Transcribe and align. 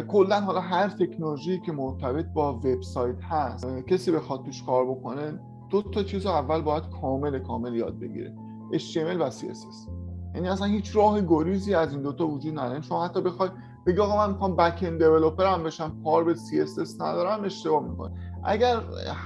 کلا 0.00 0.40
حالا 0.40 0.60
هر 0.60 0.88
تکنولوژی 0.88 1.60
که 1.60 1.72
مرتبط 1.72 2.26
با 2.26 2.54
وبسایت 2.54 3.16
هست 3.22 3.66
کسی 3.86 4.12
بخواد 4.12 4.44
توش 4.44 4.62
کار 4.62 4.84
بکنه 4.84 5.40
دو 5.70 5.82
تا 5.82 6.02
چیز 6.02 6.26
اول 6.26 6.60
باید 6.60 6.82
کامل 7.00 7.38
کامل 7.38 7.74
یاد 7.74 7.98
بگیره. 7.98 8.34
HTML 8.72 9.20
و 9.20 9.30
CSS 9.30 9.88
یعنی 10.34 10.48
اصلا 10.48 10.66
هیچ 10.66 10.96
راه 10.96 11.20
گریزی 11.20 11.74
از 11.74 11.92
این 11.92 12.02
دوتا 12.02 12.26
وجود 12.26 12.52
نداره. 12.52 12.70
یعنی 12.70 12.82
شما 12.82 13.04
حتی 13.04 13.20
بخوای 13.20 13.48
بگی 13.86 13.98
آقا 13.98 14.16
من 14.16 14.32
می‌خوام 14.32 14.56
بک 14.56 14.78
اند 14.82 15.02
هم 15.02 15.62
بشم 15.62 16.02
کار 16.04 16.24
به 16.24 16.34
CSS 16.34 17.00
ندارم 17.00 17.44
اشتباه 17.44 17.88
می‌کنه 17.88 18.12
اگر 18.44 18.80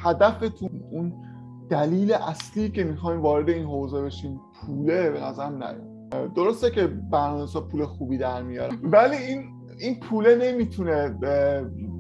هدفتون 0.05 0.71
اون 0.91 1.15
دلیل 1.69 2.13
اصلی 2.13 2.71
که 2.71 2.85
می‌خوایم 2.85 3.23
وارد 3.23 3.49
این 3.49 3.67
حوزه 3.67 4.03
بشیم 4.03 4.41
پوله 4.55 5.11
به 5.11 5.21
نظر 5.21 5.51
نیاد 5.51 6.33
درسته 6.35 6.71
که 6.71 6.87
برنامه‌نویسا 6.87 7.61
پول 7.61 7.87
خوبی 7.87 8.19
در 8.19 8.43
میاره 8.43 8.79
ولی 8.83 9.17
این 9.17 9.56
این 9.79 10.01
پوله 10.01 10.53
نمی‌تونه 10.53 11.19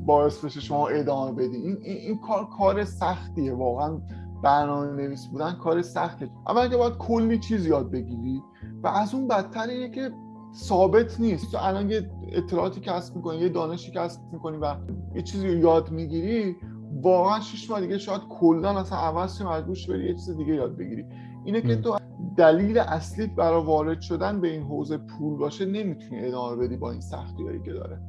باعث 0.06 0.45
بشه 0.45 0.60
شما 0.60 0.88
ادامه 0.88 1.32
بدی. 1.32 1.56
این, 1.56 1.77
این, 1.82 2.18
کار 2.18 2.48
کار 2.59 2.84
سختیه. 2.84 3.55
واقعا 3.55 4.01
برنامه 4.42 4.92
نویس 4.92 5.27
بودن 5.27 5.52
کار 5.52 5.82
سخته. 5.82 6.30
اول 6.48 6.68
که 6.68 6.77
باید 6.77 6.95
کلی 6.95 7.38
چیز 7.38 7.66
یاد 7.66 7.91
بگیری 7.91 8.42
و 8.82 8.87
از 8.87 9.15
اون 9.15 9.28
بدتر 9.28 9.66
اینه 9.66 9.91
که 9.91 10.10
ثابت 10.54 11.20
نیست. 11.20 11.52
تو 11.52 11.59
الان 11.60 11.91
یه 11.91 12.10
اطلاعاتی 12.32 12.80
کسب 12.80 13.16
می‌کنی 13.16 13.38
یه 13.38 13.48
دانشی 13.48 13.93
کسب 13.93 14.20
می‌کنی 14.32 14.56
و 14.56 14.77
یه 15.15 15.23
چیزی 15.23 15.48
رو 15.48 15.54
یاد 15.54 15.90
می‌گیری 15.90 16.56
واقعا 17.02 17.40
شش 17.40 17.70
ماه 17.70 17.80
دیگه 17.80 17.98
شاید 17.98 18.23
کلا 18.29 18.79
اصلا 18.79 18.98
عوض 18.98 19.43
مجبور 19.43 19.77
بری 19.88 20.04
یه 20.04 20.15
چیز 20.15 20.30
دیگه 20.30 20.54
یاد 20.54 20.77
بگیری. 20.77 21.04
اینه 21.46 21.60
که 21.60 21.77
تو 21.77 21.98
دلیل 22.36 22.78
اصلی 22.78 23.27
برای 23.27 23.64
وارد 23.64 24.00
شدن 24.00 24.41
به 24.41 24.48
این 24.48 24.62
حوزه 24.62 24.98
پول 24.98 25.38
باشه 25.38 25.66
نمی‌تونی 25.66 26.24
ادامه 26.24 26.56
بدی 26.56 26.77
با 26.77 26.91
این 26.91 27.00
سختیایی 27.00 27.62
که 27.62 27.73
داره. 27.73 28.09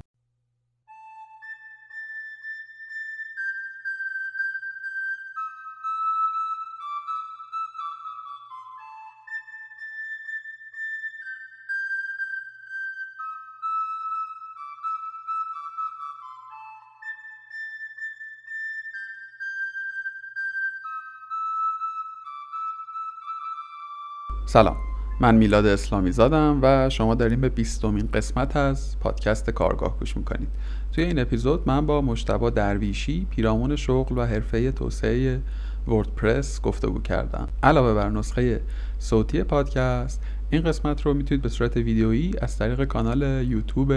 سلام. 24.50 24.78
من 25.20 25.36
میلاد 25.36 25.66
اسلامی 25.66 26.12
زادم 26.12 26.60
و 26.62 26.90
شما 26.90 27.16
داریم 27.16 27.42
به 27.42 27.50
بیستمین 27.50 28.10
قسمت 28.14 28.56
از 28.56 29.00
پادکست 29.00 29.50
کارگاه 29.50 30.00
گوش 30.00 30.18
می‌کنید. 30.18 30.48
توی 30.94 31.04
این 31.04 31.20
اپیزود 31.20 31.64
من 31.66 31.86
با 31.86 32.02
مشتبا 32.02 32.50
درویشی 32.50 33.28
پیرامون 33.30 33.76
شغل 33.76 34.18
و 34.18 34.26
حرفه 34.26 34.72
توسعه 34.72 35.40
وردپرس 35.88 36.62
گفتگو 36.62 37.02
کردم. 37.02 37.48
علاوه 37.64 37.94
بر 37.94 38.10
نسخه 38.10 38.62
صوتی 39.00 39.44
پادکست 39.44 40.22
این 40.50 40.62
قسمت 40.62 41.02
رو 41.02 41.14
می‌تونید 41.14 41.42
به 41.42 41.50
صورت 41.50 41.78
ویدیویی 41.78 42.34
از 42.42 42.58
طریق 42.58 42.84
کانال 42.84 43.22
یوتیوب 43.22 43.94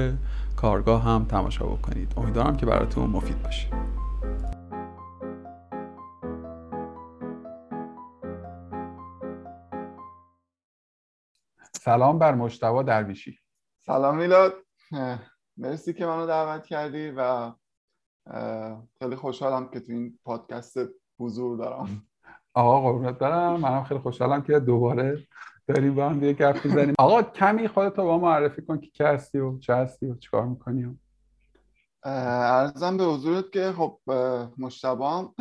کارگاه 0.56 1.04
هم 1.04 1.24
تماشا 1.24 1.66
بکنید. 1.66 2.12
امیدوارم 2.16 2.56
که 2.56 2.66
براتون 2.66 3.10
مفید 3.10 3.42
باشه. 3.42 3.66
سلام 11.82 12.18
بر 12.18 12.34
مشتبا 12.34 12.82
درویشی. 12.82 13.38
سلام 13.78 14.16
میلاد. 14.16 14.54
مرسی 15.56 15.92
که 15.92 16.06
منو 16.06 16.26
دعوت 16.26 16.66
کردی 16.66 17.10
و 17.16 17.52
خیلی 18.98 19.16
خوشحالم 19.16 19.70
که 19.70 19.80
تو 19.80 19.92
این 19.92 20.18
پادکست 20.24 20.78
حضور 21.18 21.58
دارم. 21.58 22.02
آقا 22.54 22.80
قربونت 22.80 23.18
دارم 23.18 23.60
منم 23.60 23.84
خیلی 23.84 24.00
خوشحالم 24.00 24.42
که 24.42 24.60
دوباره 24.60 25.26
داریم 25.66 25.94
با 25.94 26.08
هم 26.08 26.20
دیگه 26.20 26.32
گپ 26.32 26.64
می‌زنیم. 26.64 26.94
آقا 26.98 27.22
کمی 27.22 27.68
خودتو 27.68 28.04
با 28.04 28.18
معرفی 28.18 28.62
کن 28.62 28.80
که 28.80 28.86
کی 28.86 29.04
هستی 29.04 29.38
و 29.38 29.58
چه 29.58 29.74
هستی 29.74 30.06
و 30.06 30.14
چیکار 30.14 30.46
می‌کنی 30.46 30.98
ارزم 32.04 32.96
به 32.96 33.04
حضورت 33.04 33.52
که 33.52 33.72
خب 33.72 34.00
مشتبام 34.58 35.34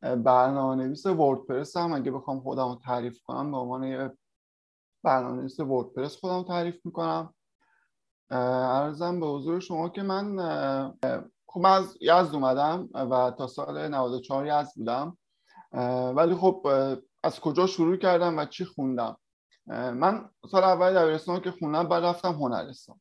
برنامه 0.00 0.84
نویس 0.84 1.06
وردپرس 1.06 1.76
هم. 1.76 1.92
اگه 1.92 2.10
بخوام 2.10 2.40
خودم 2.40 2.68
رو 2.68 2.74
تعریف 2.84 3.22
کنم 3.22 3.50
به 3.50 3.56
عنوان 3.56 4.10
برنامه‌نویس 5.02 5.60
وردپرس 5.60 6.16
خودم 6.16 6.42
تعریف 6.42 6.86
می‌کنم. 6.86 7.34
ارزم 8.30 9.20
به 9.20 9.26
حضور 9.26 9.60
شما 9.60 9.88
که 9.88 10.02
من 10.02 10.36
خب 11.46 11.66
از 11.66 11.98
یزد 12.00 12.34
اومدم 12.34 12.88
و 12.94 13.30
تا 13.38 13.46
سال 13.46 13.88
94 13.88 14.46
یزد 14.46 14.72
بودم. 14.76 15.18
ولی 16.16 16.34
خب 16.34 16.66
از 17.22 17.40
کجا 17.40 17.66
شروع 17.66 17.96
کردم 17.96 18.38
و 18.38 18.44
چی 18.44 18.64
خوندم؟ 18.64 19.16
من 19.66 20.30
سال 20.50 20.64
اول 20.64 20.94
دبیرستان 20.94 21.40
که 21.40 21.50
خوندم 21.50 21.88
بعد 21.88 22.04
رفتم 22.04 22.32
هنرستان. 22.32 23.00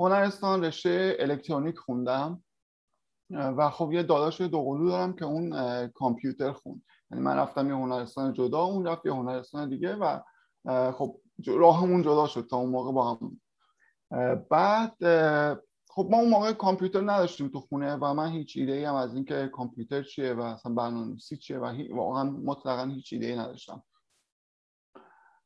هنرستان 0.00 0.64
رشته 0.64 1.16
الکترونیک 1.20 1.78
خوندم. 1.78 2.44
و 3.30 3.70
خب 3.70 3.92
یه 3.92 4.02
داداش 4.02 4.40
دوقلو 4.40 4.88
دارم 4.88 5.12
که 5.12 5.24
اون 5.24 5.52
کامپیوتر 5.88 6.52
خوند. 6.52 6.82
یعنی 7.10 7.24
من 7.24 7.36
رفتم 7.36 7.68
یه 7.68 7.74
هنرستان 7.74 8.32
جدا 8.32 8.62
اون 8.62 8.86
رفت 8.86 9.06
یه 9.06 9.12
هنرستان 9.12 9.68
دیگه 9.68 9.96
و 9.96 10.20
خب 10.92 11.20
راهمون 11.48 12.02
جدا 12.02 12.26
شد 12.26 12.46
تا 12.50 12.56
اون 12.56 12.70
موقع 12.70 12.92
با 12.92 13.14
هم 13.14 13.40
بعد 14.50 14.96
خب 15.88 16.08
ما 16.10 16.18
اون 16.18 16.28
موقع 16.28 16.52
کامپیوتر 16.52 17.00
نداشتیم 17.00 17.48
تو 17.48 17.60
خونه 17.60 17.94
و 17.94 18.14
من 18.14 18.28
هیچ 18.28 18.56
ایده 18.56 18.72
ای 18.72 18.84
هم 18.84 18.94
از 18.94 19.14
اینکه 19.14 19.50
کامپیوتر 19.52 20.02
چیه 20.02 20.34
و 20.34 20.40
اصلا 20.40 20.74
برنامه‌نویسی 20.74 21.36
چیه 21.36 21.58
و 21.58 21.82
واقعا 21.90 22.24
مطلقا 22.24 22.84
هیچ 22.84 23.12
ایده 23.12 23.26
ای 23.26 23.36
نداشتم 23.36 23.82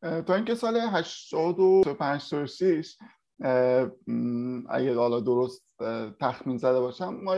تا 0.03 0.35
اینکه 0.35 0.55
سال 0.55 0.77
85 0.77 2.23
86 2.35 2.97
اگه 4.69 4.95
حالا 4.95 5.21
درست 5.21 5.67
تخمین 6.21 6.59
زده 6.59 6.81
باشم 6.81 7.15
ما 7.15 7.37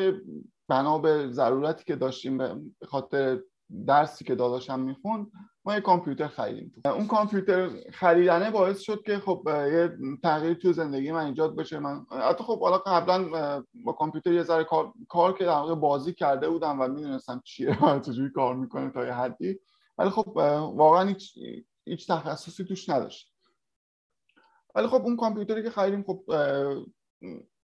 بنا 0.68 0.98
به 0.98 1.28
ضرورتی 1.30 1.84
که 1.84 1.96
داشتیم 1.96 2.38
به 2.38 2.56
خاطر 2.86 3.40
درسی 3.86 4.24
که 4.24 4.34
داداشم 4.34 4.80
می‌خوند 4.80 5.26
ما 5.68 5.74
یه 5.74 5.80
کامپیوتر 5.80 6.28
خریدیم 6.28 6.72
اون 6.84 7.06
کامپیوتر 7.06 7.70
خریدنه 7.92 8.50
باعث 8.50 8.80
شد 8.80 9.02
که 9.02 9.18
خب 9.18 9.42
یه 9.46 9.98
تغییر 10.22 10.54
تو 10.54 10.72
زندگی 10.72 11.12
من 11.12 11.26
ایجاد 11.26 11.56
بشه. 11.56 11.78
من 11.78 12.06
حتی 12.10 12.44
خب 12.44 12.60
حالا 12.60 12.78
قبلا 12.78 13.28
با 13.84 13.92
کامپیوتر 13.92 14.32
یه 14.32 14.42
ذره 14.42 14.64
کار, 14.64 14.92
کار 15.08 15.38
که 15.38 15.44
در 15.44 15.74
بازی 15.74 16.12
کرده 16.12 16.48
بودم 16.48 16.80
و 16.80 16.88
می‌دونستم 16.88 17.42
چیه 17.44 17.76
چجوری 18.06 18.32
کار 18.32 18.54
می‌کنه 18.54 18.90
تا 18.90 19.06
یه 19.06 19.12
حدی. 19.12 19.58
ولی 19.98 20.10
خب 20.10 20.32
واقعا 20.76 21.08
هیچ 21.08 21.38
هیچ 21.86 22.10
تخصصی 22.10 22.64
توش 22.64 22.88
نداشت. 22.88 23.32
ولی 24.74 24.86
خب 24.86 25.02
اون 25.02 25.16
کامپیوتری 25.16 25.62
که 25.62 25.70
خریدیم 25.70 26.02
خب 26.02 26.24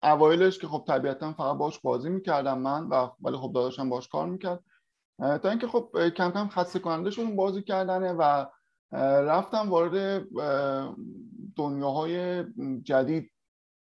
اوایلش 0.04 0.60
که 0.60 0.68
خب 0.68 0.84
طبیعتا 0.88 1.34
فقط 1.34 1.58
باش 1.58 1.80
بازی 1.80 2.10
می‌کردم 2.10 2.58
من 2.58 2.88
و 2.88 3.10
ولی 3.22 3.38
خب 3.38 3.52
داداشم 3.56 3.90
باش 3.90 4.08
کار 4.08 4.28
می‌کرد. 4.28 4.64
تا 5.22 5.50
اینکه 5.50 5.68
خب 5.68 6.10
کم 6.10 6.32
کم 6.32 6.48
خسته 6.48 6.80
کننده 6.80 7.10
شدم 7.10 7.36
بازی 7.36 7.62
کردنه 7.62 8.14
و 8.14 8.46
رفتم 9.22 9.70
وارد 9.70 10.26
دنیاهای 11.56 12.46
جدید 12.84 13.32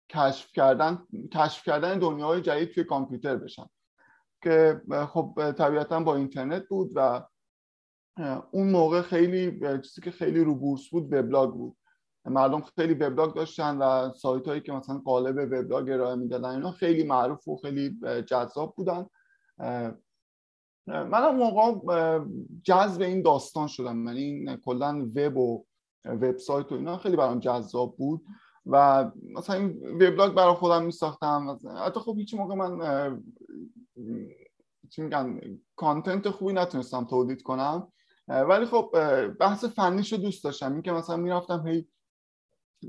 کشف 0.09 0.51
کردن 0.51 1.07
کشف 1.33 1.63
کردن 1.63 1.99
دنیاهای 1.99 2.41
جدید 2.41 2.71
توی 2.71 2.83
کامپیوتر 2.83 3.35
بشم 3.35 3.69
که 4.43 4.81
خب 5.09 5.51
طبیعتا 5.57 5.99
با 5.99 6.15
اینترنت 6.15 6.67
بود 6.67 6.91
و 6.95 7.27
اون 8.51 8.69
موقع 8.71 9.01
خیلی 9.01 9.59
چیزی 9.81 10.01
که 10.01 10.11
خیلی 10.11 10.43
رو 10.43 10.55
بورس 10.55 10.89
بود 10.89 11.13
وبلاگ 11.13 11.53
بود. 11.53 11.77
مردم 12.25 12.61
خیلی 12.61 12.93
وبلاگ 12.93 13.35
داشتن 13.35 13.77
و 13.77 14.13
سایت 14.13 14.47
هایی 14.47 14.61
که 14.61 14.71
مثلا 14.71 14.97
قالب 14.97 15.37
وبلاگ 15.37 15.89
ارائه 15.89 16.15
می‌دادن 16.15 16.49
اینا 16.49 16.71
خیلی 16.71 17.03
معروف 17.03 17.47
و 17.47 17.57
خیلی 17.57 17.99
جذاب 18.21 18.75
بودن. 18.75 19.05
من 20.87 21.23
اون 21.23 21.35
موقع 21.35 22.19
جذب 22.63 23.01
این 23.01 23.21
داستان 23.21 23.67
شدم. 23.67 24.07
یعنی 24.07 24.57
کلا 24.65 25.11
وب 25.15 25.37
و 25.37 25.65
وبسایت 26.05 26.71
و 26.71 26.75
اینا 26.75 26.97
خیلی 26.97 27.15
برام 27.15 27.39
جذاب 27.39 27.97
بود. 27.97 28.21
و 28.65 29.11
مثلا 29.35 29.55
این 29.55 29.87
وبلاگ 29.95 30.33
برای 30.33 30.53
خودم 30.53 30.83
می 30.83 30.91
ساختم 30.91 31.59
حتی 31.85 31.99
خب 31.99 32.15
هیچ 32.17 32.33
موقع 32.33 32.55
من 32.55 33.23
چی 34.89 35.01
میگن 35.01 35.39
کانتنت 35.75 36.29
خوبی 36.29 36.53
نتونستم 36.53 37.05
تولید 37.05 37.41
کنم. 37.41 37.91
ولی 38.27 38.65
خب 38.65 38.91
بحث 39.39 39.65
فنیش 39.65 40.13
رو 40.13 40.19
دوست 40.19 40.43
داشتم. 40.43 40.73
این 40.73 40.81
که 40.81 40.91
مثلا 40.91 41.17
می‌رفتم 41.17 41.67
هی 41.67 41.87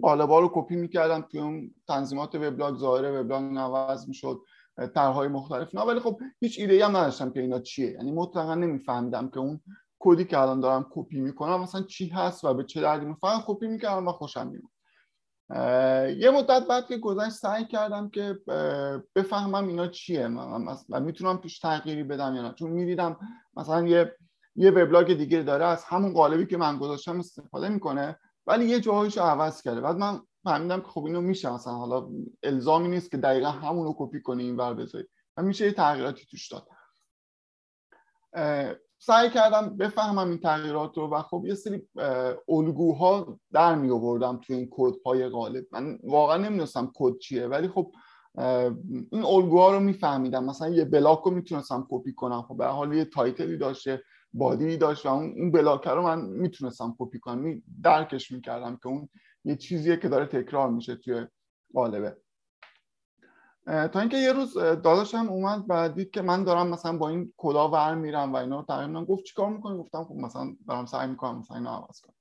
قالبا 0.03 0.41
رو 0.41 0.51
کپی 0.55 0.77
می‌کردم 0.77 1.21
توی 1.21 1.41
اون 1.41 1.75
تنظیمات 1.89 2.35
وبلاگ 2.35 2.77
ظاهر 2.77 3.21
وبلاگ 3.21 3.43
عوض 3.43 4.09
می‌شد. 4.09 4.41
طرحهای 4.87 5.29
مختلف 5.29 5.75
نه 5.75 5.81
ولی 5.81 6.01
خب 6.01 6.21
هیچ 6.41 6.59
ایده 6.59 6.85
هم 6.85 6.97
نداشتم 6.97 7.31
که 7.31 7.41
اینا 7.41 7.61
چیه. 7.61 7.91
یعنی 7.91 8.13
مطلقا 8.13 8.55
نمیفهمیدم 8.55 9.29
که 9.29 9.39
اون 9.39 9.61
کدی 9.99 10.25
که 10.25 10.39
الان 10.39 10.61
دارم 10.61 10.87
کپی 10.91 11.21
می‌کنم 11.21 11.61
مثلا 11.61 11.83
چی 11.83 12.09
هست 12.09 12.45
و 12.45 12.55
به 12.55 12.65
چه 12.65 12.81
دردی 12.81 13.15
فقط 13.21 13.43
کپی 13.47 13.67
می‌کردم 13.67 14.09
و 14.09 14.13
خوشم 14.13 14.47
میومد 14.47 14.71
یه 16.19 16.31
مدت 16.31 16.67
بعد 16.69 16.87
که 16.87 16.99
گذشت 16.99 17.33
سعی 17.33 17.65
کردم 17.65 18.09
که 18.09 18.39
بفهمم 19.15 19.69
اینا 19.69 19.87
چیه 19.87 20.29
و 20.89 21.01
می‌تونم 21.01 21.37
توش 21.37 21.59
تغییری 21.59 22.03
بدم 22.03 22.35
یا 22.35 22.43
نه. 22.43 22.55
چون 22.55 22.71
می‌دیدم 22.71 23.17
مثلا 23.57 23.87
یه 23.87 24.17
یه 24.57 24.71
وبلاگ 24.71 25.13
دیگه 25.13 25.43
داره 25.43 25.65
از 25.65 25.85
همون 25.85 26.13
قالبی 26.13 26.47
که 26.47 26.57
من 26.57 26.79
گذاشتم 26.79 27.19
استفاده 27.19 27.69
می‌کنه 27.69 28.19
ولی 28.47 28.65
یه 28.65 28.81
جاهایش 28.81 29.19
عوض 29.19 29.63
کرده. 29.63 29.81
بعد 29.81 29.97
من 29.97 30.21
فهمیدم 30.45 30.81
که 30.81 30.87
خب 30.87 31.05
اینو 31.05 31.21
میشه 31.21 31.55
مثلا 31.55 31.73
حالا 31.73 32.09
الزامی 32.43 32.89
نیست 32.89 33.11
که 33.11 33.17
دقیقا 33.17 33.49
همونو 33.49 33.95
کپی 33.99 34.21
کنی 34.21 34.43
این 34.45 34.57
ور 34.57 34.75
بذاری 34.75 35.07
و 35.37 35.43
میشه 35.43 35.65
یه 35.65 35.73
تغییراتی 35.73 36.27
توش 36.31 36.53
داد. 36.53 36.69
سعی 38.99 39.31
کردم 39.31 39.77
بفهمم 39.77 40.29
این 40.29 40.39
تغییرات 40.39 40.99
رو 40.99 41.09
و 41.09 41.23
خب 41.23 41.43
یه 41.47 41.55
سری 41.55 41.89
الگوها 42.49 43.39
در 43.53 43.75
می 43.75 43.91
آوردم 43.91 44.37
تو 44.37 44.53
این 44.53 44.69
کد 44.71 45.29
غالب. 45.29 45.65
من 45.73 45.99
واقعا 46.03 46.37
نمی‌دونستم 46.37 46.93
کد 46.95 47.19
چیه 47.19 47.47
ولی 47.47 47.69
خب 47.69 47.93
این 49.13 49.25
الگوها 49.25 49.73
رو 49.73 49.81
میفهمیدم. 49.81 50.45
مثلا 50.45 50.69
یه 50.69 50.85
block 50.85 51.19
رو 51.19 51.31
می‌تونستم 51.31 51.87
کپی 51.91 52.13
کنم. 52.13 52.43
خب 52.43 52.57
به 52.57 52.62
هر 52.62 52.67
حال 52.67 52.95
یه 52.95 53.05
title 53.05 53.48
ی 53.48 53.57
داشته 53.57 54.03
body 54.33 54.77
داشت 54.77 55.07
و 55.07 55.09
اون 55.09 55.53
block 55.53 55.89
رو 55.89 56.03
من 56.03 56.21
می‌تونستم 56.21 56.97
کپی 56.99 57.19
کنم. 57.19 57.63
درکش 57.83 58.31
می‌کردم 58.31 58.77
که 58.77 58.87
اون 58.87 59.09
یه 59.45 59.57
چیزیه 59.57 59.97
که 59.97 60.09
داره 60.09 60.27
تکرار 60.27 60.71
میشه 60.71 60.97
توی 60.97 61.27
قالبه. 61.75 62.17
تا 63.67 64.01
اینکه 64.01 64.17
یه 64.17 64.33
روز 64.33 64.55
داداشم 64.59 65.29
اومد 65.29 65.65
و 65.69 65.89
دید 65.89 66.11
که 66.11 66.23
من 66.23 66.45
دارم 66.45 66.69
مثلا 66.69 66.99
با 66.99 67.09
این 67.09 67.33
کدا 67.37 67.71
ور 67.71 67.95
میرم 67.95 68.33
و 68.33 68.37
اینا 68.37 68.57
رو 68.57 68.67
تقریبا 68.67 69.05
گفت 69.05 69.25
چیکار 69.25 69.49
می‌کنی؟ 69.49 69.79
گفتم 69.79 70.05
خب 70.05 70.15
مثلا 70.15 70.57
دارم 70.69 70.87
سعی 70.87 71.09
می‌کنم 71.09 71.39
مثلا 71.39 71.57
اینو 71.57 71.71
عوض 71.71 72.01
کنم. 72.01 72.15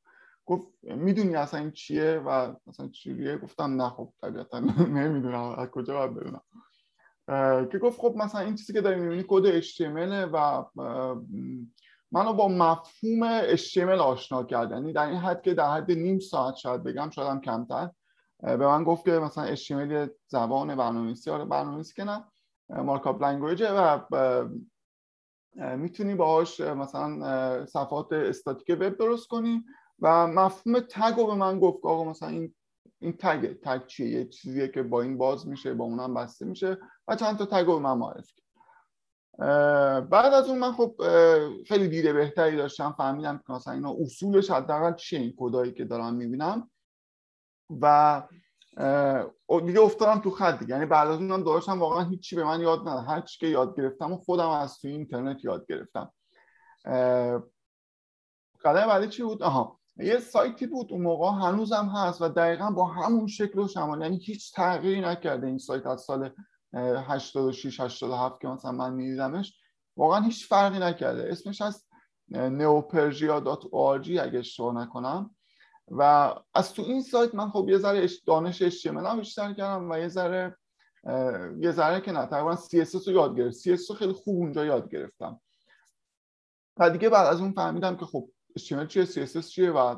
گفت 0.46 0.68
می‌دونی 0.84 1.36
اصلا 1.36 1.60
این 1.60 1.72
چیه 1.72 2.22
و 2.26 2.54
مثلا 2.68 2.88
چیه 2.88 3.38
گفتم 3.38 3.82
نه 3.82 3.90
خب 3.90 4.14
طبیعتا 4.22 4.60
نمی‌دونم 5.00 5.56
از 5.58 5.68
کجا 5.68 5.94
باید 5.94 6.16
بدونم 6.16 6.42
که 7.72 7.78
گفت 7.78 8.00
خب 8.00 8.14
مثلا 8.18 8.42
این 8.42 8.56
چیزی 8.56 8.74
که 8.74 8.82
داری 8.82 9.00
می‌بینی 9.02 9.26
کد 9.28 9.62
HTML 9.62 10.30
و 10.34 10.66
منو 12.12 12.34
با 12.34 12.48
مفهوم 12.48 13.42
HTML 13.56 14.00
آشنا 14.00 14.44
کرد. 14.44 14.72
یعنی 14.72 14.94
در 14.94 15.08
این 15.08 15.18
حد 15.18 15.42
که 15.42 15.54
در 15.54 15.72
حد 15.72 15.92
نیم 15.92 16.20
ساعت 16.20 16.56
شاید 16.56 16.84
بگم 16.84 17.10
شاید 17.10 17.28
هم 17.28 17.42
کمتر. 17.42 17.90
به 18.40 18.58
من 18.58 18.84
گفت 18.84 19.06
که 19.06 19.12
مثلا 19.12 19.56
HTML 19.56 20.10
زبان 20.28 20.76
برنامه‌نویسی. 20.76 21.30
آره 21.32 21.46
برنامه‌نویسی 21.46 21.94
که 21.94 22.04
نه. 22.04 22.26
مارکاپ 22.70 23.24
لنگویجه 23.24 23.72
و 23.72 24.00
می‌تونی 25.78 26.16
باهاش 26.16 26.60
مثلا 26.60 27.66
صفحات 27.66 28.14
استاتیک 28.14 28.78
وب 28.80 28.98
درست 28.98 29.28
کنی 29.28 29.66
و 30.02 30.28
مفهوم 30.28 30.80
تگ 30.80 31.14
رو 31.18 31.28
به 31.28 31.36
من 31.36 31.60
گفت 31.60 31.86
آقا 31.86 32.04
مثلا 32.04 32.30
این 32.30 32.56
این 33.00 33.14
تگ 33.20 33.54
تگ 33.62 33.86
چیه؟ 33.86 34.10
یه 34.10 34.26
چیزیه 34.26 34.68
که 34.68 34.84
با 34.84 35.02
این 35.02 35.18
باز 35.18 35.48
میشه 35.48 35.74
با 35.74 35.86
اونم 35.86 36.14
بسته 36.14 36.46
میشه 36.46 36.78
و 37.08 37.16
چند 37.16 37.38
تا 37.38 37.46
تگ 37.46 37.66
رو 37.66 37.74
به 37.74 37.80
من 37.80 37.98
معرفی 37.98 38.42
بعد 40.10 40.34
از 40.34 40.50
اون 40.50 40.60
من 40.60 40.72
خب 40.72 41.02
خیلی 41.68 41.88
دیده 41.88 42.14
بهتری 42.14 42.58
داشتم 42.58 42.96
فهمیدم 42.98 43.38
که 43.48 43.54
مثلا 43.54 43.74
اینا 43.74 43.96
اصولش 44.02 44.52
حداقل 44.52 44.94
چیه 44.94 45.20
این 45.20 45.34
کدایی 45.38 45.72
که 45.72 45.86
دارم 45.86 46.14
می‌بینم. 46.14 46.70
و 47.82 48.24
دیگه 49.66 49.80
افتادم 49.80 50.22
تو 50.22 50.32
خط 50.32 50.60
دیگه. 50.60 50.72
یعنی 50.72 50.86
بعد 50.86 51.08
از 51.08 51.18
اونم 51.18 51.44
داشتم 51.44 51.80
واقعا 51.80 52.04
هیچی 52.04 52.36
به 52.36 52.44
من 52.44 52.62
یاد 52.62 52.80
نداد. 52.80 53.06
هر 53.08 53.22
چی 53.22 53.40
که 53.40 53.48
یاد 53.48 53.78
گرفتم 53.78 54.14
و 54.14 54.18
خودم 54.18 54.50
از 54.50 54.80
توی 54.80 54.92
اینترنت 54.92 55.46
یاد 55.46 55.66
گرفتم. 55.70 56.14
قدم 58.64 58.88
بعدی 58.88 59.08
چی 59.08 59.24
بود؟ 59.24 59.44
آها. 59.44 59.80
یه 59.98 60.20
سایتی 60.20 60.68
بود 60.68 60.92
اون 60.92 61.02
موقع 61.02 61.48
هنوزم 61.48 61.86
هست 61.86 62.22
و 62.22 62.30
دقیقا 62.30 62.72
با 62.72 62.86
همون 62.86 63.28
شکل 63.28 63.60
و 63.60 63.68
شمال 63.68 64.02
یعنی 64.02 64.18
هیچ 64.18 64.54
تغییری 64.54 65.02
نکرده 65.02 65.48
این 65.48 65.58
سایت 65.58 65.88
از 65.88 66.02
سال 66.02 66.30
86 66.78 67.80
87 67.80 68.42
که 68.42 68.48
مثلا 68.48 68.72
من 68.72 68.94
میدیدمش 68.94 69.62
واقعا 69.98 70.22
هیچ 70.22 70.48
فرقی 70.48 70.80
نکرده. 70.80 71.32
اسمش 71.32 71.62
از 71.62 71.86
neopersia.org 72.34 74.10
اگه 74.10 74.40
اشتباه 74.40 74.76
نکنم. 74.76 75.36
و 75.92 76.34
از 76.54 76.74
تو 76.74 76.82
این 76.82 77.02
سایت 77.02 77.36
من 77.36 77.50
خب 77.50 77.70
یه 77.70 77.78
ذره 77.78 78.10
دانش 78.26 78.64
HTML 78.64 78.88
هم 78.88 79.20
بیشتر 79.20 79.54
کردم 79.54 79.92
و 79.92 79.98
یه 79.98 80.08
ذره 80.08 80.58
یه 81.60 81.72
ذره 81.72 82.02
که 82.02 82.12
نه 82.12 82.26
تقریبا 82.26 82.56
CSS 82.56 83.08
رو 83.08 83.14
یاد 83.14 83.38
گرفت. 83.38 83.58
CSS 83.58 83.90
رو 83.90 83.96
خیلی 83.96 84.14
خوب 84.14 84.36
اونجا 84.36 84.66
یاد 84.66 84.90
گرفتم. 84.90 85.42
و 86.78 86.90
دیگه 86.90 87.10
بعد 87.10 87.28
از 87.28 87.42
اون 87.42 87.52
فهمیدم 87.52 87.98
که 87.98 88.06
خب 88.06 88.30
HTML 88.60 88.88
چیه 88.88 89.06
CSS 89.06 89.48
چیه 89.48 89.72
و 89.72 89.96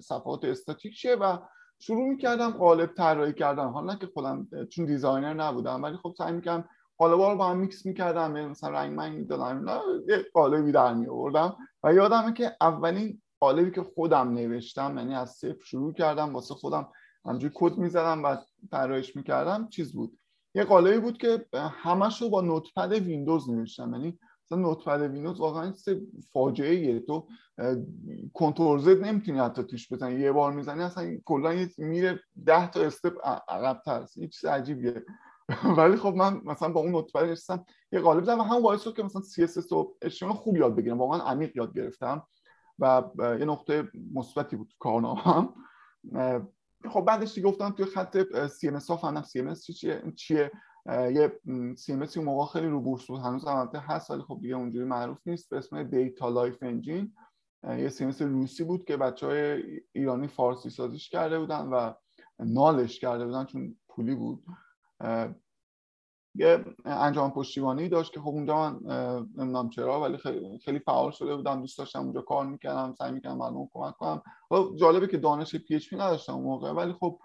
صفحات 0.00 0.44
استاتیک 0.44 0.96
چیه 0.96 1.14
و 1.14 1.38
شروع 1.82 2.08
می‌کردم 2.08 2.50
قالب 2.50 2.94
طراحی 2.94 3.32
کردم 3.32 3.68
حالا 3.68 3.94
که 3.94 4.06
خودم 4.06 4.48
چون 4.70 4.84
designer 4.84 5.34
نبودم 5.34 5.82
ولی 5.82 5.96
خب 5.96 6.14
سعی 6.18 6.32
می‌کردم 6.32 6.68
قالبا 6.98 7.32
رو 7.32 7.38
با 7.38 7.46
هم 7.48 7.58
میکس 7.58 7.86
می‌کردم 7.86 8.36
یعنی 8.36 8.48
مثلا 8.48 8.70
رنگ 8.70 8.96
من 8.96 9.12
می‌دادم 9.12 9.66
یه 10.08 10.26
قالبی 10.34 10.72
در 10.72 10.94
می 10.94 11.06
آوردم 11.06 11.56
و 11.82 11.94
یادمه 11.94 12.32
که 12.32 12.56
اولین 12.60 13.22
قالبی 13.40 13.70
که 13.70 13.82
خودم 13.82 14.34
نوشتم 14.34 14.98
یعنی 14.98 15.14
از 15.14 15.30
صفر 15.30 15.64
شروع 15.64 15.92
کردم 15.92 16.34
واسه 16.34 16.54
خودم 16.54 16.88
همینجوری 17.24 17.52
کد 17.56 17.78
می‌زدم 17.78 18.24
و 18.24 18.36
طراحیش 18.70 19.16
می‌کردم 19.16 19.68
چیز 19.68 19.92
بود. 19.92 20.18
یه 20.54 20.64
قالبی 20.64 20.98
بود 20.98 21.18
که 21.18 21.46
همش 21.54 22.22
رو 22.22 22.28
با 22.28 22.40
Notepad 22.40 22.92
Windows 22.92 23.50
نوشتم 23.50 23.92
یعنی 23.92 24.18
مثلا 24.50 24.62
نوتپد 24.62 25.00
ویندوز 25.00 25.40
واقعا 25.40 25.74
فاجعه 26.32 26.74
ایه 26.74 27.00
تو 27.00 27.26
کنترل 28.34 28.78
زد 28.78 29.04
نمی‌تونی 29.04 29.38
حتی 29.38 29.64
توش 29.64 29.92
بزنی. 29.92 30.20
یه 30.20 30.32
بار 30.32 30.52
می‌زنی 30.52 30.82
اصلا 30.82 31.18
کلا 31.24 31.66
میره 31.78 32.20
ده 32.46 32.70
تا 32.70 32.80
استپ 32.80 33.12
عقب 33.48 33.82
تر 33.84 34.04
یه 34.16 34.28
چیز 34.28 34.44
عجیبیه. 34.44 35.04
ولی 35.78 35.96
خب 35.96 36.14
من 36.14 36.40
مثلا 36.44 36.68
با 36.68 36.80
اون 36.80 36.90
نوتپد 36.90 37.24
نشستم 37.24 37.64
یه 37.92 38.00
قالب 38.00 38.24
زدم 38.24 38.38
و 38.38 38.42
همون 38.42 38.62
باعث 38.62 38.82
شد 38.82 38.96
که 38.96 39.02
مثلا 39.02 39.22
CSS 39.22 39.72
و 39.72 39.94
HTML 40.04 40.34
خوب 40.34 40.56
یاد 40.56 40.76
بگیرم. 40.76 40.98
واقعا 40.98 41.20
عمیق 41.20 41.56
یاد 41.56 41.74
گرفتم 41.74 42.26
و 42.78 43.02
یه 43.18 43.44
نقطه 43.44 43.88
مثبتی 44.14 44.56
بود 44.56 44.74
کارنامه‌ام 44.78 45.54
خب 46.90 47.00
بعدش 47.00 47.34
دیگه 47.34 47.48
گفتم 47.48 47.70
توی 47.70 47.84
خط 47.84 48.22
CMS 48.48 48.86
ها 48.88 48.96
فهمیدم 48.96 49.22
CMS 49.22 49.60
چیه 49.60 50.02
چیه. 50.16 50.50
یه 50.86 51.32
CMS 51.74 52.16
اون 52.16 52.26
موقع 52.26 52.52
خیلی 52.52 52.66
رو 52.66 52.80
بورس 52.80 53.06
بود. 53.06 53.20
هنوز 53.20 53.44
هم 53.44 53.70
هست 53.74 54.10
ولی 54.10 54.22
خب 54.22 54.38
دیگه 54.42 54.54
اونجوری 54.56 54.84
معروف 54.84 55.18
نیست. 55.26 55.50
به 55.50 55.56
اسم 55.56 55.82
DataLife 55.82 56.62
Engine 56.62 57.12
یه 57.64 57.88
CMS 57.88 58.20
روسی 58.20 58.64
بود 58.64 58.84
که 58.84 58.96
بچه 58.96 59.26
های 59.26 59.62
ایرانی 59.92 60.28
فارسی 60.28 60.70
سازیش 60.70 61.08
کرده 61.08 61.38
بودن 61.38 61.66
و 61.66 61.92
null 62.38 62.79
ش 62.79 63.00
کرده 63.00 63.26
بودن 63.26 63.44
چون 63.44 63.76
پولی 63.88 64.14
بود. 64.14 64.44
یه 66.34 66.64
انجمن 66.84 67.30
پشتیبانی 67.30 67.88
داشت 67.88 68.12
که 68.12 68.20
خب 68.20 68.28
اونجا 68.28 68.70
من 68.70 68.80
نمی‌دونم 69.36 69.68
چرا 69.68 70.00
ولی 70.00 70.16
خیلی, 70.16 70.58
خیلی 70.58 70.78
فعال 70.78 71.10
شده 71.10 71.36
بودم. 71.36 71.60
دوست 71.60 71.78
داشتم 71.78 72.00
اونجا 72.00 72.20
کار 72.20 72.46
می‌کردم 72.46 72.94
سعی 72.98 73.12
می‌کردم 73.12 73.36
مردم 73.36 73.68
کمک 73.72 73.94
کنم. 73.96 74.22
جالبه 74.76 75.06
که 75.06 75.18
دانش 75.18 75.56
PHP 75.56 75.96
نداشتم 75.96 76.32
اون 76.34 76.44
موقع 76.44 76.72
ولی 76.72 76.92
خب 76.92 77.18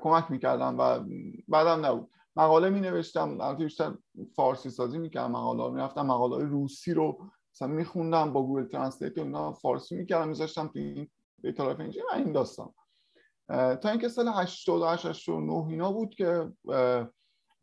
کمک 0.00 0.30
می‌کردم 0.30 0.78
و 0.78 1.04
بعدم 1.48 1.86
نبود. 1.86 2.10
مقاله 2.36 2.70
می 2.70 2.80
نوشتم 2.80 3.40
البته 3.40 3.64
بیشتر 3.64 3.94
فارسی 4.36 4.70
سازی 4.70 4.98
می‌کردم 4.98 5.30
مقاله 5.30 5.64
رو. 5.64 5.70
می‌رفتم 5.70 6.06
مقاله 6.06 6.44
روسی 6.44 6.94
رو 6.94 7.18
مثلا 7.54 7.68
میخوندم 7.68 8.32
با 8.32 8.42
Google 8.42 8.64
Translate 8.64 9.18
اونا 9.18 9.52
فارسی 9.52 9.96
می‌کردم 9.96 10.28
میذاشتم 10.28 10.66
تو 10.66 10.78
این 10.78 11.08
DataLife 11.42 11.80
Engine 11.80 12.02
این 12.14 12.32
داستان. 12.32 12.74
تا 13.48 13.88
اینکه 13.90 14.08
سال 14.08 14.28
88 14.28 15.06
89 15.06 15.66
اینا 15.68 15.92
بود 15.92 16.14
که 16.14 16.52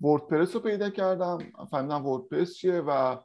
وردپرس 0.02 0.56
رو 0.56 0.62
پیدا 0.62 0.90
کردم. 0.90 1.38
فهمیدم 1.72 2.06
وردپرس 2.06 2.56
چیه 2.56 2.84
و 2.88 3.18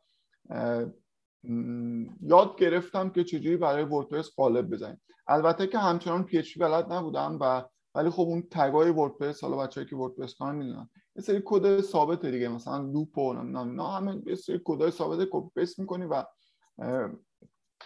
یاد 2.21 2.57
گرفتم 2.59 3.11
که 3.11 3.25
چجوری 3.25 3.57
برای 3.57 3.85
وردپرس 3.85 4.31
قالب 4.37 4.71
بزنیم. 4.71 5.01
البته 5.29 5.67
که 5.67 5.79
همچنان 5.79 6.25
PHP 6.25 6.59
بلد 6.59 6.93
نبودم 6.93 7.39
و 7.41 7.65
ولی 7.95 8.11
خب 8.11 8.23
اون 8.23 8.43
tag 8.51 8.81
ای 8.81 8.91
وردپرس 8.91 9.45
حالا 9.45 9.57
بچه‌هایی 9.57 9.87
که 9.87 9.97
وردپرس 9.97 10.35
کارن 10.35 10.53
می‌دونن. 10.53 10.91
یه 11.17 11.23
سری 11.23 11.43
کد 11.45 11.81
ثابت 11.81 12.27
دیگه 12.27 12.49
مثلا 12.49 12.79
loop 12.79 13.19
و 13.19 13.33
نه 13.33 13.89
همه 13.89 14.23
یه 14.27 14.35
سری 14.35 14.61
کدای 14.65 14.91
ثابت 14.91 15.29
copy 15.31 15.61
paste 15.61 15.79
می‌کنی 15.79 16.05
و 16.05 16.25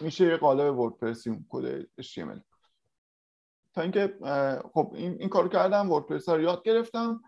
میشه 0.01 0.25
یه 0.25 0.37
قالب 0.37 0.79
وردپرسی 0.79 1.29
اون 1.29 1.45
کد 1.49 1.81
HTML. 1.81 2.41
تا 3.73 3.81
اینکه 3.81 4.17
خب 4.73 4.93
این, 4.95 5.15
این 5.19 5.29
کار 5.29 5.49
کردم 5.49 5.91
وردپرس 5.91 6.29
رو 6.29 6.41
یاد 6.41 6.63
گرفتم 6.63 7.21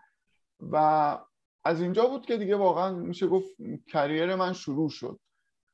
و 0.60 1.18
از 1.64 1.80
اینجا 1.80 2.06
بود 2.06 2.26
که 2.26 2.36
دیگه 2.36 2.56
واقعا 2.56 2.92
میشه 2.94 3.26
گفت 3.26 3.48
career 3.88 4.34
من 4.34 4.52
شروع 4.52 4.88
شد. 4.88 5.20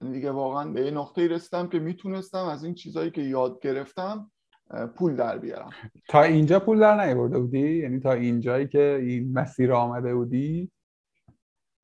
یعنی 0.00 0.14
دیگه 0.14 0.30
واقعا 0.30 0.72
به 0.72 0.84
یه 0.84 0.90
نقطه 0.90 1.26
رسیدم 1.26 1.68
که 1.68 1.78
می‌تونستم 1.78 2.44
از 2.44 2.64
این 2.64 2.74
چیزهایی 2.74 3.10
که 3.10 3.22
یاد 3.22 3.60
گرفتم 3.60 4.30
پول 4.96 5.16
در 5.16 5.38
بیارم. 5.38 5.70
تا 6.08 6.22
اینجا 6.22 6.60
پول 6.60 6.80
در 6.80 7.06
نیورده 7.06 7.38
بودی؟ 7.38 7.76
یعنی 7.76 8.00
تا 8.00 8.12
اینجایی 8.12 8.68
که 8.68 8.98
این 9.02 9.32
مسیر 9.32 9.72
آمده 9.72 10.14
بودی؟ 10.14 10.70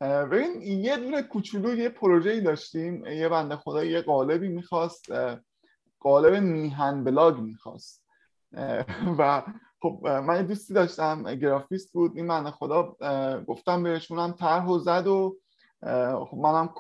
ببین 0.01 0.63
یه 0.63 0.97
دونه 0.97 1.23
کوچولو 1.23 1.77
یه 1.77 1.89
پروژه 1.89 2.41
داشتیم. 2.41 3.07
یه 3.07 3.29
بنده 3.29 3.57
خدا 3.57 3.85
یه 3.85 4.01
قالبی 4.01 4.49
می‌خواست 4.49 5.07
قالب 6.01 6.43
میهن 6.43 7.05
بلاگ 7.05 7.39
می‌خواست. 7.39 8.03
و 9.19 9.43
خب 9.83 10.01
من 10.07 10.37
یه 10.37 10.43
دوستی 10.43 10.75
داشتم 10.75 11.35
گرافیست 11.35 11.93
بود. 11.93 12.17
این 12.17 12.27
من 12.27 12.51
خدا 12.51 12.97
گفتم 13.47 13.83
بهشونم 13.83 14.33
طرح 14.33 14.67
و 14.67 14.79
زد 14.79 15.07
و 15.07 15.37
خب 16.31 16.37
منم 16.37 16.75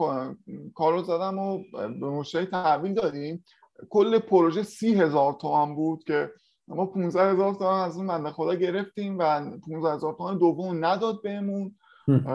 کار 0.74 0.92
رو 0.92 1.02
زدم 1.02 1.38
و 1.38 1.62
به 1.72 2.10
مشتری 2.10 2.46
تحویل 2.46 2.94
دادیم. 2.94 3.44
کل 3.90 4.18
پروژه 4.18 4.62
سی 4.62 4.94
هزار 4.94 5.32
تومن 5.32 5.74
بود 5.74 6.04
که 6.04 6.30
ما 6.68 6.86
15 6.86 7.32
هزار 7.32 7.54
تومن 7.54 7.80
از 7.80 7.96
اون 7.96 8.06
بنده 8.06 8.30
خدا 8.30 8.54
گرفتیم 8.54 9.18
و 9.18 9.50
15 9.68 9.94
هزار 9.94 10.14
تومن 10.14 10.38
دوم 10.38 10.84
نداد 10.84 11.22
بهمون. 11.22 11.74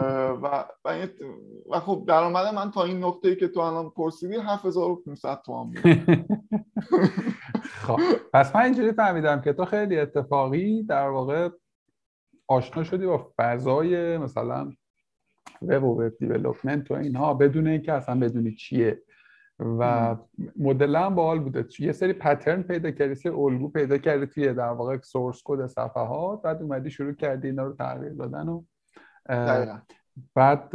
و 0.42 0.64
و, 0.84 1.06
و 1.70 1.80
خب 1.80 2.04
درآمد 2.08 2.54
من 2.54 2.70
تا 2.70 2.84
این 2.84 3.04
نقطه 3.04 3.28
ای 3.28 3.36
که 3.36 3.48
تو 3.48 3.60
الان 3.60 3.90
پرسیدی 3.90 4.36
7500 4.36 5.42
تومن 5.46 5.70
بود. 5.70 6.26
خب 7.62 8.00
پس 8.32 8.56
من 8.56 8.62
اینجوری 8.62 8.92
فهمیدم 8.92 9.40
که 9.40 9.52
تو 9.52 9.64
خیلی 9.64 9.98
اتفاقی 9.98 10.82
در 10.82 11.08
واقع 11.08 11.48
آشنا 12.48 12.84
شدی 12.84 13.06
با 13.06 13.32
فضای 13.38 14.18
مثلا 14.18 14.72
وب 15.62 15.84
و 15.84 16.02
وب 16.02 16.18
دیولپمنت 16.18 16.90
و 16.90 16.94
اینها 16.94 17.34
بدون 17.34 17.66
اینکه 17.66 17.92
اصلا 17.92 18.20
بدونی 18.20 18.54
چیه. 18.54 19.02
و 19.58 20.16
مدل 20.56 20.96
هم 20.96 21.14
باحال 21.14 21.40
بوده. 21.40 21.64
یه 21.78 21.92
سری 21.92 22.12
پترن 22.12 22.62
پیدا 22.62 22.90
کردی 22.90 23.14
سری 23.14 23.32
الگو 23.32 23.68
پیدا 23.68 23.98
کردی 23.98 24.26
توی 24.26 24.54
در 24.54 24.68
واقع 24.68 24.98
سورس 24.98 25.42
کد 25.44 25.66
صفحات. 25.66 26.42
بعد 26.42 26.62
اومدی 26.62 26.90
شروع 26.90 27.12
کردی 27.12 27.48
اینا 27.48 27.64
رو 27.64 27.72
تغییر 27.72 28.12
دادن 28.12 28.48
و 28.48 28.62
بعد 30.34 30.74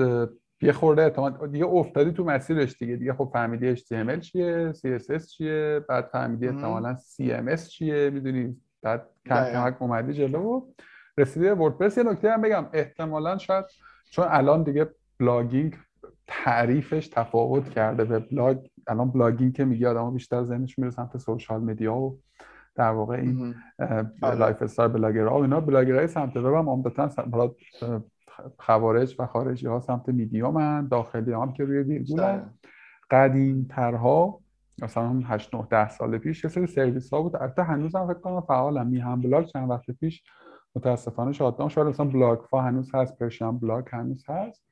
یه 0.61 0.71
خورده 0.71 1.01
اعتماد 1.01 1.51
دیگه 1.51 1.65
افتادی 1.65 2.11
تو 2.11 2.23
مسیرش 2.23 2.77
دیگه. 2.77 2.95
دیگه 2.95 3.13
خب 3.13 3.29
فهمیدی 3.33 3.75
HTML 3.75 4.19
چیه 4.19 4.73
CSS 4.73 5.25
چیه 5.25 5.81
بعد 5.89 6.05
فهمیدی 6.05 6.47
احتمالاً 6.47 6.95
CMS 6.95 7.61
چیه. 7.67 8.09
می‌دونی 8.09 8.61
بعد 8.81 9.09
کم 9.25 9.51
کمک 9.51 9.81
اومدی 9.81 10.13
جلو 10.13 10.39
و 10.39 10.61
رسیدی 11.17 11.45
به 11.45 11.53
وردپرس 11.53 11.97
یه 11.97 12.03
نکته 12.03 12.31
هم 12.31 12.41
بگم 12.41 12.65
احتمالاً 12.73 13.37
شاید 13.37 13.65
چون 14.11 14.25
الان 14.29 14.63
دیگه 14.63 14.87
blogging 15.19 15.77
تعریفش 16.27 17.07
تفاوت 17.07 17.69
کرده 17.69 18.05
به 18.05 18.19
بلاگ. 18.19 18.57
الان 18.87 19.11
blogging 19.11 19.53
که 19.53 19.65
میگه 19.65 19.89
آدم 19.89 20.13
بیشتر 20.13 20.43
ذهنش 20.43 20.79
میره 20.79 20.91
سمت 20.91 21.17
social 21.17 21.61
media 21.61 21.95
و 21.95 22.19
در 22.75 22.91
واقع 22.91 23.15
این 23.15 23.55
lifestyle 24.21 24.61
blogger 24.61 24.91
ها. 24.91 25.41
اینا 25.41 25.59
بلاگرهای 25.59 26.07
سمت 26.07 26.37
وب 26.37 26.53
هم 26.53 26.69
عمدتا 26.69 27.09
خوارج 28.59 29.15
و 29.19 29.25
خارجی 29.25 29.67
ها 29.67 29.79
سمت 29.79 30.09
میدیوم 30.09 30.57
هن. 30.57 30.87
داخلی 30.87 31.33
هم 31.33 31.53
که 31.53 31.63
روی 31.63 31.79
ویرگول 31.79 32.41
قدیم 33.11 33.67
ترها 33.69 34.39
مثلا 34.81 35.21
8 35.25 35.55
9 35.55 35.67
10 35.69 35.89
سال 35.89 36.17
پیش 36.17 36.43
یه 36.43 36.49
سری 36.49 36.67
سرویس 36.67 37.13
ها 37.13 37.21
بود. 37.21 37.35
البته 37.35 37.63
هنوز 37.63 37.95
هم 37.95 38.07
فکر 38.07 38.19
کنم 38.19 38.41
فعالم 38.41 38.87
میهن 38.87 39.21
بلاگ 39.21 39.45
چند 39.45 39.69
وقت 39.69 39.91
پیش 39.91 40.23
متاسفانه 40.75 41.31
shutdown 41.31 41.69
شاید 41.69 41.87
مثلا 41.87 42.05
بلاگفا 42.05 42.61
هنوز 42.61 42.95
هست. 42.95 43.19
پرشن 43.19 43.57
بلاگ 43.57 43.85
هنوز 43.91 44.29
هست. 44.29 44.66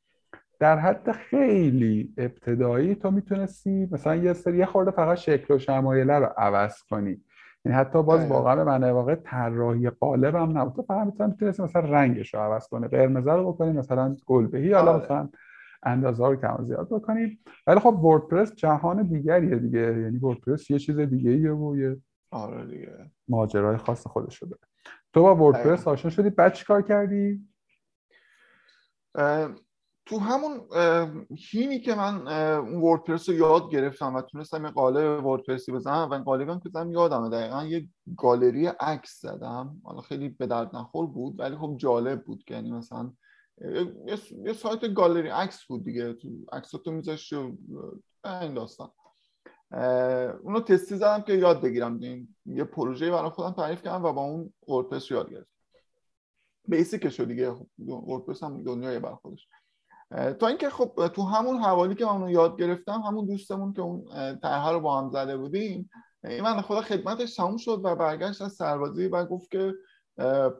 در 0.60 0.80
حد 0.80 1.12
خیلی 1.12 2.14
ابتدایی 2.18 2.96
تو 2.96 3.12
می‌تونستی 3.12 3.88
مثلا 3.92 4.16
یه 4.16 4.34
سری 4.34 4.58
یه 4.58 4.66
خورده 4.66 4.92
فقط 4.92 5.18
شکل 5.18 5.54
و 5.54 5.60
شمایله 5.60 6.20
رو 6.20 6.26
عوض 6.38 6.84
کنی. 6.84 7.22
یعنی 7.66 7.78
حتی 7.78 8.04
باز 8.04 8.28
واقعا 8.28 8.56
به 8.56 8.64
معنی 8.64 8.92
واقع 8.92 9.16
طراحی 9.16 9.90
قالب 9.90 10.36
هم 10.36 10.58
نبود. 10.58 10.76
تو 10.76 10.82
فقط 10.82 11.08
می‌تونستی 11.26 11.64
مثلا 11.64 11.82
رنگش 11.82 12.34
رو 12.34 12.40
عوض 12.40 12.68
کنی 12.68 12.88
قرمز 12.88 13.28
رو 13.28 13.54
بکنی 13.54 13.72
مثلا 13.72 14.16
گلبهی 14.26 14.74
حالا 14.74 14.94
آره. 14.94 15.04
مثلا 15.04 15.30
اندازه 15.84 16.28
رو 16.28 16.36
کم 16.36 16.64
زیاد 16.64 16.90
بکنیم 16.90 17.40
ولی 17.68 17.80
خب 17.80 18.04
وردپرس 18.04 18.56
جهان 18.56 19.04
دیگریه 19.04 19.56
دیگه. 19.56 19.80
یعنی 19.80 20.18
وردپرس 20.18 20.72
یه 20.72 20.80
چیز 20.80 21.00
دیگه 21.00 21.32
ایه 21.32 21.52
و 21.52 21.78
یه 21.78 21.98
آره 22.32 22.66
دیگه. 22.66 23.12
ماجرای 23.28 23.78
خاص 23.78 24.08
خودش 24.08 24.40
شده 24.40 24.56
تو 25.14 25.22
با 25.22 25.36
وردپرس 25.36 25.88
آشنا 25.88 26.12
شدی؟ 26.12 26.30
بعد 26.30 26.64
کار 26.64 26.82
کردی؟ 26.82 27.48
تو 30.06 30.20
همون 30.20 30.68
هینی 31.38 31.80
که 31.80 31.96
من 31.96 32.28
اون 32.58 32.82
وردپرس 32.82 33.30
رو 33.30 33.36
یاد 33.36 33.70
گرفتم 33.70 34.16
و 34.16 34.22
تونستم 34.22 34.66
یه 34.66 34.72
قالب 34.72 35.26
وردپرسی 35.26 35.72
بزنم 35.72 36.10
و 36.10 36.14
این 36.14 36.24
قالبم 36.24 36.60
که 36.60 36.70
زدم 36.70 36.92
یادمه. 36.92 37.30
دقیقا 37.30 37.64
یه 37.64 37.88
گالری 38.18 38.68
عکس 38.68 39.22
زدم. 39.22 39.82
حالا 39.84 40.02
خیلی 40.02 40.30
به 40.30 40.48
درد 40.48 40.76
نخور 40.76 41.08
بود 41.08 41.40
ولی 41.40 41.56
خب 41.56 41.76
جالب 41.78 42.24
بود 42.24 42.44
که 42.44 42.54
یعنی 42.54 42.72
مثلا 42.72 43.14
یه 44.46 44.54
سایت 44.54 44.94
گالری 44.94 45.30
عکس 45.30 45.66
بود 45.66 45.84
دیگه. 45.84 46.14
تو 46.14 46.30
عکساتو 46.52 46.92
میذاشت 46.92 47.34
و 47.34 47.58
این 48.26 48.54
داستان. 48.54 48.92
اونو 50.44 50.60
تستی 50.60 50.96
زدم 50.96 51.22
که 51.22 51.34
یاد 51.34 51.62
بگیرم. 51.62 52.00
یه 52.46 52.64
پروژه 52.64 53.12
برای 53.12 53.30
خودم 53.30 53.52
تعریف 53.52 53.84
کردم 53.84 54.06
و 54.06 54.14
با 54.14 54.22
اون 54.22 54.54
وردپرس 54.68 55.12
یاد 55.12 55.30
گرفتم. 55.30 55.52
بیسیکش 56.68 57.20
دیگه. 57.20 57.56
وردپرس 57.88 58.44
هم 58.44 58.64
دنیای 58.64 59.00
بر 59.00 59.16
خودش 59.16 59.48
تا 60.12 60.48
اینکه 60.48 60.70
خب 60.70 61.08
تو 61.08 61.22
همون 61.22 61.58
حوالی 61.58 61.96
که 61.96 62.06
من 62.06 62.12
اونو 62.12 62.30
یاد 62.30 62.60
گرفتم 62.60 63.02
همون 63.02 63.26
دوستمون 63.26 63.74
که 63.74 63.82
اون 63.82 64.06
طرح 64.40 64.70
رو 64.70 64.80
با 64.80 65.02
هم 65.02 65.10
زده 65.10 65.38
بودیم 65.38 65.90
این 66.24 66.42
من 66.42 66.62
خدا 66.62 66.82
خدمتش 66.82 67.36
تموم 67.36 67.58
شد 67.58 67.82
و 67.84 67.96
برگشت 67.96 68.42
از 68.42 68.54
سربازی 68.54 69.08
و 69.08 69.26
گفت 69.26 69.52
که 69.52 69.74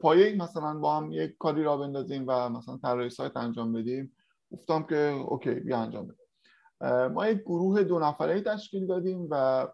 پایه 0.02 0.36
مثلا 0.36 0.80
با 0.80 0.98
هم 0.98 1.12
یک 1.12 1.36
کاری 1.40 1.64
را 1.64 1.78
بندازیم 1.78 2.26
و 2.28 2.50
مثلا 2.50 2.78
طراحی 2.78 3.10
سایت 3.10 3.38
انجام 3.38 3.74
بدیم. 3.74 4.16
گفتم 4.52 4.84
که 4.84 4.98
اوکی 5.28 5.54
بیا 5.54 5.78
انجام 5.78 6.08
بدیم. 6.08 7.14
ما 7.14 7.28
یک 7.28 7.42
گروه 7.42 7.84
دو 7.84 8.00
نفره 8.00 8.42
تشکیل 8.42 8.88
دادیم 8.88 9.28
و 9.32 9.68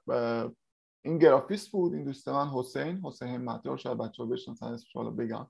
این 1.01 1.17
گرافیست 1.17 1.71
بود 1.71 1.93
این 1.93 2.03
دوست 2.03 2.27
من 2.27 2.47
حسین 2.47 3.01
حسین 3.03 3.37
مطیار 3.37 3.77
شاید 3.77 3.97
بچه 3.97 4.23
ها 4.23 4.29
بشنسن 4.29 4.65
اسمش 4.65 5.05
بگم. 5.17 5.47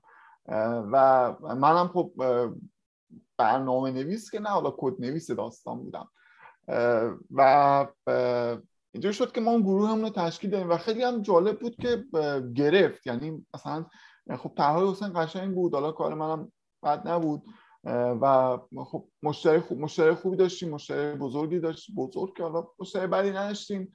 و 0.92 1.36
منم 1.40 1.88
خب 1.88 2.12
برنامه 3.42 3.90
نویس 3.90 4.30
که 4.30 4.40
نه 4.40 4.48
حالا 4.48 4.74
کد 4.78 5.00
نویس 5.00 5.30
داستان 5.30 5.78
بودم. 5.78 6.08
و 7.30 7.86
اینجوری 8.92 9.14
شد 9.14 9.32
که 9.32 9.40
ما 9.40 9.50
اون 9.50 9.62
گروه 9.62 10.00
رو 10.00 10.08
تشکیل 10.08 10.50
دادیم 10.50 10.70
و 10.70 10.76
خیلی 10.76 11.02
هم 11.02 11.22
جالب 11.22 11.60
بود 11.60 11.76
که 11.76 12.04
گرفت. 12.54 13.06
یعنی 13.06 13.46
مثلا 13.54 13.86
خب 14.38 14.52
طرحهای 14.56 14.90
حسین 14.90 15.12
قشنگ 15.14 15.54
بود 15.54 15.74
حالا 15.74 15.92
کار 15.92 16.14
منم 16.14 16.52
بد 16.82 17.08
نبود. 17.08 17.42
و 18.20 18.58
خب 18.84 19.08
مشتری 19.22 19.60
خوب 19.60 19.78
مشتری 19.78 20.14
خوبی 20.14 20.36
داشتیم 20.36 20.70
مشتری 20.70 21.16
بزرگی 21.16 21.58
داشتیم 21.58 21.96
بزرگ 21.96 22.36
که 22.36 22.42
حالا 22.42 22.66
مشتری 22.78 23.06
بدی 23.06 23.30
نداشتیم. 23.30 23.92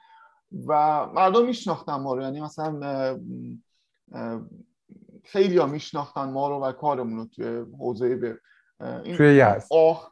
و 0.67 1.05
مردم 1.07 1.45
میشناختن 1.45 1.95
ما 1.95 2.13
رو. 2.13 2.21
یعنی 2.21 2.41
مثلا 2.41 3.19
خیلی 5.23 5.57
ها 5.57 5.65
میشناختن 5.65 6.29
ما 6.29 6.49
رو 6.49 6.55
و 6.59 6.71
کارمون 6.71 7.17
رو 7.17 7.25
توی 7.25 7.65
حوزه 7.79 8.15
به 8.15 8.39
توی 9.17 9.35
یزد. 9.35 9.67
آخ 9.71 10.09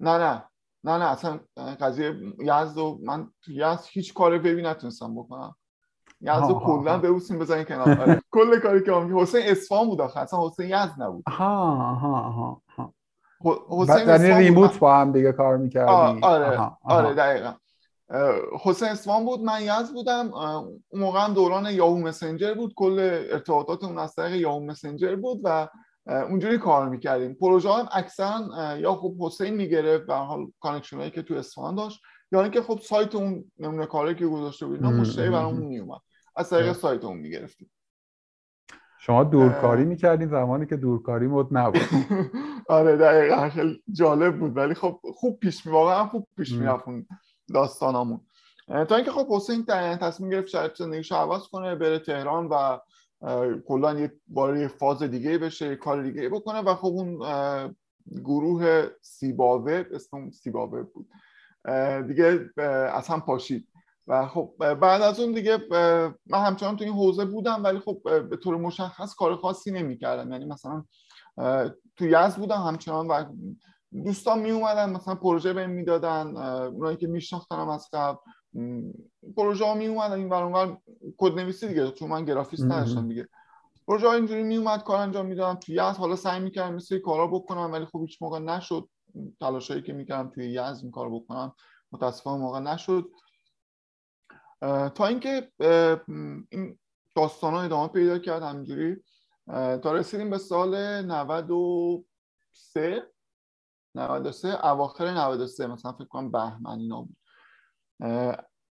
نه 0.00 0.18
نه. 0.18 0.44
نه 0.84 0.98
نه 0.98 1.04
اصلا 1.04 1.40
قضیه 1.80 2.14
یزد 2.38 2.78
و 2.78 2.98
من 3.04 3.30
تو 3.42 3.52
یزد 3.52 3.84
هیچ 3.90 4.14
کار 4.14 4.34
وبی 4.34 4.62
نتونستم 4.62 5.14
بکنم. 5.14 5.54
یزد 6.20 6.48
رو 6.48 6.60
کلا 6.66 6.98
ببوسیم 6.98 7.38
بزنین 7.38 7.64
کنار. 7.64 8.00
آره. 8.00 8.22
کل 8.34 8.60
کاری 8.60 8.84
که 8.84 8.92
هم 8.92 9.18
حسین 9.18 9.42
اصفهان 9.46 9.86
بود 9.88 10.00
آخه 10.00 10.20
اصلا 10.20 10.46
حسین 10.46 10.66
یزد 10.66 10.94
نبود. 10.98 11.24
ها 11.28 11.74
ها 11.94 12.16
ها 12.16 12.62
حسین 13.68 14.08
یعنی 14.08 14.44
remote 14.44 14.78
با 14.78 14.96
هم 14.96 15.12
دیگه 15.12 15.32
کار 15.32 15.56
می‌کردی؟ 15.56 16.20
آره 16.22 16.70
آره 16.82 17.14
دقیقا. 17.14 17.52
حسین 18.62 18.88
اصفهان 18.88 19.24
بود 19.24 19.40
من 19.40 19.62
یزد 19.62 19.92
بودم. 19.92 20.34
اون 20.34 20.80
موقع 20.92 21.24
هم 21.24 21.34
دوران 21.34 21.66
Yahoo 21.66 21.98
Messenger 21.98 22.54
بود. 22.54 22.74
کل 22.76 23.24
ارتباطات 23.32 23.84
اون 23.84 23.98
از 23.98 24.14
طریق 24.14 24.34
Yahoo 24.34 24.60
Messenger 24.60 25.16
بود 25.16 25.40
و 25.44 25.68
اونجوری 26.06 26.58
کار 26.58 26.88
می‌کردیم. 26.88 27.34
پروژه 27.34 27.72
هم 27.72 27.88
اکثرا 27.92 28.40
یا 28.78 28.94
خب 28.94 29.14
حسین 29.20 29.54
می‌گرفت 29.54 30.06
به 30.06 30.14
حال 30.14 30.46
connection 30.60 30.96
هایی 30.96 31.10
که 31.10 31.22
تو 31.22 31.34
اصفهان 31.34 31.74
داشت. 31.74 32.00
یا 32.32 32.42
اینکه 32.42 32.62
خب 32.62 32.80
سایت 32.82 33.14
اون 33.14 33.44
نمونه 33.58 33.86
کاری 33.86 34.14
که 34.14 34.26
گذاشته 34.26 34.66
بود 34.66 34.82
مشتری 34.82 35.30
برامون 35.30 35.62
میومد 35.62 36.00
از 36.36 36.50
طریق 36.50 36.72
سایت 36.72 37.04
اون 37.04 37.16
می‌گرفتیم. 37.16 37.70
شما 38.98 39.24
دورکاری 39.24 39.84
می‌کردین 39.84 40.28
زمانی 40.28 40.66
که 40.66 40.76
دورکاری 40.76 41.26
مد 41.26 41.46
نبود. 41.50 41.80
آره 42.68 42.96
دقیقا. 42.96 43.48
خیلی 43.48 43.82
جالب 43.92 44.38
بود. 44.38 44.56
ولی 44.56 44.74
خب 44.74 45.00
خوب 45.14 45.38
پیش 45.40 45.66
می 45.66 45.72
واقعا 45.72 46.06
خوب 46.06 46.28
پیش 46.36 46.52
می‌رفت 46.52 46.84
داستانامون. 47.54 48.20
تا 48.88 48.96
اینکه 48.96 49.10
خب 49.10 49.28
حسین 49.28 49.64
تصمیم 49.64 50.30
گرفت 50.30 50.48
شاید 50.48 50.74
زندگیش 50.74 51.12
عوض 51.12 51.42
کنه 51.42 51.74
بره 51.74 51.98
تهران 51.98 52.46
و 52.46 52.78
کلا 53.68 54.00
یک 54.00 54.12
بار 54.28 54.68
فاز 54.68 55.02
دیگه 55.02 55.38
بشه 55.38 55.76
کار 55.76 56.02
دیگه 56.02 56.28
بکنه. 56.28 56.60
و 56.60 56.74
خب 56.74 56.86
اون 56.86 57.18
گروه 58.24 58.86
سیباوه 59.02 59.84
اسم 59.92 60.30
سیباوه 60.30 60.82
بود. 60.82 61.08
دیگه 62.06 62.50
از 62.92 63.08
هم 63.08 63.20
پاشید. 63.20 63.68
و 64.08 64.26
خب 64.26 64.54
بعد 64.58 65.02
از 65.02 65.20
اون 65.20 65.32
دیگه 65.32 65.58
من 66.26 66.44
همچنان 66.46 66.76
تو 66.76 66.84
این 66.84 66.92
حوزه 66.92 67.24
بودم 67.24 67.64
ولی 67.64 67.78
خب 67.78 68.00
به 68.28 68.36
طور 68.36 68.56
مشخص 68.56 69.14
کار 69.14 69.36
خاصی 69.36 69.70
نمی‌کردم. 69.70 70.32
یعنی 70.32 70.44
مثلا 70.44 70.84
تو 71.96 72.06
یز 72.06 72.36
بودم 72.36 72.62
همچنان 72.62 73.06
و 73.06 73.24
دوستان 74.04 74.38
می 74.38 74.50
اومدن 74.50 74.90
مثلا 74.90 75.14
پروژه 75.14 75.52
بهم 75.52 75.70
می‌دادن 75.70 76.36
اونایی 76.66 76.96
که 76.96 77.06
میشناختنم 77.06 77.68
از 77.68 77.88
قبل. 77.92 78.18
پروژه 79.36 79.64
ها 79.64 79.74
می 79.74 79.86
اومدن 79.86 80.18
این 80.18 80.28
برانور 80.28 80.78
کد 81.18 81.32
نویسی 81.32 81.68
دیگه 81.68 81.90
چون 81.90 82.08
من 82.08 82.24
گرافیست 82.24 82.64
نداشتم 82.64 83.08
دیگه. 83.08 83.28
پروژه 83.88 84.08
اینجوری 84.08 84.42
میومد 84.42 84.82
کار 84.82 84.96
انجام 84.96 85.26
می‌دادم 85.26 85.60
توی 85.60 85.74
یزد 85.74 85.96
حالا 85.96 86.16
سعی 86.16 86.40
می‌کردم 86.40 86.74
مثل 86.74 86.98
کارا 86.98 87.26
بکنم 87.26 87.72
ولی 87.72 87.84
خب 87.84 88.00
هیچ 88.00 88.22
موقع 88.22 88.38
نشد. 88.38 88.88
تلاشایی 89.40 89.82
که 89.82 89.92
می‌کردم 89.92 90.30
توی 90.30 90.50
یزد 90.50 90.80
این 90.82 90.90
کار 90.90 91.10
بکنم 91.10 91.54
متاسفانه 91.92 92.42
موقع 92.42 92.60
نشد. 92.60 93.10
تا 94.94 95.06
اینکه 95.06 95.52
این 96.50 96.78
داستان 97.14 97.54
ها 97.54 97.62
ادامه 97.62 97.88
پیدا 97.88 98.18
کرد 98.18 98.42
همینجوری. 98.42 98.96
تا 99.82 99.92
رسیدیم 99.92 100.30
به 100.30 100.38
سال 100.38 101.02
93 101.02 103.12
93 103.94 104.66
اواخر 104.66 105.10
93 105.10 105.66
مثلا 105.66 105.92
فکر 105.92 106.04
کنم 106.04 106.30
بهمن 106.30 106.78
اینا 106.78 107.02
بود. 107.02 107.15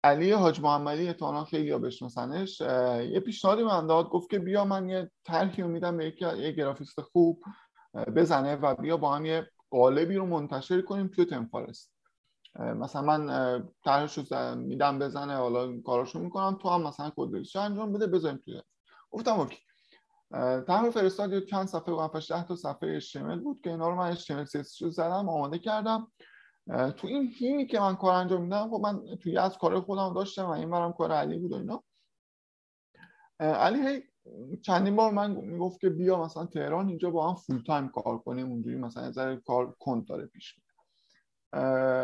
علی 0.04 0.30
حاج 0.32 0.60
محمدی 0.60 1.06
احتمالا 1.06 1.44
خیلی 1.44 1.70
ها 1.70 1.78
بشناسنش. 1.78 2.60
یه 2.60 3.20
پیشنهادی 3.20 3.62
من 3.62 3.86
داد 3.86 4.08
گفت 4.08 4.30
که 4.30 4.38
بیا 4.38 4.64
من 4.64 4.88
یه 4.88 5.10
طرحی 5.24 5.62
رو 5.62 5.68
میدم 5.68 5.96
به 5.96 6.14
یه 6.20 6.52
گرافیست 6.52 7.00
خوب 7.00 7.42
بزنه 8.16 8.56
و 8.56 8.74
بیا 8.74 8.96
با 8.96 9.14
هم 9.14 9.26
یه 9.26 9.50
قالبی 9.70 10.16
رو 10.16 10.26
منتشر 10.26 10.80
کنیم 10.80 11.08
توی 11.08 11.24
تنفارست 11.24 11.94
مثلا 12.58 13.02
من 13.02 13.62
طرحش 13.84 14.18
رو 14.18 14.54
میدم 14.54 14.98
بزنه 14.98 15.36
حالا 15.36 15.80
کاراشو 15.80 16.18
می‌کنم 16.18 16.58
تو 16.62 16.68
هم 16.68 16.82
مثلا 16.82 17.12
کد 17.16 17.58
انجام 17.58 17.92
بده 17.92 18.06
بذاریم 18.06 18.40
توی 18.44 18.62
گفتم 19.10 19.40
اوکی. 19.40 19.58
طرح 20.66 20.90
فرستاد 20.90 21.44
چند 21.44 21.66
صفحه 21.66 21.94
و 21.94 22.08
10 22.28 22.44
تا 22.44 22.56
صفحه 22.56 23.00
HTML 23.00 23.42
بود 23.42 23.60
که 23.64 23.70
اینا 23.70 23.88
رو 23.88 23.96
من 23.96 24.14
HTML 24.14 24.48
CSS 24.48 24.88
زدم 24.90 25.28
آماده 25.28 25.58
کردم. 25.58 26.12
تو 26.68 27.06
این 27.06 27.32
هیمی 27.38 27.66
که 27.66 27.80
من 27.80 27.96
کار 27.96 28.14
انجام 28.14 28.42
میدم 28.42 28.70
خب 28.70 28.80
من 28.82 29.16
توی 29.16 29.38
از 29.38 29.58
کار 29.58 29.80
خودم 29.80 30.14
داشتم 30.14 30.44
و 30.44 30.50
این 30.50 30.70
برم 30.70 30.92
کار 30.92 31.12
علی 31.12 31.38
بود 31.38 31.52
و 31.52 31.54
اینا. 31.54 31.84
علی 33.40 33.88
هی 33.88 34.02
چندین 34.62 34.96
بار 34.96 35.12
من 35.12 35.30
می‌گفت 35.30 35.80
که 35.80 35.90
بیا 35.90 36.24
مثلا 36.24 36.46
تهران 36.46 36.88
اینجا 36.88 37.10
با 37.10 37.28
هم 37.28 37.34
فول 37.34 37.62
تایم 37.66 37.88
کار 37.88 38.18
کنیم 38.18 38.50
اونجوری 38.50 38.76
مثلا 38.76 39.02
از 39.02 39.18
کار 39.46 39.76
کند 39.78 40.06
داره 40.06 40.26
پیش 40.26 40.58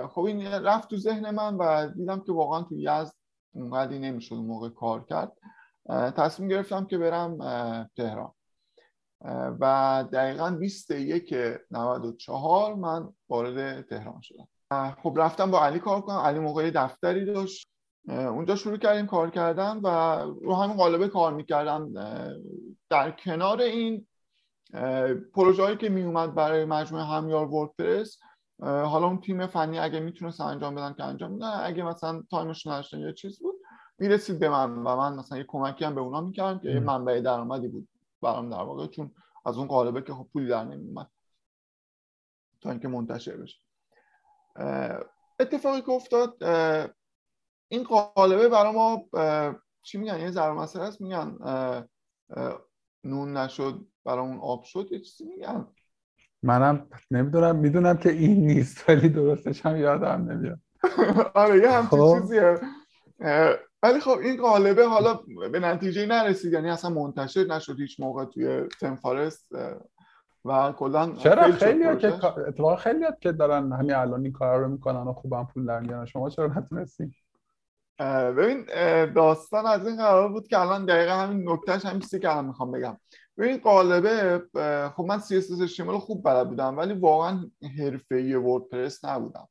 خب 0.09 0.21
این 0.21 0.47
رفت 0.47 0.91
تو 0.91 0.97
ذهن 0.97 1.31
من 1.31 1.57
و 1.57 1.87
دیدم 1.87 2.21
که 2.21 2.33
واقعا 2.33 2.63
تو 2.63 2.75
یزد 2.79 3.15
اونقدی 3.53 3.99
نمی‌شد 3.99 4.35
اون 4.35 4.47
موقع 4.47 4.69
کار 4.69 5.05
کرد. 5.05 5.33
تصمیم 6.17 6.49
گرفتم 6.49 6.87
که 6.87 6.99
برم 6.99 7.39
تهران. 7.97 8.33
و 9.61 10.05
دقیقا 10.13 10.51
21 10.51 11.35
94 11.71 12.75
من 12.75 13.09
وارد 13.29 13.87
تهران 13.87 14.21
شدم. 14.21 14.49
خب 15.03 15.15
رفتم 15.17 15.51
با 15.51 15.65
علی 15.65 15.79
کار 15.79 16.01
کنم. 16.01 16.17
علی 16.17 16.39
موقعی 16.39 16.71
دفتری 16.71 17.25
داشت. 17.25 17.67
اونجا 18.09 18.57
شروع 18.57 18.77
کردیم 18.77 19.07
کار 19.07 19.31
کردن 19.31 19.77
و 19.77 19.89
رو 20.43 20.55
همین 20.55 20.77
قالبه 20.77 21.09
کار 21.09 21.35
می‌کردم. 21.35 21.93
در 22.91 23.11
کنار 23.11 23.61
این 23.61 24.07
پروژه 25.35 25.63
هایی 25.63 25.77
که 25.77 25.89
می 25.89 26.03
اومد 26.03 26.35
برای 26.35 26.65
مجموعه 26.65 27.05
همیار 27.05 27.47
وردپرس 27.47 28.19
حالا 28.63 29.07
اون 29.07 29.21
تیم 29.21 29.47
فنی 29.47 29.79
اگه 29.79 30.01
می‌تونست 30.01 30.41
انجام 30.41 30.75
بدن 30.75 30.93
که 30.93 31.05
انجام 31.05 31.31
میدن 31.31 31.61
اگه 31.63 31.83
مثلا 31.83 32.23
تایمش 32.31 32.67
نداشتن 32.67 32.99
یا 32.99 33.13
چیز 33.13 33.43
بود 33.43 33.55
می‌رسید 33.99 34.39
به 34.39 34.49
من 34.49 34.75
و 34.75 34.97
من 34.97 35.15
مثلا 35.15 35.39
یه 35.39 35.45
کمکی 35.49 35.85
هم 35.85 35.95
به 35.95 36.01
اونا 36.01 36.21
می‌کردم 36.21 36.59
که 36.59 36.69
یه 36.69 36.81
منبع 36.81 37.21
درآمدی 37.21 37.69
بود. 37.69 37.89
برام 38.23 38.51
در 38.51 38.63
واقع 38.63 38.87
چون 38.87 39.15
از 39.47 39.59
اون 39.59 39.67
قالبه 39.67 40.03
که 40.03 40.15
خب 40.15 40.29
پولی 40.33 40.49
در 40.49 40.65
نمیومد 40.65 41.11
تا 42.61 42.71
اینکه 42.71 42.89
منتشر 42.89 43.37
بشه. 43.37 43.59
اتفاقی 45.41 45.81
که 45.81 45.91
افتاد 45.91 46.45
این 47.69 47.85
قالبه 48.15 48.49
برای 48.49 48.73
ما 48.73 49.09
چی 49.83 49.99
میگن؟ 49.99 50.21
یه 50.21 50.31
ضرب 50.31 50.57
مسئله 50.57 50.85
است 50.85 51.01
میگن 51.01 51.39
نون 53.05 53.37
نشد 53.37 53.87
برای 54.05 54.27
اون 54.27 54.39
آب 54.39 54.65
شد 54.65 54.89
یه 54.91 55.01
چیزی 55.01 55.25
میگن. 55.25 55.67
منم 56.43 56.89
نمی‌دونم 57.11 57.57
می‌دونم 57.57 57.97
که 57.97 58.11
این 58.11 58.47
نیست 58.47 58.89
ولی 58.89 59.09
درستش 59.09 59.67
هم 59.67 59.77
یادم 59.77 60.31
نمیاد. 60.31 60.59
آره 61.35 61.59
یه 61.59 61.71
همچین 61.71 61.99
خب. 61.99 62.21
چیزیه. 62.21 62.61
ولی 63.83 64.01
خب 64.01 64.19
این 64.19 64.43
قالبه 64.43 64.87
حالا 64.87 65.21
به 65.53 65.61
نتیجه 65.61 66.07
نرسید 66.07 66.53
یعنی 66.53 66.71
اصلا 66.71 66.91
منتشر 66.91 67.45
نشد 67.45 67.81
هیچ 67.81 68.01
موقع 68.01 68.25
توی 68.25 68.69
تم 68.81 68.97
فارست 68.97 69.49
و 70.45 70.73
کلا 70.73 71.13
چرا 71.13 71.53
خیلی 71.53 71.97
که 71.97 72.25
اتفاقا 72.25 72.77
خیلی 72.77 73.05
که 73.21 73.33
دارن 73.33 73.73
همین 73.73 73.95
الان 73.95 74.23
این 74.23 74.33
کارا 74.33 74.63
رو 74.63 74.69
می‌کنن 74.69 75.03
و 75.03 75.13
خوبم 75.13 75.49
پول 75.55 75.67
در 75.67 75.81
میارن. 75.81 76.07
شما 76.07 76.31
چرا 76.31 76.47
نتونستین؟ 76.47 77.13
ببین 78.37 78.65
داستان 79.13 79.67
از 79.67 79.87
این 79.87 79.97
قرار 79.97 80.29
بود 80.29 80.47
که 80.47 80.59
الان 80.59 80.87
دقیقا 80.87 81.13
همین 81.13 81.49
نکتهش 81.49 81.85
همین 81.85 82.01
چیزی 82.01 82.19
که 82.19 82.31
الان 82.31 82.45
می‌خوام 82.45 82.73
بگم. 82.73 82.97
ببین 83.39 83.57
قالبه 83.59 84.43
خب 84.97 85.05
من 85.05 85.19
CSS 85.21 85.71
HTML 85.71 85.99
خوب 85.99 86.25
بلد 86.25 86.49
بودم 86.49 86.79
ولی 86.79 86.95
واقعا 86.95 87.51
حرفه‌ای 87.79 88.35
وردپرس 88.35 89.05
نبودم. 89.05 89.49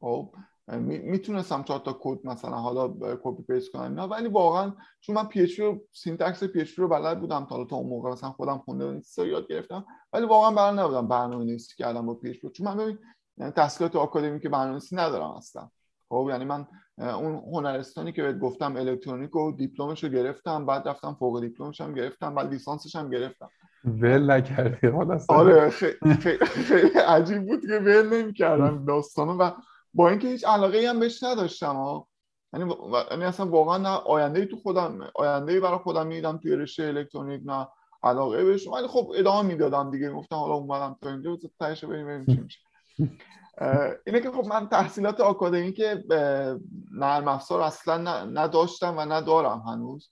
خب؟ 0.00 0.34
می‌تونستم 0.68 1.62
چهار 1.62 1.80
تا 1.80 1.98
کد 2.00 2.26
مثلا 2.26 2.56
حالا 2.56 2.88
copy 3.22 3.42
paste 3.42 3.72
کنم 3.72 4.00
نه 4.00 4.02
ولی 4.02 4.28
واقعا 4.28 4.72
چون 5.00 5.16
من 5.16 5.24
PHP 5.24 5.60
رو 5.60 5.80
syntax 5.92 6.44
PHP 6.44 6.70
رو 6.70 6.88
بلد 6.88 7.20
بودم 7.20 7.46
تا 7.50 7.64
تا 7.64 7.76
اون 7.76 7.88
موقع 7.88 8.10
مثلا 8.10 8.30
خودم 8.30 8.58
خونده 8.58 9.00
یاد 9.18 9.48
گرفتم 9.48 9.86
ولی 10.12 10.26
واقعا 10.26 10.50
بلد 10.50 10.80
نبودم 10.80 11.08
برنامه‌نویسی 11.08 11.74
کردم 11.78 12.06
با 12.06 12.14
PHP 12.14 12.36
چون 12.52 12.66
من 12.66 12.76
ببین 12.76 12.98
تحصیلات 13.50 13.96
آکادمیک 13.96 14.42
برنامه‌نویسی 14.42 14.96
ندارم 14.96 15.30
اصلا. 15.30 15.70
خب 16.08 16.26
یعنی 16.30 16.44
من 16.44 16.66
اون 16.98 17.42
هنرستانی 17.52 18.12
که 18.12 18.22
بهت 18.22 18.38
گفتم 18.38 18.76
الکترونیک 18.76 19.36
و 19.36 19.52
دیپلمش 19.52 20.04
رو 20.04 20.10
گرفتم 20.10 20.66
بعد 20.66 20.88
رفتم 20.88 21.16
فوق 21.18 21.40
دیپلمش 21.40 21.80
هم 21.80 21.94
گرفتم 21.94 22.34
بعد 22.34 22.50
لیسانسش 22.50 22.96
هم 22.96 23.10
گرفتم. 23.10 23.50
ول 23.84 24.30
نکردی 24.30 24.88
آره 25.28 25.70
خیلی 25.70 26.98
عجیب 26.98 27.46
بود 27.46 27.60
که 27.60 27.78
ول 27.78 28.22
نمی‌کردم 28.22 28.84
داستانو 28.88 29.32
و 29.32 29.50
با 29.96 30.08
اینکه 30.08 30.28
هیچ 30.28 30.44
علاقه 30.46 30.88
هم 30.88 31.00
بهش 31.00 31.22
نداشتم 31.22 32.04
یعنی 32.52 32.74
یعنی 33.10 33.24
اصلا 33.24 33.46
واقعا 33.46 33.78
نه 33.78 33.88
آینده 33.88 34.46
تو 34.46 34.56
خودم 34.56 35.10
آینده 35.14 35.60
برای 35.60 35.78
خودم 35.78 36.06
می‌دیدم 36.06 36.38
توی 36.38 36.56
رشته 36.56 36.82
الکترونیک 36.82 37.42
نه 37.44 37.68
علاقه 38.02 38.44
بهش. 38.44 38.68
ولی 38.68 38.86
خب 38.86 39.12
ادامه 39.14 39.48
می‌دادم 39.48 39.90
دیگه. 39.90 40.12
گفتم 40.12 40.36
حالا 40.36 40.54
اومدم 40.54 40.96
تا 41.02 41.10
اینجا 41.10 41.38
تهش 41.60 41.84
بریم 41.84 42.06
ببینیم 42.06 42.26
چی 42.26 42.40
میشه. 42.40 42.58
اینه 44.06 44.20
که 44.20 44.30
خب 44.30 44.46
من 44.46 44.68
تحصیلات 44.68 45.20
آکادمیک 45.20 45.82
نرم 46.92 47.28
افزار 47.28 47.60
اصلا 47.60 48.24
نداشتم 48.24 48.96
و 48.96 49.00
ندارم 49.00 49.58
هنوز 49.58 50.10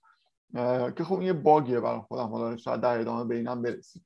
که 0.97 1.03
خب 1.03 1.13
این 1.13 1.21
یه 1.21 1.33
bug 1.33 1.61
یه 1.61 1.79
برای 1.79 2.01
خودم. 2.01 2.27
حالا 2.27 2.57
شاید 2.57 2.81
در 2.81 2.99
ادامه 2.99 3.23
به 3.23 3.35
اینم 3.35 3.61
برسیم. 3.61 4.05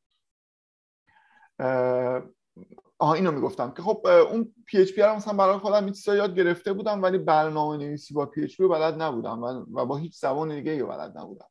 آها 3.02 3.14
اینو 3.14 3.32
می‌گفتم 3.32 3.72
که 3.72 3.82
خب 3.82 4.08
اون 4.08 4.54
PHP 4.66 5.02
رو 5.02 5.16
مثلا 5.16 5.34
برای 5.34 5.58
خودم 5.58 5.86
این 5.86 5.96
یاد 6.08 6.36
گرفته 6.36 6.74
بودم 6.74 7.04
ولی 7.04 7.18
برنامه 7.18 7.78
نویسی 7.78 8.14
با 8.14 8.26
PHP 8.26 8.68
بلد 8.68 9.02
نبودم 9.02 9.66
و 9.74 9.86
با 9.86 9.98
هیچ 9.98 10.20
زبان 10.20 10.56
دیگه 10.56 10.84
بلد 10.84 11.18
نبودم. 11.18 11.48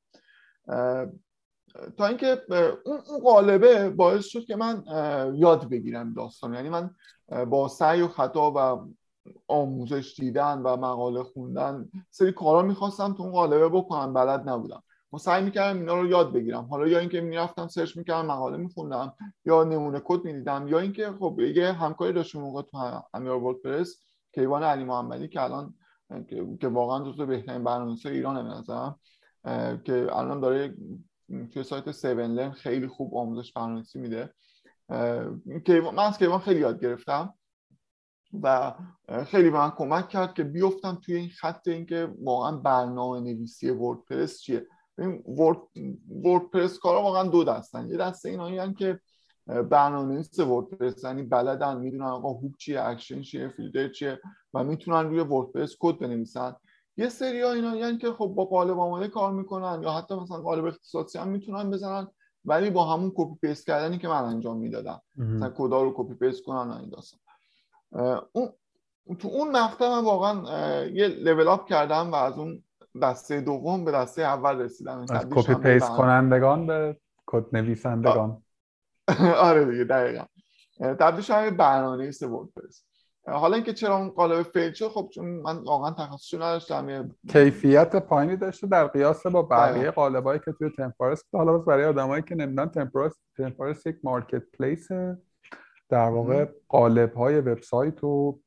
تا 1.96 2.06
اینکه 2.06 2.42
اون 2.84 3.20
قالبه 3.24 3.90
باعث 3.90 4.24
شد 4.24 4.44
که 4.44 4.56
من 4.56 4.84
یاد 5.34 5.68
بگیرم 5.68 6.14
داستان. 6.14 6.54
یعنی 6.54 6.68
من 6.68 6.90
با 7.46 7.68
سعی 7.68 8.02
و 8.02 8.08
خطا 8.08 8.52
و 8.56 8.88
آموزش 9.48 10.14
دیدن 10.18 10.58
و 10.58 10.76
مقاله 10.76 11.22
خوندن 11.22 11.88
سری 12.10 12.32
کارا 12.32 12.62
می‌خواستم 12.62 13.12
تو 13.12 13.22
اون 13.22 13.32
قالبه 13.32 13.68
بکنم 13.68 14.14
بلد 14.14 14.48
نبودم. 14.48 14.82
ما 15.12 15.18
سعی 15.18 15.44
می‌کردم 15.44 15.78
اینا 15.78 16.00
رو 16.00 16.06
یاد 16.06 16.32
بگیرم. 16.32 16.64
حالا 16.64 16.88
یا 16.88 16.98
اینکه 16.98 17.20
می‌رفتم 17.20 17.68
سرچ 17.68 17.96
می‌کردم 17.96 18.26
مقاله 18.26 18.56
میخوندم 18.56 19.14
یا 19.44 19.64
نمونه 19.64 20.00
کد 20.04 20.24
می‌دیدم 20.24 20.68
یا 20.68 20.78
اینکه 20.78 21.12
خب 21.18 21.40
یه 21.40 21.72
همکاری 21.72 22.12
داشتیم 22.12 22.40
موقع 22.40 22.62
تو 22.62 23.02
امیر 23.14 23.32
وردپرس 23.32 24.02
کیوان 24.34 24.62
علی 24.62 24.84
محمدی 24.84 25.28
که 25.28 25.42
الان 25.42 25.74
که 26.60 26.68
واقعا 26.68 27.12
جزو 27.12 27.26
بهترین 27.26 27.64
برنامه‌نویسای 27.64 28.12
ایران 28.12 28.34
به 28.34 28.54
نظرم 28.54 29.00
که 29.84 30.08
الان 30.12 30.40
داره 30.40 30.74
توی 31.52 31.62
سایت 31.62 31.88
7Learn 31.88 32.50
خیلی 32.50 32.86
خوب 32.86 33.16
آموزش 33.16 33.52
برنامه‌نویسی 33.52 33.98
میده. 33.98 34.34
من 35.68 35.98
از 35.98 36.18
کیوان 36.18 36.38
خیلی 36.38 36.60
یاد 36.60 36.80
گرفتم 36.80 37.34
و 38.42 38.74
خیلی 39.26 39.50
به 39.50 39.58
من 39.58 39.70
کمک 39.70 40.08
کرد 40.08 40.34
که 40.34 40.44
بیفتم 40.44 40.98
توی 41.02 41.14
این 41.14 41.28
خط 41.28 41.68
اینکه 41.68 42.14
واقعا 42.22 42.56
برنامه 42.56 43.20
نویسی 43.20 43.70
وردپرس 43.70 44.40
چیه. 44.40 44.66
ورد 45.26 45.58
وردپرس 46.24 46.78
کارا 46.78 47.02
واقعا 47.02 47.22
دو 47.22 47.44
دستن. 47.44 47.88
یه 47.88 47.96
دسته 47.96 48.28
اینا 48.28 48.72
که 48.72 49.00
برنامه 49.46 50.14
نویس 50.14 50.38
وردپرس 50.38 51.04
یعنی 51.04 51.22
بلدن 51.22 51.76
می‌دونن 51.76 52.06
آقا 52.06 52.28
hook 52.28 52.56
چیه 52.58 52.82
اکشن 52.82 53.22
چیه 53.22 53.48
فیلتر 53.48 53.88
چیه 53.88 54.20
و 54.54 54.64
می‌تونن 54.64 55.08
روی 55.08 55.20
وردپرس 55.20 55.76
کد 55.80 55.98
بنویسن. 55.98 56.56
یه 56.96 57.08
سری 57.08 57.40
ها 57.40 57.52
اینا 57.52 57.76
یعنی 57.76 57.98
که 57.98 58.12
خب 58.12 58.26
با 58.26 58.44
قالب 58.44 58.78
آماده 58.78 59.08
کار 59.08 59.32
می‌کنن 59.32 59.82
یا 59.82 59.92
حتی 59.92 60.14
مثلا 60.14 60.36
قالب 60.36 60.64
اختصاصی 60.64 61.18
هم 61.18 61.28
می‌تونن 61.28 61.70
بزنن 61.70 62.08
ولی 62.44 62.70
با 62.70 62.84
همون 62.84 63.12
copy 63.16 63.48
paste 63.48 63.66
کردنی 63.66 63.98
که 63.98 64.08
من 64.08 64.24
انجام 64.24 64.56
می‌دادم. 64.56 65.00
مثلا 65.16 65.50
کدا 65.50 65.82
رو 65.82 65.94
copy 65.96 66.14
paste 66.14 66.44
کنن 66.44 66.70
این 66.70 66.90
داستان. 66.90 67.20
اون 68.32 68.52
تو 69.18 69.28
اون 69.28 69.50
مقطع 69.50 69.88
من 69.88 70.04
واقعا 70.04 70.84
یه 70.84 71.08
level 71.08 71.48
up 71.48 71.66
کردم 71.68 72.12
و 72.12 72.14
از 72.14 72.38
اون 72.38 72.62
دسته 73.02 73.40
دوم 73.40 73.84
به 73.84 73.92
دسته 73.92 74.22
اول 74.22 74.58
رسیدم 74.58 74.98
از 75.10 75.26
copy 75.30 75.54
paste 75.54 75.88
کنندگان 75.88 76.66
به 76.66 76.96
کد 77.26 77.44
نویسندگان. 77.52 78.42
آره 79.48 79.64
دیگه 79.64 79.84
دقیقا. 79.84 80.24
تبدیل 80.80 81.20
شدم 81.22 81.50
برنامه 81.50 82.10
وردپرس 82.22 82.84
حالا 83.26 83.54
اینکه 83.54 83.72
چرا 83.72 83.96
اون 83.96 84.08
قالب 84.08 84.42
فیل 84.42 84.72
شد 84.72 84.88
خب 84.88 85.10
چون 85.14 85.24
من 85.24 85.56
واقعا 85.56 85.90
تخصصی 85.90 86.36
نداشتم 86.36 87.10
کیفیت 87.28 87.96
پایینی 87.96 88.36
داشته 88.36 88.66
در 88.66 88.86
قیاس 88.86 89.26
با 89.26 89.42
بقیه 89.42 89.90
قالبایی 89.90 90.40
که 90.44 90.52
توی 90.52 90.70
تمپارس 90.70 91.22
حالا 91.32 91.58
برای 91.58 91.84
آدمایی 91.84 92.22
که 92.22 92.34
نمی‌دونن 92.34 92.68
تمپارس 92.68 93.12
تمپارس 93.36 93.86
یک 93.86 93.96
مارکت 94.02 94.42
پلیس 94.58 94.88
در 95.88 96.08
واقع 96.08 96.46
قالب 96.68 97.14
های 97.14 97.40
وبسایت 97.40 98.04
و 98.04 98.40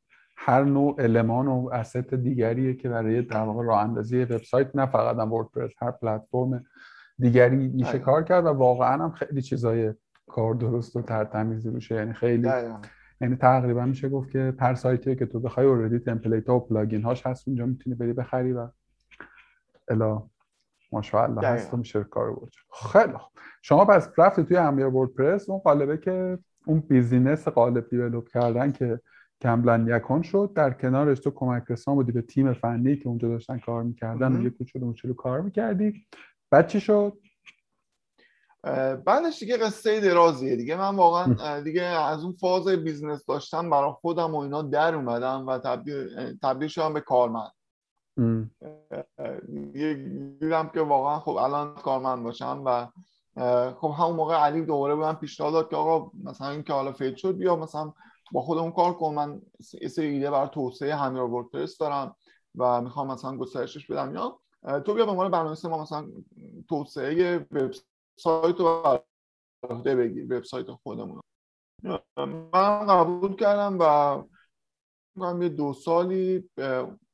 هر 0.43 0.63
نوع 0.63 0.95
المان 0.99 1.47
و 1.47 1.69
اسست 1.73 2.13
دیگریه 2.13 2.73
که 2.73 2.89
برای 2.89 3.21
در 3.21 3.43
واقع 3.43 3.63
راه 3.63 3.79
اندازی 3.79 4.23
وبسایت 4.23 4.75
نه 4.75 4.85
فقط 4.85 5.17
هم 5.17 5.33
وردپرس 5.33 5.71
هر 5.81 5.91
پلتفرم 5.91 6.65
دیگری 7.19 7.67
میشه 7.67 7.99
کار 7.99 8.23
کرد 8.23 8.45
و 8.45 8.47
واقعا 8.47 9.03
هم 9.03 9.11
خیلی 9.11 9.41
چیزای 9.41 9.93
کار 10.27 10.53
درست 10.53 10.95
و 10.95 11.01
ترتمیزی 11.01 11.69
روشه 11.69 11.95
یعنی 11.95 12.13
خیلی 12.13 12.49
یعنی 13.21 13.35
تقریبا 13.35 13.85
میشه 13.85 14.09
گفت 14.09 14.31
که 14.31 14.53
هر 14.59 14.75
سایتی 14.75 15.15
که 15.15 15.25
تو 15.25 15.39
بخوای 15.39 15.65
اوردی 15.65 15.99
تمپلیت 15.99 16.49
ها 16.49 16.55
و 16.55 16.59
پلاگین 16.59 17.03
هاش 17.03 17.25
هست 17.25 17.47
اونجا 17.47 17.65
می‌تونی 17.65 17.95
بری 17.95 18.13
بخری 18.13 18.53
و 18.53 18.67
الا 19.87 20.23
ماشاءالله 20.91 21.47
هست 21.47 21.73
و 21.73 21.77
میشه 21.77 22.03
کار 22.03 22.31
بود 22.33 22.55
خیلی 22.93 23.13
شما 23.61 23.85
پس 23.85 24.09
رفتی 24.17 24.43
توی 24.43 24.57
امیر 24.57 24.85
وردپرس 24.85 25.49
اون 25.49 25.59
قالبه 25.59 25.97
که 25.97 26.39
اون 26.65 26.79
بیزینس 26.79 27.47
قالب 27.47 27.89
دیولپ 27.89 28.27
کردن 28.27 28.71
که 28.71 28.99
کمبلن 29.41 29.87
یکون 29.87 30.21
شد. 30.21 30.51
در 30.55 30.71
کنارش 30.73 31.19
تو 31.19 31.31
کمک 31.31 31.63
رسان 31.69 31.95
بودی 31.95 32.11
به 32.11 32.21
تیم 32.21 32.53
فنی 32.53 32.95
که 32.95 33.07
اونجا 33.07 33.27
داشتن 33.27 33.59
کار 33.59 33.83
می‌کردن. 33.83 34.35
و 34.35 34.43
یه 34.43 34.49
کوچولو 34.49 34.85
موچولو 34.85 35.13
کار 35.13 35.41
می‌کردی. 35.41 36.05
بعد 36.51 36.67
چی 36.67 36.79
شد؟ 36.79 37.17
بعدش 39.05 39.39
دیگه 39.39 39.57
قصه 39.57 39.99
درازیه 39.99 40.55
دیگه. 40.55 40.75
من 40.75 40.95
واقعا 40.95 41.59
دیگه 41.59 41.81
از 41.83 42.23
اون 42.23 42.33
فاز 42.33 42.67
business 42.67 43.25
داشتم 43.25 43.69
برای 43.69 43.91
خودم 43.91 44.35
و 44.35 44.37
اینا 44.37 44.61
در 44.61 44.95
اومدم 44.95 45.47
و 45.47 45.57
تبدیل, 45.57 46.07
تبدیل 46.43 46.67
شدم 46.67 46.93
به 46.93 47.01
کارمند. 47.01 47.51
دیدم 50.39 50.69
که 50.73 50.81
واقعا 50.81 51.19
خب 51.19 51.35
الان 51.35 51.75
کارمند 51.75 52.23
باشم 52.23 52.61
و 52.65 52.87
خب 53.71 53.93
همون 53.97 54.15
موقع 54.15 54.35
علی 54.35 54.61
دوباره 54.61 54.95
به 54.95 55.01
من 55.01 55.13
پیشنهاد 55.13 55.53
داد 55.53 55.69
که 55.69 55.75
آقا 55.75 56.11
مثلا 56.23 56.49
این 56.49 56.63
که 56.63 56.73
حالا 56.73 56.91
fail 56.91 57.15
شد 57.15 57.37
بیا 57.37 57.55
مثلا 57.55 57.93
با 58.31 58.41
خودمون 58.41 58.71
کار 58.71 58.93
کن. 58.93 59.13
من 59.13 59.41
سری 59.89 60.07
ایده 60.07 60.31
برای 60.31 60.49
توسعه 60.53 60.95
همین 60.95 61.21
WordPress 61.21 61.77
دارم 61.77 62.15
و 62.55 62.81
می‌خوام 62.81 63.07
مثلا 63.07 63.37
گسترشش 63.37 63.91
بدم. 63.91 64.15
یا 64.15 64.39
تو 64.79 64.93
بیا 64.93 65.05
به 65.05 65.11
عنوان 65.11 65.31
برنامه‌نویس 65.31 65.65
ما 65.65 65.81
مثلا 65.81 66.07
توسعه 66.69 67.37
وبسایت 67.51 68.59
رو 68.59 68.99
عهده 69.69 69.95
بگیر 69.95 70.33
وبسایت 70.33 70.71
خودمون 70.71 71.21
من 72.53 72.87
قبول 72.87 73.35
کردم 73.35 73.77
و 73.79 75.43
یه 75.43 75.49
دو 75.49 75.73
سالی 75.73 76.49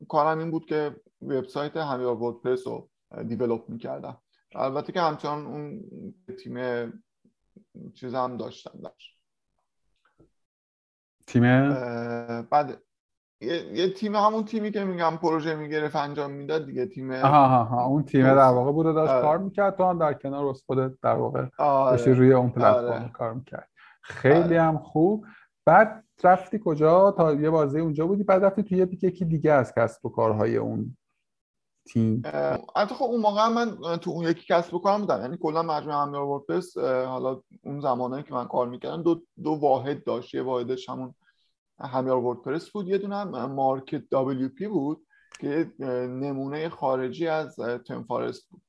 کارم 0.08 0.40
این 0.40 0.52
بود 0.52 0.66
که 0.66 0.96
وبسایت 1.22 1.78
همیار 1.78 2.16
وردپرس 2.16 2.68
رو 2.68 2.90
دیولپ 3.28 3.70
می‌کردم. 3.70 4.22
البته 4.56 4.94
که 4.94 5.02
همچنان 5.02 5.46
اون 5.46 5.84
تیم 6.44 6.58
چیز 7.94 8.14
هم 8.14 8.38
داشتم 8.38 8.80
داشت 8.84 9.17
تیم 11.28 11.44
بعد 12.42 12.82
یه،, 13.42 13.94
تیم 13.94 14.16
همون 14.16 14.46
تیمی 14.46 14.72
که 14.72 14.84
میگم 14.84 15.18
پروژه 15.22 15.56
می‌گرفت 15.56 15.96
انجام 15.96 16.32
می‌داد 16.32 16.66
دیگه 16.66 16.86
تیم 16.86 17.12
آها 17.12 17.64
ها 17.64 17.86
اون 17.86 18.04
تیم 18.04 18.24
در 18.24 18.38
واقع 18.38 18.72
بوده 18.72 18.94
داشت 18.94 19.12
آره. 19.12 19.22
کار 19.22 19.38
می‌کرد 19.38 19.76
تو 19.76 19.84
هم 19.84 20.00
در 20.00 20.14
کنار 20.14 20.46
واسه 20.46 20.64
خودت 20.66 20.92
در 21.04 21.14
واقع 21.14 21.46
آره. 21.58 22.14
روی 22.14 22.34
اون 22.34 22.50
پلتفرم 22.50 23.02
آره. 23.02 23.10
کار 23.10 23.34
می‌کرد 23.34 23.70
خیلی 24.02 24.44
آره. 24.44 24.62
هم 24.62 24.78
خوب 24.78 25.26
بعد 25.66 26.04
رفتی 26.24 26.62
کجا 26.66 27.12
تا 27.12 27.34
یه 27.34 27.50
بازی 27.50 27.80
اونجا 27.80 28.08
بودی 28.08 28.24
بعد 28.24 28.46
رفتی 28.46 28.64
توی 28.64 28.78
یکی 28.78 29.26
دیگه 29.26 29.52
از 29.52 29.74
کسب 29.74 30.06
و 30.06 30.10
کارهای 30.10 30.58
اون 30.58 30.98
تیم؟ 31.94 32.22
حتی 32.76 32.96
خب 32.96 33.06
اون 33.06 33.22
موقع 33.22 33.48
من 33.48 33.98
تو 33.98 34.12
اون 34.12 34.24
یکی 34.24 34.46
کسب 34.54 34.74
و 34.74 34.80
کارم 34.80 35.02
بودم. 35.02 35.22
یعنی 35.22 35.38
کلا 35.38 35.64
مجموعه 35.64 35.98
امیر 35.98 36.20
وردپرس 36.20 36.78
حالا 36.78 37.42
اون 37.64 37.82
زمانایی 37.82 38.24
که 38.24 38.34
من 38.34 38.48
کار 38.48 38.70
می‌کردم 38.70 39.04
دو 39.04 39.22
دو 39.44 39.50
واحد 39.50 40.04
داشت. 40.04 40.34
یه 40.34 40.42
واحدش 40.42 40.90
همون 40.90 41.16
همیار 41.80 42.14
WordPress 42.14 42.70
بود. 42.70 42.88
یه 42.88 42.98
دونه 42.98 43.24
Market 43.46 44.50
WP 44.50 44.68
بود 44.68 45.08
که 45.40 45.72
نمونه 45.80 46.70
خارجی 46.70 47.28
از 47.28 47.56
ThemeForest 47.88 48.50
بود. 48.50 48.62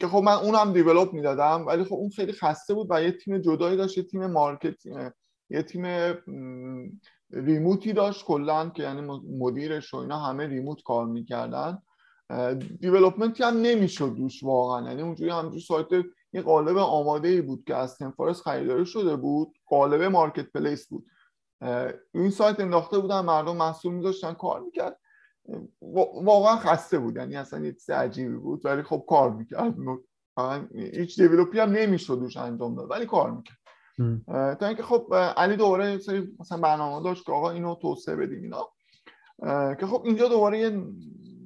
که 0.00 0.08
خب 0.08 0.18
من 0.18 0.32
اونم 0.32 0.72
develop 0.72 1.12
می‌دادم 1.12 1.66
ولی 1.66 1.84
خب 1.84 1.94
اون 1.94 2.10
خیلی 2.10 2.32
خسته 2.32 2.74
بود 2.74 2.86
و 2.90 3.02
یه 3.02 3.12
تیم 3.12 3.38
جدایی 3.38 3.76
داشت 3.76 3.98
یه 3.98 4.04
تیم 4.04 4.26
market 4.26 4.86
یه 5.50 5.62
تیم 5.62 5.84
remote 7.34 7.84
ی 7.84 7.92
داشت 7.92 8.24
کلا 8.24 8.68
که 8.68 8.82
یعنی 8.82 9.00
مدیرش 9.38 9.94
و 9.94 9.96
اینا 9.96 10.18
همه 10.18 10.46
remote 10.46 10.82
کار 10.82 11.06
می‌کردن. 11.06 11.78
development 12.80 13.37
ی 13.37 13.42
هم 13.42 13.56
نمی‌شد 13.56 14.14
روش 14.14 14.42
واقعا. 14.42 14.88
یعنی 14.88 15.02
اونجوری 15.02 15.30
همجور 15.30 15.60
سایت 15.60 15.86
یه 16.32 16.42
قالب 16.42 16.76
آماده 16.76 17.28
ای 17.28 17.40
بود 17.40 17.64
که 17.66 17.74
از 17.76 17.98
تنفارس 17.98 18.42
خریداری 18.42 18.86
شده 18.86 19.16
بود 19.16 19.58
قالب 19.66 20.02
مارکت 20.02 20.52
پلیس 20.52 20.88
بود. 20.88 21.06
این 22.14 22.30
سایت 22.30 22.60
انداخته 22.60 22.98
بودن 22.98 23.20
مردم 23.20 23.56
محصول 23.56 23.94
میذاشتن 23.94 24.32
کار 24.32 24.60
می‌کرد. 24.60 25.00
واقعا 26.22 26.56
خسته 26.56 26.98
بود. 26.98 27.16
یعنی 27.16 27.36
اصلا 27.36 27.64
یه 27.64 27.72
چیز 27.72 27.90
عجیبی 27.90 28.36
بود 28.36 28.66
ولی 28.66 28.82
خب 28.82 29.04
کار 29.08 29.30
می‌کرد. 29.30 29.74
هیچ 30.74 31.20
دیولوپی 31.20 31.58
هم 31.58 31.70
نمی‌شد 31.70 32.18
دوش 32.18 32.36
انجام 32.36 32.74
داد 32.74 32.90
ولی 32.90 33.06
کار 33.06 33.30
می‌کرد. 33.30 33.58
تا 34.28 34.66
اینکه 34.66 34.82
خب 34.82 35.14
علی 35.14 35.56
دوباره 35.56 35.98
سری 35.98 36.28
مثلا 36.40 36.58
برنامه 36.58 37.04
داشت 37.04 37.24
که 37.24 37.32
آقا 37.32 37.50
اینو 37.50 37.74
توسعه 37.74 38.16
بدیم 38.16 38.42
اینا. 38.42 38.68
که 39.74 39.86
خب 39.86 40.02
اینجا 40.04 40.28
دوباره 40.28 40.58
یه 40.58 40.84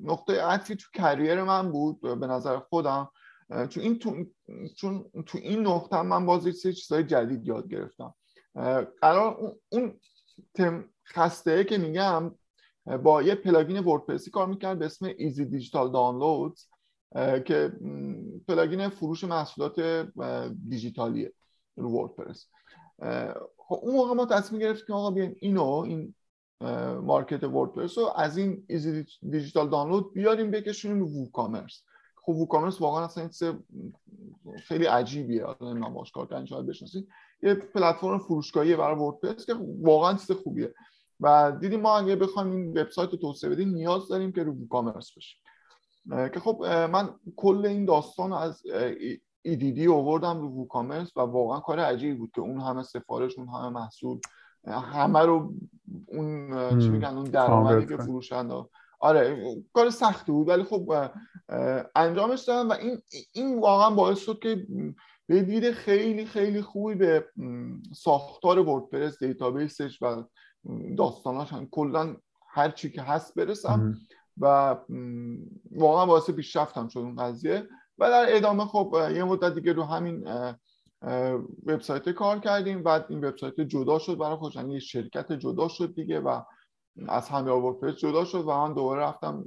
نقطه 0.03 0.43
عطفی 0.43 0.77
تو 0.77 0.87
career 0.95 1.43
من 1.43 1.73
بود 1.73 2.01
به 2.01 2.27
نظر 2.27 2.59
خودم. 2.59 3.11
چون 3.69 3.83
این 3.83 3.99
تو, 3.99 4.25
چون 4.77 5.05
تو 5.27 5.39
این 5.39 5.67
نقطه 5.67 6.03
من 6.03 6.27
باز 6.27 6.47
یه 6.47 6.53
چیزهای 6.53 7.05
جدید 7.05 7.47
یاد 7.47 7.69
گرفتم. 7.69 8.15
قرار 9.01 9.55
اون 9.73 10.01
تم 10.55 10.85
خسته 11.07 11.65
که 11.65 11.79
میگم 11.79 12.35
با 13.03 13.23
یه 13.23 13.35
plugin 13.35 13.79
WordPress 13.79 14.26
ی 14.26 14.31
کار 14.31 14.47
می‌کرد 14.47 14.79
به 14.79 14.85
اسم 14.85 15.11
Easy 15.19 15.45
Digital 15.45 15.93
Download 15.93 16.59
که 17.45 17.73
plugin 18.49 18.89
فروش 18.89 19.25
محصولات 19.25 20.09
دیجیتالیه. 20.69 21.33
رو 21.79 21.91
WordPress 21.91 22.47
خب 23.57 23.81
اون 23.83 23.95
موقع 23.95 24.15
ما 24.15 24.27
تصمیم 24.27 24.61
گرفتیم 24.61 24.87
که 24.87 24.93
آقا 24.93 25.11
بیایم 25.11 25.37
اینو 25.41 25.65
این 25.65 26.15
market 27.03 27.45
WordPress 27.45 27.99
رو 27.99 28.13
از 28.17 28.37
این 28.37 28.65
Easy 28.69 29.07
Digital 29.31 29.71
Download 29.71 30.13
بیاریم 30.13 30.51
بکشونیم 30.51 31.01
رو 31.01 31.07
WooCommerce 31.07 31.83
خب 32.29 32.35
WooCommerce 32.35 32.81
واقعا 32.81 33.05
اصلا 33.05 33.59
خیلی 34.63 34.87
عجیبیه. 34.87 35.45
حالا 35.45 35.75
من 35.75 35.95
باش 35.95 36.13
کار 36.13 36.27
کردن 36.27 36.47
شاید 36.47 36.67
بشناسید. 36.67 37.09
یه 37.43 37.55
پلتفرم 37.55 38.19
فروشگاهی 38.19 38.77
برای 38.77 38.97
WordPress 38.97 39.47
که 39.47 39.55
واقعا 39.83 40.15
چیز 40.15 40.31
خوبیه. 40.31 40.75
و 41.21 41.53
دیدیم 41.61 41.81
ما 41.81 41.99
اگه 41.99 42.17
بخوایم 42.17 42.51
این 42.51 42.79
وبسایت 42.79 43.11
رو 43.11 43.17
توسعه 43.17 43.51
بدیم 43.51 43.69
نیاز 43.69 44.09
داریم 44.09 44.33
که 44.33 44.43
رو 44.43 44.53
WooCommerce 44.53 45.13
بشیم. 45.17 45.41
که 46.11 46.41
خب 46.41 46.65
من 46.93 47.15
کل 47.37 47.67
این 47.67 47.85
داستان 47.85 48.33
از 48.33 48.63
EDD 49.43 49.89
آوردم 49.89 50.41
رو 50.41 50.49
WooCommerce 50.49 51.17
و 51.17 51.21
واقعا 51.21 51.61
کار 51.61 51.81
عجیبی 51.81 52.15
بود 52.15 52.31
که 52.35 52.41
اون 52.41 52.61
همه 52.61 52.83
سفارش 52.83 53.39
اون 53.39 53.49
همه 53.49 53.69
محصول 53.69 54.21
همه 54.67 55.21
رو 55.21 55.55
اون 56.07 56.51
چی 56.81 56.89
میگن 56.89 57.09
اون 57.09 57.25
درآمدی 57.25 57.87
که 57.87 57.97
فروشنده. 57.97 58.65
آره 59.01 59.55
کار 59.73 59.91
سختی 59.91 60.33
بود 60.33 60.49
ولی 60.49 60.65
خب 60.65 60.93
انجامش 61.97 62.41
دادم 62.41 62.69
و 62.69 62.73
این 62.73 62.99
این 63.33 63.61
واقعا 63.61 63.91
باعث 63.91 64.19
شد 64.19 64.39
که 64.39 64.67
به 65.27 65.43
دید 65.43 65.71
خیلی 65.71 66.25
خیلی 66.25 66.63
خوبی 66.63 66.95
به 66.95 67.27
ساختار 67.95 68.59
وردپرس 68.59 69.23
دیتابیسش 69.23 70.03
و 70.03 70.23
داستاناش 70.97 71.53
هم 71.53 71.67
کلا 71.67 72.17
هر 72.49 72.71
چی 72.71 72.91
که 72.91 73.03
هست 73.03 73.35
برسم 73.35 73.95
و 74.41 74.77
واقعا 75.71 76.07
باعث 76.07 76.31
پیشرفتم 76.31 76.89
شد 76.89 76.99
اون 76.99 77.17
قضیه. 77.17 77.69
و 77.99 78.11
در 78.11 78.27
ادامه 78.29 78.65
خب 78.65 78.97
یه 79.15 79.25
مدت 79.25 79.55
دیگه 79.55 79.73
رو 79.73 79.85
همین 79.85 80.29
وبسایت 81.67 82.09
کار 82.09 82.39
کردیم 82.39 82.83
بعد 82.83 83.07
این 83.09 83.25
وبسایت 83.25 83.61
جدا 83.61 83.99
شد 83.99 84.19
برای 84.19 84.37
خودش 84.37 84.57
یعنی 84.57 84.81
شرکت 84.81 85.33
جدا 85.33 85.69
شد 85.69 85.95
دیگه 85.95 86.21
و 86.21 86.43
از 87.09 87.29
همه 87.29 87.51
وردپرس 87.51 87.97
جدا 87.97 88.25
شد 88.25 88.41
و 88.41 88.51
من 88.51 88.75
دوباره 88.75 89.03
رفتم 89.03 89.45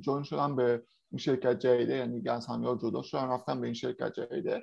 جون 0.00 0.22
شدم 0.22 0.56
به 0.56 0.82
این 1.10 1.18
شرکت 1.18 1.58
جدیده 1.58 1.96
یعنی 1.96 2.28
از 2.28 2.46
همه 2.46 2.78
جدا 2.78 3.02
شدم 3.02 3.30
رفتم 3.30 3.60
به 3.60 3.66
این 3.66 3.74
شرکت 3.74 4.12
جدیده. 4.12 4.62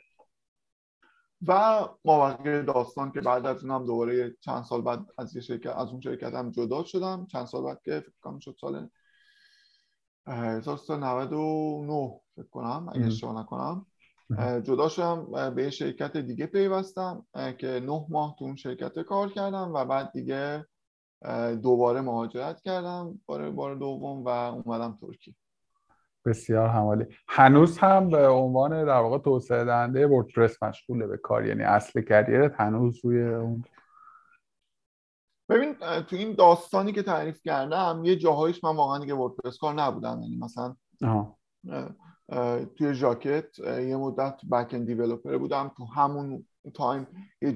و 1.47 1.87
ماوقع 2.05 2.61
داستان 2.61 3.11
که 3.11 3.21
بعد 3.21 3.45
از 3.45 3.63
اونم 3.63 3.85
دوباره 3.85 4.35
چند 4.41 4.63
سال 4.63 4.81
بعد 4.81 5.05
از 5.17 5.35
یه 5.35 5.41
شرکت 5.41 5.75
از 5.75 5.89
اون 5.89 6.01
شرکت 6.01 6.33
هم 6.33 6.51
جدا 6.51 6.83
شدم. 6.83 7.27
چند 7.31 7.45
سال 7.45 7.63
بعد 7.63 7.81
که 7.83 7.99
فکر 7.99 8.11
کنم 8.21 8.39
شد 8.39 8.55
سال 8.61 8.89
1999 10.27 12.20
فکر 12.35 12.47
کنم 12.51 12.89
اگه 12.93 13.05
اشتباه 13.05 13.39
نکنم. 13.39 13.85
جدا 14.61 14.89
شدم 14.89 15.53
به 15.55 15.69
شرکت 15.69 16.17
دیگه 16.17 16.45
پیوستم 16.45 17.25
که 17.33 17.67
نه 17.85 18.05
ماه 18.09 18.35
تو 18.39 18.45
اون 18.45 18.55
شرکت 18.55 18.99
کار 18.99 19.29
کردم 19.29 19.71
و 19.73 19.85
بعد 19.85 20.11
دیگه 20.11 20.65
دوباره 21.61 22.01
مهاجرت 22.01 22.61
کردم 22.61 23.19
بار 23.25 23.51
بار 23.51 23.75
دوم 23.75 24.23
و 24.23 24.27
اومدم 24.27 24.97
ترکیه 25.01 25.35
بسیار 26.25 26.67
همالی 26.67 27.05
هنوز 27.27 27.77
هم 27.77 28.09
به 28.09 28.27
عنوان 28.27 28.85
در 28.85 28.99
واقع 28.99 29.17
توسعه 29.17 29.63
دهنده 29.63 30.07
وردپرس 30.07 30.63
مشغوله 30.63 31.07
به 31.07 31.17
کار 31.17 31.45
یعنی 31.45 31.63
اصل 31.63 32.01
کریرت 32.01 32.53
هنوز 32.59 33.05
روی 33.05 33.23
اون؟ 33.23 33.63
ببین 35.49 35.73
تو 36.01 36.15
این 36.15 36.33
داستانی 36.33 36.91
که 36.91 37.03
تعریف 37.03 37.41
کردم 37.43 38.01
یه 38.05 38.15
جاهایش 38.15 38.63
من 38.63 38.75
واقعا 38.75 38.99
دیگه 38.99 39.13
وردپرس 39.13 39.57
کار 39.57 39.73
نبودم. 39.73 40.19
یعنی 40.21 40.37
مثلا 40.37 40.75
توی 42.75 42.93
ژاکت 42.93 43.59
یه 43.59 43.97
مدت 43.97 44.41
back-end 44.51 44.85
developer 44.87 45.37
بودم. 45.37 45.71
تو 45.77 45.85
همون 45.85 46.45
تایم 46.73 47.07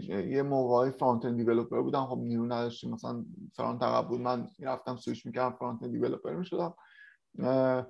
یه 0.10 0.44
موقعی 0.44 0.92
front-end 0.92 1.38
developer 1.38 1.82
بودم. 1.82 2.06
خب 2.06 2.18
نیرو 2.18 2.46
نداشتیم. 2.46 2.92
مثلا 2.92 3.26
front 3.54 3.84
عقب 3.84 4.08
بود. 4.08 4.22
من 4.22 4.48
می‌رفتم 4.60 4.96
سویچ 4.96 5.26
می‌کردم 5.26 5.56
front-end 5.56 5.92
developer 5.92 6.34
می‌شدم 6.34 6.74
و 7.40 7.84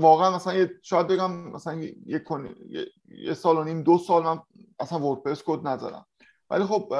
واقعا 0.00 0.36
مثلا 0.36 0.68
شاید 0.82 1.06
بگم 1.06 1.32
مثلا 1.32 1.74
یه, 2.06 2.24
یه 3.08 3.34
سال 3.34 3.56
و 3.56 3.64
نیم 3.64 3.82
دو 3.82 3.98
سال 3.98 4.22
من 4.22 4.40
اصلا 4.80 5.00
WordPress 5.00 5.42
کد 5.46 5.66
نزدم 5.66 6.06
ولی 6.50 6.64
خب 6.64 6.92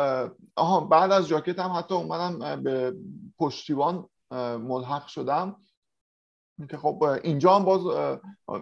آها 0.56 0.80
بعد 0.80 1.12
از 1.12 1.28
ژاکت 1.28 1.58
هم 1.58 1.70
حتی 1.70 1.94
اومدم 1.94 2.62
به 2.62 2.96
پشتیبان 3.38 4.08
ملحق 4.60 5.06
شدم. 5.06 5.56
که 6.66 6.76
خب 6.76 7.04
اینجا 7.22 7.54
هم 7.54 7.64
باز 7.64 7.80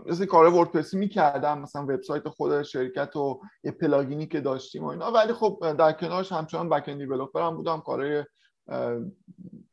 مثل 0.07 0.25
کار 0.25 0.47
وردپرسی 0.55 0.99
می‌کردم 0.99 1.59
مثلا 1.59 1.83
وبسایت 1.83 2.29
خود 2.29 2.63
شرکت 2.63 3.17
و 3.17 3.41
یه 3.65 3.71
پلاگینی 3.71 4.27
که 4.27 4.41
داشتیم 4.41 4.85
و 4.85 4.87
اینا. 4.87 5.13
ولی 5.13 5.33
خب 5.33 5.77
در 5.79 5.93
کنارش 5.93 6.33
همچنان 6.33 6.69
بک 6.69 6.89
اند 6.89 7.01
هم 7.35 7.57
بودم 7.57 7.81
کارهای 7.81 8.25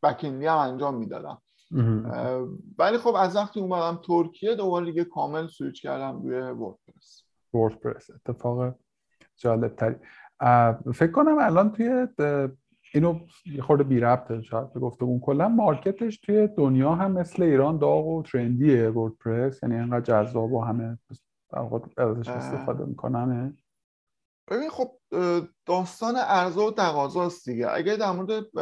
بک 0.04 0.24
هم 0.24 0.58
انجام 0.58 0.96
می‌دادم. 0.96 1.42
ولی 2.80 2.98
خب 2.98 3.16
از 3.16 3.36
وقتی 3.36 3.60
اومدم 3.60 4.02
ترکیه 4.08 4.56
دوباره 4.56 4.86
دیگه 4.86 5.04
کامل 5.04 5.48
سویچ 5.48 5.82
کردم 5.82 6.22
روی 6.22 6.40
وردپرس. 6.40 7.24
وردپرس 7.54 8.10
اتفاق 8.12 8.76
جالب 9.38 9.76
تری 9.76 9.96
فکر 10.94 11.12
کنم 11.12 11.38
الان 11.38 11.72
توی 11.72 12.08
اینو 12.94 13.20
یه 13.46 13.62
خورده 13.62 13.84
بی 13.84 14.00
ربطه 14.00 14.42
شاید 14.42 14.74
به 14.74 14.80
گفتگومون 14.80 15.20
کلا. 15.20 15.50
market 15.50 16.01
ش 16.01 16.18
توی 16.18 16.48
دنیا 16.48 16.96
هم 16.96 17.12
مثل 17.12 17.44
ایران 17.44 17.78
داغ 17.78 18.06
و 18.06 18.24
trend 18.24 18.90
یه 18.90 19.03
WordPress 19.03 19.64
یعنی 19.64 19.76
انقدر 19.76 20.02
جذاب 20.02 20.54
و 20.54 20.62
همه 20.62 20.98
ازش 21.98 22.28
استفاده 22.28 22.86
می‌کنن 22.86 23.58
ببین 24.52 24.70
خب 24.70 24.92
داستان 25.66 26.16
عرضه 26.16 26.62
و 26.62 26.72
تقاضاست 26.72 27.50
دیگه. 27.50 27.68
اگه 27.72 27.96
در 27.96 28.12
مورد 28.12 28.58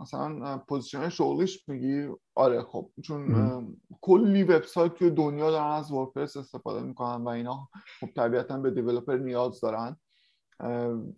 مثلا 0.00 0.58
position 0.58 1.08
شغلیش 1.08 1.68
میگی 1.68 2.08
آره 2.34 2.62
خب 2.62 2.90
چون 3.02 3.76
کلی 4.00 4.42
وبسایت 4.42 4.94
توی 4.94 5.10
دنیا 5.10 5.50
دارن 5.50 5.70
از 5.72 5.92
WordPress 5.92 6.36
استفاده 6.36 6.86
می‌کنن 6.86 7.24
و 7.24 7.28
اینا 7.28 7.68
خب 8.00 8.08
طبیعتا 8.16 8.58
به 8.58 8.70
developer 8.70 9.16
نیاز 9.16 9.60
دارن. 9.60 9.96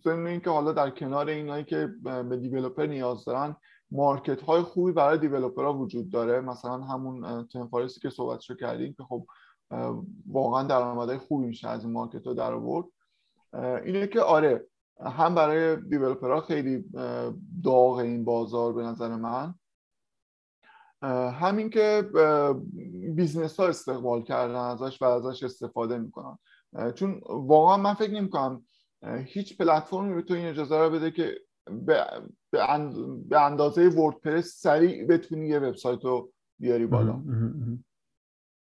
ضمن 0.04 0.26
اینکه 0.26 0.50
حالا 0.50 0.72
در 0.72 0.90
کنار 0.90 1.28
اینایی 1.28 1.64
که 1.64 1.90
به 2.02 2.36
developer 2.36 2.86
نیاز 2.86 3.24
دارن 3.24 3.56
market 3.90 4.42
های 4.42 4.62
خوبی 4.62 4.92
برای 4.92 5.28
ها 5.56 5.74
وجود 5.74 6.10
داره. 6.10 6.40
مثلا 6.40 6.78
همون 6.78 7.46
ThemeForest 7.46 7.96
ی 7.96 8.00
که 8.00 8.10
صحبتشو 8.10 8.54
کردیم 8.54 8.94
که 8.94 9.02
خب 9.02 9.26
واقعا 10.26 10.62
درآمدهای 10.62 11.18
خوبی 11.18 11.46
میشه 11.46 11.68
از 11.68 11.84
این 11.84 11.92
market 11.92 12.26
ها 12.26 12.34
در 12.34 12.52
آورد. 12.52 12.86
اینه 13.84 14.06
که 14.06 14.20
آره 14.20 14.66
هم 15.00 15.34
برای 15.34 15.76
ها 16.22 16.40
خیلی 16.40 16.84
داغ 17.64 17.96
این 17.96 18.24
بازار 18.24 18.72
به 18.72 18.82
نظر 18.82 19.16
من. 19.16 19.54
همین 21.32 21.70
که 21.70 22.10
business 23.14 23.60
ها 23.60 23.66
استقبال 23.66 24.22
کردن 24.22 24.54
ازش 24.54 25.02
و 25.02 25.04
ازش 25.04 25.42
استفاده 25.42 25.98
می‌کنن. 25.98 26.38
چون 26.94 27.20
واقعا 27.28 27.76
من 27.76 27.94
فکر 27.94 28.12
نمی 28.12 28.30
کنم 28.30 28.66
هیچ 29.06 29.58
پلتفرمی 29.58 30.14
به 30.14 30.22
تو 30.22 30.34
این 30.34 30.46
اجازه 30.46 30.78
رو 30.78 30.90
بده 30.90 31.10
که 31.10 31.40
به, 31.70 32.06
به 33.30 33.40
اندازه 33.40 33.88
WordPress 33.88 34.46
سریع 34.46 35.06
بتونی 35.06 35.48
یه 35.48 35.58
وبسایت 35.58 36.04
رو 36.04 36.32
بیاری 36.60 36.86
بالا. 36.86 37.22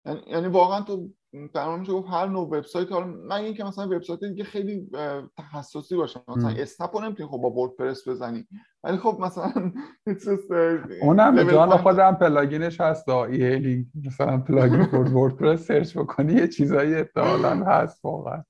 یعنی-, 0.06 0.24
یعنی 0.28 0.48
واقعا 0.48 0.82
تو 0.82 1.10
تمام 1.54 1.80
میشه 1.80 1.92
گفت 1.92 2.08
هر 2.10 2.26
نوع 2.26 2.48
وبسایت 2.48 2.92
حالا 2.92 3.06
من 3.06 3.36
اینکه 3.36 3.64
مثلا 3.64 3.86
وبسایت 3.86 4.20
دیگه 4.20 4.44
خیلی 4.44 4.90
تخصصی 5.38 5.96
باشه. 5.96 6.20
مثلا 6.28 6.50
اسنپ 6.50 6.96
رو 6.96 7.02
نمی‌تونی 7.02 7.30
خب 7.30 7.38
با 7.38 7.52
WordPress 7.52 8.08
بزنی. 8.08 8.48
ولی 8.84 8.98
خب 8.98 9.18
مثلا 9.20 9.52
اونم 11.02 11.44
جان 11.44 11.70
خودم 11.70 12.16
plugin 12.16 12.65
ش 12.65 12.82
هست. 12.82 13.10
ایلی 13.10 13.88
مثلا 14.06 14.38
plugin 14.38 14.82
WordPress 14.82 15.68
search 15.68 15.98
بکنی 15.98 16.34
یه 16.34 16.48
چیزایی 16.48 16.96
احتمالاً 16.96 17.56
هست 17.56 18.06
واقعا. 18.06 18.44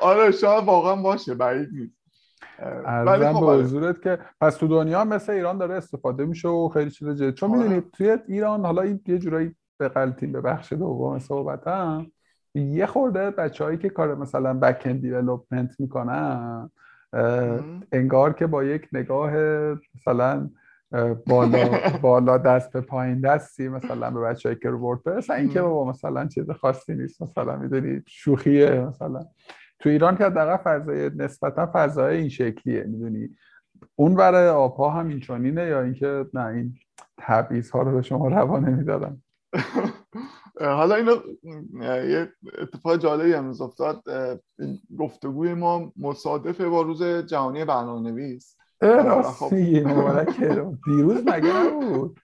آره 0.00 0.30
شاید 0.30 0.64
واقعا 0.64 1.02
باشه 1.02 1.34
بعید 1.34 1.68
نیست. 1.72 1.96
ارزم 2.58 3.32
خب 3.32 3.40
به 3.40 3.46
آره. 3.46 3.62
حضورت 3.62 4.02
که 4.02 4.18
پس 4.40 4.56
تو 4.56 4.68
دنیا 4.68 5.04
مثل 5.04 5.32
ایران 5.32 5.58
داره 5.58 5.74
استفاده 5.74 6.26
میشه 6.26 6.48
و 6.48 6.68
خیلی 6.68 6.90
چیز 6.90 7.08
جدید. 7.08 7.34
چون 7.34 7.50
آره. 7.50 7.58
می‌دونید 7.58 7.90
توی 7.90 8.18
ایران 8.28 8.64
حالا 8.64 8.82
این 8.82 9.00
یه 9.06 9.18
جورایی 9.18 9.54
به 9.78 9.88
به 10.20 10.40
بخش 10.40 10.72
دوم 10.72 11.18
صحبتم 11.18 12.06
یه 12.60 12.86
خورده 12.86 13.30
بچههایی 13.30 13.78
که 13.78 13.88
کار 13.88 14.14
مثلا 14.14 14.54
بک 14.54 14.82
اند 14.84 15.00
دیولپمنت 15.00 15.80
می‌کنن 15.80 16.70
انگار 17.92 18.32
که 18.32 18.46
با 18.46 18.64
یک 18.64 18.88
نگاه 18.92 19.32
مثلا 19.94 20.50
بالا 21.26 21.78
بالا 22.02 22.38
دست 22.38 22.72
به 22.72 22.80
پایین 22.80 23.20
دستی 23.20 23.68
مثلا 23.68 24.10
به 24.10 24.20
بچه‌ای 24.20 24.56
که 24.56 24.70
رو 24.70 24.78
وردپرس 24.78 25.30
این 25.30 25.48
که 25.48 25.62
با 25.62 25.84
مثلا 25.84 26.26
چیز 26.26 26.50
خاصی 26.50 26.94
نیست 26.94 27.22
مثلا 27.22 27.56
می‌دونی 27.56 28.02
شوخیه 28.06 28.80
مثلا. 28.80 29.24
تو 29.78 29.88
ایران 29.88 30.16
که 30.16 30.24
حداقل 30.24 30.56
فضای 30.56 31.10
نسبتا 31.16 31.70
فضای 31.74 32.16
این 32.16 32.28
شکلیه 32.28 32.84
می‌دونی. 32.84 33.28
اون 33.96 34.14
برای 34.14 34.48
آبها 34.48 34.90
هم 34.90 35.08
اینچنینه 35.08 35.66
یا 35.66 35.82
اینکه 35.82 36.26
نه 36.34 36.46
این 36.46 36.74
تبعیض 37.18 37.70
ها 37.70 37.82
رو 37.82 37.92
به 37.92 38.02
شما 38.02 38.28
روانه 38.28 38.70
می‌دادن 38.70 39.22
حالا 40.60 40.94
اینو 40.94 41.16
یه 41.82 42.32
اتفاق 42.58 42.96
جالبی 42.96 43.34
امروز 43.34 43.60
افتاد. 43.60 44.02
گفتگوی 44.98 45.54
ما 45.54 45.92
مصادفه 45.96 46.68
با 46.68 46.82
روز 46.82 47.02
جهانی 47.02 47.64
برنامه 47.64 48.10
نویس 48.10 48.56
راستی 48.80 49.80
مبارک 49.80 50.40
دیروز 50.84 51.26
مگه 51.26 51.56
نبود؟ 51.56 52.20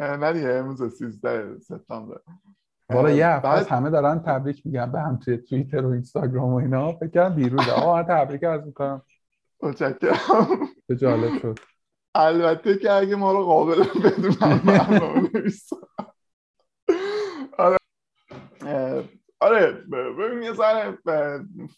نه 0.00 0.32
دیگه 0.32 0.48
امروز 0.48 0.94
13 0.98 1.58
سپتامبر. 1.58 2.20
والا 2.90 3.10
یه 3.10 3.40
بعد... 3.44 3.66
همه 3.66 3.90
دارن 3.90 4.18
تبریک 4.18 4.66
میگن 4.66 4.92
به 4.92 5.00
هم 5.00 5.16
توی 5.16 5.38
توییتر 5.38 5.86
و 5.86 5.90
اینستاگرام 5.90 6.52
و 6.52 6.56
اینا. 6.56 6.92
فکر 6.92 7.08
کنم 7.08 7.34
دیروز. 7.34 7.68
آقا 7.68 8.02
تبریک 8.02 8.44
عرض 8.44 8.64
می‌کنم. 8.66 9.02
متشکرم. 9.62 10.48
جالب 11.00 11.38
شد. 11.38 11.58
البته 12.14 12.78
که 12.78 12.92
اگه 12.92 13.16
ما 13.16 13.32
رو 13.32 13.44
قابل 13.44 13.84
بدونم 14.04 14.60
برنامه 14.66 15.28
آره 19.40 19.72
ببین 20.18 20.42
یه 20.42 20.52
ذره 20.52 20.98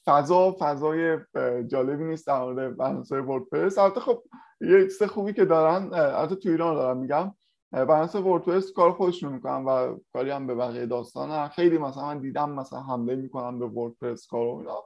فضا 0.06 0.56
فضای 0.58 1.18
جالبی 1.66 2.04
نیست 2.04 2.26
در 2.26 2.40
مورد 2.40 2.76
برنامه‌های 2.76 3.20
وردپرس. 3.20 3.78
البته 3.78 4.00
خب 4.00 4.22
یه 4.60 4.82
چیز 4.82 5.02
خوبی 5.02 5.32
که 5.32 5.44
دارن 5.44 5.90
البته 5.92 6.34
تو 6.34 6.48
ایران 6.48 6.74
دارم 6.74 6.96
میگم 6.96 7.34
برنامه 7.72 8.20
وردپرس 8.20 8.72
کار 8.72 8.92
خودشون 8.92 9.32
می‌کنن 9.32 9.64
و 9.64 9.98
کاری 10.12 10.30
هم 10.30 10.46
به 10.46 10.54
بقیه 10.54 10.86
داستان 10.86 11.48
خیلی 11.48 11.78
مثلا 11.78 12.06
من 12.06 12.18
دیدم 12.18 12.50
مثلا 12.50 12.80
حمله 12.80 13.16
می‌کنن 13.16 13.58
به 13.58 13.66
وردپرس 13.66 14.26
کار 14.26 14.46
و 14.46 14.56
اینا. 14.56 14.82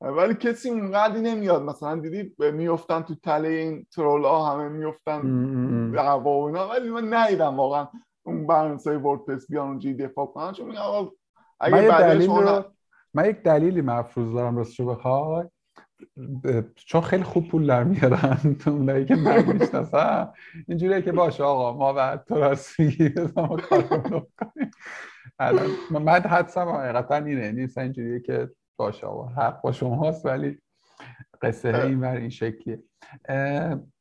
ولی 0.00 0.34
کسی 0.34 0.70
اونقدری 0.70 1.20
نمیاد. 1.20 1.62
مثلا 1.62 1.96
دیدی 1.96 2.34
میفتن 2.52 3.02
تو 3.02 3.14
تله 3.14 3.48
این 3.48 3.86
ترول 3.94 4.24
ها 4.24 4.46
همه 4.46 4.68
میفتن 4.68 5.90
دعوا 5.90 6.40
و 6.40 6.46
اینا. 6.46 6.68
ولی 6.68 6.90
من 6.90 7.14
ندیدم 7.14 7.56
واقعا 7.56 7.88
اون 8.26 8.46
برنامه 8.46 8.96
وردپرس 8.96 9.50
بیان 9.50 9.68
اونجوری 9.68 9.94
دفاع 9.94 10.26
کنن. 10.26 10.52
چون 10.52 10.66
میگم 10.66 10.80
من 11.60 11.84
یک 11.84 11.90
دلیل 11.90 12.30
من 13.14 13.30
یک 13.30 13.42
دلیلی 13.42 13.80
مفروض 13.80 14.34
دارم 14.34 14.56
راستشو 14.56 14.86
بخوای. 14.86 15.46
چون 16.74 17.00
خیلی 17.00 17.22
خوب 17.22 17.48
پول 17.48 17.66
در 17.66 17.84
میارن. 17.84 18.56
اونایی 18.66 19.04
که 19.04 19.14
من 19.14 19.52
می‌شناسم 19.52 20.32
اینجوریه 20.68 21.02
که 21.02 21.12
باشه 21.12 21.42
آقا 21.42 21.78
ما 21.78 21.92
بعد 21.92 22.24
تو 22.24 22.34
راست 22.34 22.80
میگی 22.80 23.14
الان 25.38 25.70
من 25.90 26.08
حدسم 26.08 26.68
حقیقتا 26.68 27.16
اینه. 27.16 27.52
نیست 27.52 27.78
اینجوریه 27.78 28.20
که 28.20 28.50
باشه 28.76 29.06
آقا 29.06 29.26
حق 29.26 29.60
با 29.60 29.72
شماست 29.72 30.26
ولی 30.26 30.58
قصه 31.42 31.84
این 31.84 32.00
بر 32.00 32.16
این 32.16 32.30
شکلیه. 32.30 32.82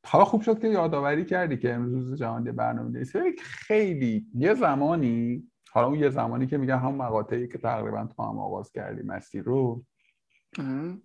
حالا 0.06 0.26
خوب 0.26 0.42
شد 0.42 0.60
که 0.60 0.68
یادآوری 0.68 1.26
کردی 1.26 1.58
که 1.58 1.74
امروز 1.74 2.20
جهانی 2.20 2.52
برنامه 2.52 3.04
خیلی 3.44 4.26
یه 4.34 4.54
زمانی 4.54 5.44
حالا 5.76 5.88
اون 5.88 6.00
یه 6.00 6.10
زمانی 6.10 6.48
که 6.48 6.58
میگن 6.58 6.78
هم 6.78 6.96
مقاطعی 6.96 7.48
که 7.48 7.58
تقریبا 7.58 8.10
تو 8.16 8.24
هم 8.24 8.40
آغاز 8.40 8.72
کردی 8.72 9.04
مسیر 9.04 9.44
رو 9.44 9.84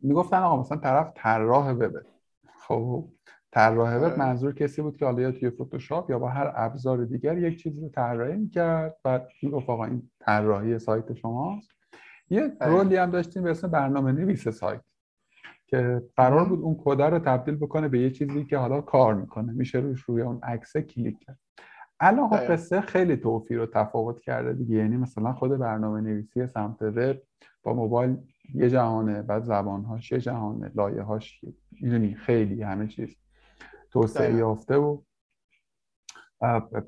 می‌گفتن 0.03 0.37
آقا 0.37 0.61
مثلا 0.61 0.79
طرف 0.79 1.13
طراح 1.15 1.71
وبه. 1.71 2.05
خب 2.69 3.09
طراح 3.53 3.97
وب 3.97 4.03
آره. 4.03 4.19
منظور 4.19 4.55
کسی 4.55 4.83
بود 4.83 4.97
که 4.97 5.05
حالا 5.05 5.23
یا 5.23 5.33
توی 5.33 5.51
فتوشاپ 5.51 6.11
یا 6.11 6.19
با 6.19 6.29
هر 6.29 6.53
ابزار 6.55 7.05
دیگر 7.05 7.39
یک 7.39 7.63
چیزی 7.63 7.81
رو 7.81 7.89
طراحی 7.89 8.37
می‌کرد. 8.37 8.97
بعد 9.05 9.29
می‌گفت 9.43 9.71
آقا 9.71 9.85
این 9.85 10.11
طراحی 10.21 10.79
سایت 10.79 11.15
شماست. 11.15 11.71
یه 12.31 12.53
رولی 12.61 12.97
هم 12.97 13.11
داشتیم 13.11 13.43
به 13.43 13.51
اسم 13.51 13.69
برنامه 13.69 14.13
نویس 14.13 14.49
سایت 14.49 14.81
که 15.67 16.03
قرار 16.17 16.45
بود 16.45 16.61
اون 16.61 16.77
کد 16.85 17.03
رو 17.03 17.19
تبدیل 17.19 17.57
بکنه 17.57 17.89
به 17.89 18.01
یه 18.01 18.11
چیزی 18.11 18.45
که 18.45 18.59
حالا 18.59 18.81
کار 18.81 19.15
می‌کنه. 19.15 19.53
میشه 19.53 19.79
روش 19.79 20.01
روی 20.01 20.23
اون 20.23 20.41
عکس 20.43 20.77
کلیک 20.77 21.19
کرد. 21.21 21.39
الان 22.01 22.29
خب 22.29 22.37
قصه 22.37 22.81
خیلی 22.81 23.17
توفیر 23.17 23.61
و 23.61 23.67
تفاوت 23.67 24.21
کرده 24.21 24.53
دیگه. 24.53 24.77
یعنی 24.77 24.97
مثلا 24.97 25.33
خود 25.33 25.59
برنامه 25.59 26.01
نویسی 26.01 26.47
سمت 26.47 26.83
وب 26.83 27.17
با 27.63 27.75
موبایل 27.75 28.17
یه 28.55 28.71
جهانه 28.71 29.23
بعد 29.23 29.45
زبانهاش 29.45 30.13
یه 30.13 30.21
جهانه 30.21 30.71
لایه‌هاش 30.75 31.41
می‌دونی 31.81 32.15
خیلی 32.15 32.63
همه 32.63 32.87
چیز 32.87 33.17
توسعه 33.91 34.35
یافته 34.35 34.77
و 34.77 35.01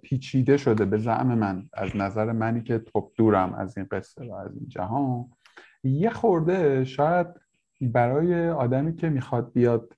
پیچیده 0.03 0.57
شده 0.57 0.85
به 0.85 0.98
زعم 0.98 1.38
من 1.38 1.68
از 1.72 1.96
نظر 1.96 2.33
منی 2.33 2.62
که 2.62 2.85
خب 2.92 3.12
دورم 3.16 3.55
از 3.55 3.79
این 3.79 3.87
قصه 3.90 4.25
و 4.25 4.33
از 4.33 4.57
این 4.57 4.68
جهان. 4.68 5.31
یه 5.85 6.11
خورده 6.11 6.85
شاید 6.85 7.27
برای 7.81 8.48
آدمی 8.48 8.94
که 8.94 9.09
می‌خواد 9.09 9.53
بیاد 9.53 9.92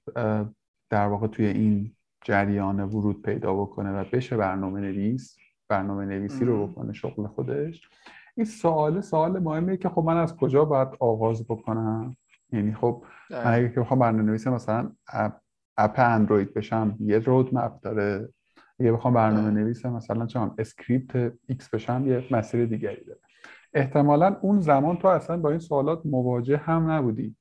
در 0.90 1.06
واقع 1.06 1.26
توی 1.26 1.46
این 1.46 1.96
جریان 2.24 2.80
ورود 2.80 3.22
پیدا 3.22 3.54
بکنه 3.54 4.00
و 4.00 4.04
بشه 4.12 4.36
برنامه 4.36 4.80
نویس 4.80 5.36
برنامه 5.68 6.04
نویسی 6.04 6.44
رو 6.44 6.66
بکنه 6.66 6.92
شغل 6.92 7.26
خودش. 7.26 7.88
این 8.36 8.46
سوال 8.46 9.00
سوال 9.00 9.38
مهمه 9.38 9.76
که 9.76 9.88
خب 9.88 10.02
من 10.02 10.16
از 10.16 10.36
کجا 10.36 10.64
باید 10.64 10.88
آغاز 11.00 11.46
بکنم؟ 11.48 12.16
یعنی 12.52 12.74
خب 12.74 13.04
من 13.30 13.54
اگه 13.54 13.68
که 13.68 13.80
بخوام 13.80 14.00
برنامه 14.00 14.22
نویس 14.22 14.46
مثلا 14.46 14.92
app 15.76 15.98
اندروید 15.98 16.54
بشم 16.54 16.96
یه 17.00 17.18
roadmap 17.18 17.80
داره. 17.80 18.28
اگه 18.80 18.92
بخوام 18.92 19.14
برنامه 19.14 19.50
نویس 19.50 19.86
مثلا 19.86 20.26
JavaScript 20.26 21.32
ایکس 21.48 21.68
بشم 21.68 22.06
یه 22.06 22.24
مسیر 22.30 22.66
دیگری 22.66 23.04
داره. 23.04 23.20
احتمالا 23.74 24.36
اون 24.40 24.60
زمان 24.60 24.96
تو 24.96 25.08
اصلا 25.08 25.36
با 25.36 25.50
این 25.50 25.58
سوالات 25.58 26.06
مواجه 26.06 26.56
هم 26.56 26.90
نبودی. 26.90 27.36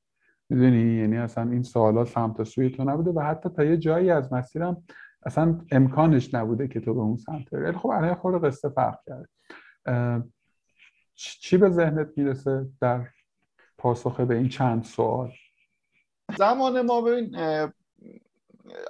می‌دونی؟ 0.48 1.00
یعنی 1.00 1.16
اصلا 1.16 1.50
این 1.50 1.62
سوالات 1.62 2.08
سمت 2.08 2.44
سوی 2.44 2.70
تو 2.70 2.84
نبوده 2.84 3.10
و 3.10 3.20
حتی 3.20 3.48
تا 3.48 3.64
یه 3.64 3.76
جایی 3.76 4.10
از 4.10 4.32
مسیرم 4.32 4.84
اصلا 5.26 5.60
امکانش 5.72 6.34
نبوده 6.34 6.68
که 6.68 6.80
تو 6.80 6.94
به 6.94 7.00
اون 7.00 7.16
سمت 7.16 7.50
بری. 7.50 7.72
خب 7.72 7.88
الان 7.88 8.14
خود 8.14 8.44
قصه 8.44 8.68
فرق 8.68 8.98
کرد 9.06 9.28
چی 11.14 11.56
به 11.56 11.70
ذهنت 11.70 12.08
می‌رسه 12.16 12.66
در 12.80 13.08
پاسخ 13.78 14.20
به 14.20 14.34
این 14.34 14.48
چند 14.48 14.84
سوال؟ 14.84 15.32
زمان 16.38 16.82
ما 16.82 17.00
ببین 17.00 17.36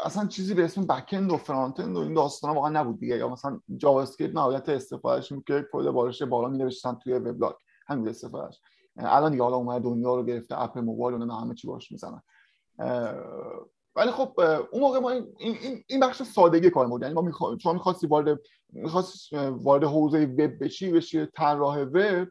اصلا 0.04 0.26
چیزی 0.26 0.54
به 0.54 0.64
اسم 0.64 0.86
back-end 0.86 1.32
و 1.32 1.36
front-end 1.36 1.96
و 1.96 1.98
این 1.98 2.14
داستان 2.14 2.54
واقعا 2.54 2.70
نبود 2.70 3.00
دیگه. 3.00 3.16
یا 3.16 3.28
مثلا 3.28 3.60
JavaScript 3.76 4.34
نهایت 4.34 4.68
استفادهش 4.68 5.32
که 5.46 5.66
کد 5.72 5.90
بارش 5.90 6.22
بالا 6.22 6.48
می 6.48 6.58
نوشتن 6.58 6.94
توی 6.94 7.12
وبلاگ. 7.12 7.54
همین 7.86 8.08
استفادهش 8.08 8.60
الان 8.96 9.30
دیگه 9.30 9.42
حالا 9.42 9.56
اومد 9.56 9.82
دنیا 9.82 10.16
رو 10.16 10.24
گرفته 10.24 10.62
app 10.62 10.78
موبایل 10.78 11.22
و 11.22 11.32
همه 11.34 11.54
چی 11.54 11.68
باش 11.68 11.92
می‌زنن. 11.92 12.22
ولی 13.96 14.10
خب 14.10 14.40
اون 14.72 14.82
موقع 14.82 14.98
ما 14.98 15.10
این, 15.10 15.34
این, 15.38 15.84
این 15.86 16.00
بخش 16.00 16.22
سادگی 16.22 16.70
کار 16.70 16.88
بود 16.88 17.02
یعنی 17.02 17.14
ما 17.14 17.20
میخوا... 17.20 17.58
شما 17.58 17.72
می‌خواستی 17.72 18.06
وارد 18.06 18.40
می‌خواستی 18.68 19.36
وارد 19.36 19.84
حوزه 19.84 20.24
وب 20.24 20.64
بشی 20.64 20.92
بشی 20.92 21.26
طراح 21.26 21.78
وب 21.78 22.28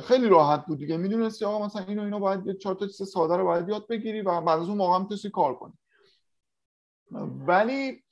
خیلی 0.00 0.28
راحت 0.28 0.66
بود 0.66 0.78
دیگه. 0.78 0.96
می‌دونستی 0.96 1.44
آقا 1.44 1.66
مثلا 1.66 1.84
اینو 1.84 2.02
اینو 2.02 2.18
باید 2.18 2.46
یه 2.46 2.54
چهار 2.54 2.74
تا 2.74 2.86
چیز 2.86 3.08
ساده 3.08 3.36
رو 3.36 3.44
باید 3.44 3.68
یاد 3.68 3.88
بگیری 3.88 4.20
و 4.20 4.40
بعد 4.40 4.60
از 4.60 4.68
اون 4.68 4.78
موقع 4.78 4.98
می‌تونستی 4.98 5.30
کار 5.30 5.54
کنی. 5.54 5.72
ولی 7.46 8.02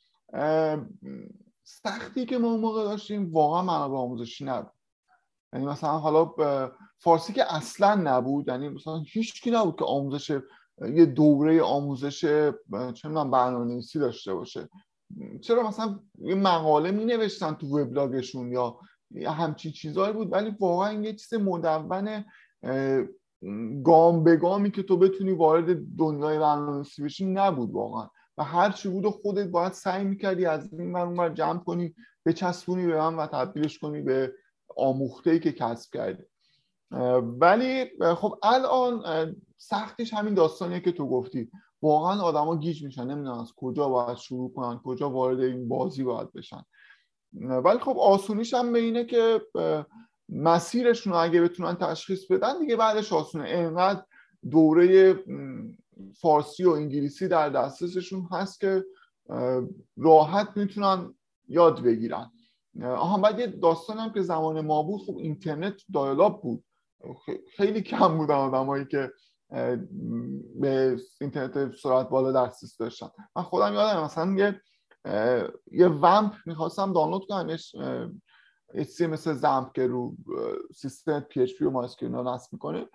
سختی 1.62 2.26
که 2.26 2.38
ما 2.38 2.48
اون 2.48 2.60
موقع 2.60 2.84
داشتیم 2.84 3.32
واقعا 3.32 3.62
منابع 3.62 3.96
آموزشی 3.96 4.44
نبود. 4.44 4.72
یعنی 5.52 5.66
مثلا 5.66 5.98
حالا 5.98 6.24
فارسی 6.98 7.32
که 7.32 7.54
اصلا 7.54 7.94
نبود 7.94 8.48
یعنی 8.48 8.68
مثلا 8.68 9.02
هیچ 9.12 9.42
کی 9.42 9.50
نبود 9.50 9.78
که 9.78 9.84
آموزش 9.84 10.40
یه 10.94 11.06
دوره 11.06 11.62
آموزش 11.62 12.20
چه 12.20 12.54
می‌دونم 13.04 13.30
برنامه‌نویسی 13.30 13.98
داشته 13.98 14.34
باشه. 14.34 14.68
چرا 15.40 15.68
مثلا 15.68 16.00
یه 16.18 16.34
مقاله 16.34 16.90
می 16.90 17.04
نوشتن 17.04 17.54
تو 17.54 17.78
وبلاگشون 17.78 18.52
یا 18.52 18.78
همچین 19.32 19.72
چیزهایی 19.72 20.12
بود 20.12 20.32
ولی 20.32 20.56
واقعا 20.60 20.92
یه 20.92 21.12
چیز 21.12 21.34
مدون 21.34 22.24
گام 23.84 24.24
به 24.24 24.36
گامی 24.36 24.70
که 24.70 24.82
تو 24.82 24.96
بتونی 24.96 25.32
وارد 25.32 25.96
دنیای 25.98 26.38
برنامه‌نویسی 26.38 27.02
بشی 27.02 27.26
نبود 27.26 27.70
واقعا. 27.70 28.08
و 28.38 28.44
هر 28.44 28.70
چی 28.70 28.88
بود 28.88 29.06
خودت 29.06 29.48
باید 29.48 29.72
سعی 29.72 30.04
می‌کردی 30.04 30.46
از 30.46 30.72
این 30.72 30.92
ور 30.92 31.06
اونور 31.06 31.28
جمع 31.28 31.58
کنی 31.58 31.94
بچسبونی 32.26 32.86
به 32.86 32.96
من 32.96 33.16
و 33.16 33.26
تبدیلش 33.26 33.78
کنی 33.78 34.00
به 34.00 34.32
آموخته 34.76 35.30
ای 35.30 35.40
که 35.40 35.52
کسب 35.52 35.92
کردی. 35.92 36.22
ولی 37.40 37.90
خب 38.16 38.38
الان 38.42 39.02
سختش 39.56 40.14
همین 40.14 40.34
داستانیه 40.34 40.80
که 40.80 40.92
تو 40.92 41.08
گفتی. 41.08 41.50
واقعا 41.82 42.22
آدما 42.22 42.56
گیج 42.56 42.84
میشن 42.84 43.04
نمی‌دونن 43.04 43.40
از 43.40 43.52
کجا 43.56 43.88
باید 43.88 44.16
شروع 44.16 44.52
کنن 44.52 44.80
کجا 44.84 45.10
وارد 45.10 45.40
این 45.40 45.68
بازی 45.68 46.04
باید 46.04 46.32
بشن. 46.32 46.62
ولی 47.32 47.78
خب 47.78 47.98
آسونیش 47.98 48.54
هم 48.54 48.72
به 48.72 48.78
اینه 48.78 49.04
که 49.04 49.42
مسیرشون 50.28 51.12
اگه 51.12 51.42
بتونن 51.42 51.74
تشخیص 51.74 52.26
بدن 52.26 52.58
دیگه 52.58 52.76
بعدش 52.76 53.12
آسونه. 53.12 53.44
انقدر 53.48 54.02
دوره 54.50 55.18
فارسی 56.20 56.64
و 56.64 56.70
انگلیسی 56.70 57.28
در 57.28 57.48
دسترسشون 57.48 58.28
هست 58.30 58.60
که 58.60 58.84
راحت 59.96 60.48
می‌تونن 60.56 61.14
یاد 61.48 61.82
بگیرن. 61.82 62.30
آها 62.82 63.18
بعد 63.18 63.38
یه 63.38 63.46
داستان 63.46 63.98
هم 63.98 64.12
که 64.12 64.22
زمان 64.22 64.60
ما 64.60 64.82
بود 64.82 65.00
خب 65.06 65.16
اینترنت 65.16 65.74
دایلاب 65.94 66.42
بود. 66.42 66.64
خیلی 67.56 67.82
کم 67.82 68.18
بودن 68.18 68.34
آدمایی 68.34 68.84
که 68.84 69.12
به 70.60 70.96
اینترنت 71.20 71.74
سرعت 71.76 72.08
بالا 72.08 72.32
دسترسی 72.32 72.76
داشتن. 72.78 73.08
من 73.36 73.42
خودم 73.42 73.74
یادم 73.74 74.04
مثلا 74.04 74.32
یه 74.32 74.60
یه 75.72 75.88
WAMP 75.88 76.34
می‌خواستم 76.46 76.92
دانلود 76.92 77.26
کنم 77.28 77.48
یه 78.74 79.06
مثل 79.06 79.32
XAMPP 79.32 79.72
که 79.72 79.86
رو 79.86 80.16
سیستم 80.74 81.20
PHP 81.20 81.64
و 81.64 81.70
MySQL 81.70 82.08
نصب 82.08 82.52
می‌کنه. 82.52 82.88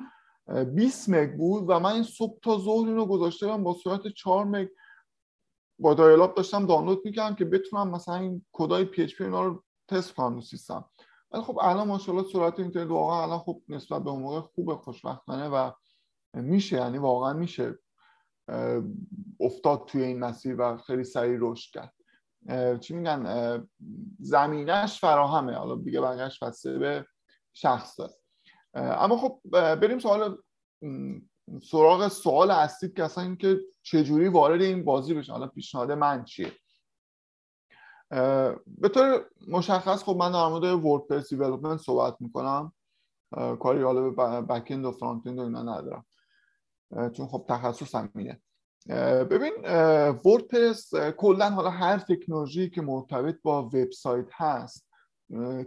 20 0.76 1.10
مگ 1.10 1.38
بود 1.38 1.66
و 1.68 1.80
من 1.80 1.92
این 1.92 2.04
صبح 2.04 2.40
تا 2.40 2.58
ظهر 2.58 2.88
اینو 2.88 3.06
گذاشته 3.06 3.58
با 3.58 3.76
سرعت 3.84 4.08
4 4.08 4.46
مگ 4.46 4.68
با 5.80 5.94
dial-up 5.94 6.36
داشتم 6.36 6.66
دانلود 6.66 7.02
می‌کردم 7.06 7.36
که 7.36 7.46
بتونم 7.46 7.92
مثلا 7.92 8.16
این 8.16 8.46
کدای 8.52 8.86
PHP 8.86 9.24
اینا 9.24 9.46
رو 9.46 9.64
تست 9.88 10.14
کنم 10.14 10.36
رو 10.36 10.42
سیستم. 10.42 10.86
ولی 11.34 11.44
خب 11.44 11.60
الان 11.62 11.88
ماشاءالله 11.88 12.32
سرعت 12.32 12.60
اینترنت 12.60 12.90
واقعا 12.90 13.24
الان 13.24 13.40
خوب 13.40 13.64
نسبت 13.70 14.04
به 14.04 14.10
اون 14.10 14.22
موقع 14.22 14.40
خوبه 14.40 14.76
خوشبختانه 14.76 15.48
و 15.48 15.72
میشه 16.34 16.76
یعنی 16.76 16.98
واقعا 16.98 17.34
میشه 17.34 17.80
افتاد 19.40 19.86
توی 19.86 20.04
این 20.04 20.20
مسیر 20.20 20.56
و 20.62 20.78
خیلی 20.78 21.04
سریع 21.04 21.38
رشد 21.42 21.72
کرد. 21.74 21.94
چی 22.80 22.94
میگن؟ 22.94 23.68
زمینش 24.20 25.00
فراهمه. 25.00 25.56
حالا 25.56 25.76
دیگه 25.76 26.02
بقیهش 26.02 26.44
بسته 26.44 26.78
به 26.78 27.06
شخص. 27.54 28.00
داره 28.00 28.14
اما 28.74 29.18
خب 29.18 29.40
بریم 29.52 30.00
سوال 30.00 30.38
سراغ 31.64 32.08
سوال 32.08 32.52
اصلی 32.52 32.90
که 32.90 33.04
اصلا 33.04 33.24
اینکه 33.24 33.60
چجوری 33.84 34.28
وارد 34.28 34.62
این 34.62 34.86
بازی 34.86 35.14
بشه 35.14 35.32
حالا 35.32 35.48
پیشنهاد 35.48 35.92
من 35.92 36.24
چیه؟ 36.24 36.52
به 38.68 38.90
طور 38.94 39.26
مشخص 39.48 40.04
خب 40.04 40.16
من 40.20 40.32
در 40.32 40.48
مورد 40.48 40.86
وردپرس 40.86 41.30
دیولپمنت 41.30 41.80
صحبت 41.80 42.16
می‌کنم. 42.20 42.74
کاری 43.60 43.82
حالا 43.82 44.10
به 44.10 44.42
بکند 44.42 44.86
و 44.86 44.92
فرانت 44.92 45.28
و 45.28 45.30
اینا 45.30 45.64
ندارم. 45.64 46.06
چون 47.14 47.28
خب 47.28 47.46
تخصصم 47.50 48.10
اینه. 48.16 48.42
ببین 49.24 49.54
وردپرس 50.26 50.96
کلا 51.18 51.50
حالا 51.50 51.70
هر 51.70 51.98
تکنولوژی 51.98 52.70
که 52.70 52.82
مرتبط 52.82 53.36
با 53.42 53.64
وبسایت 53.64 54.28
هست 54.32 54.88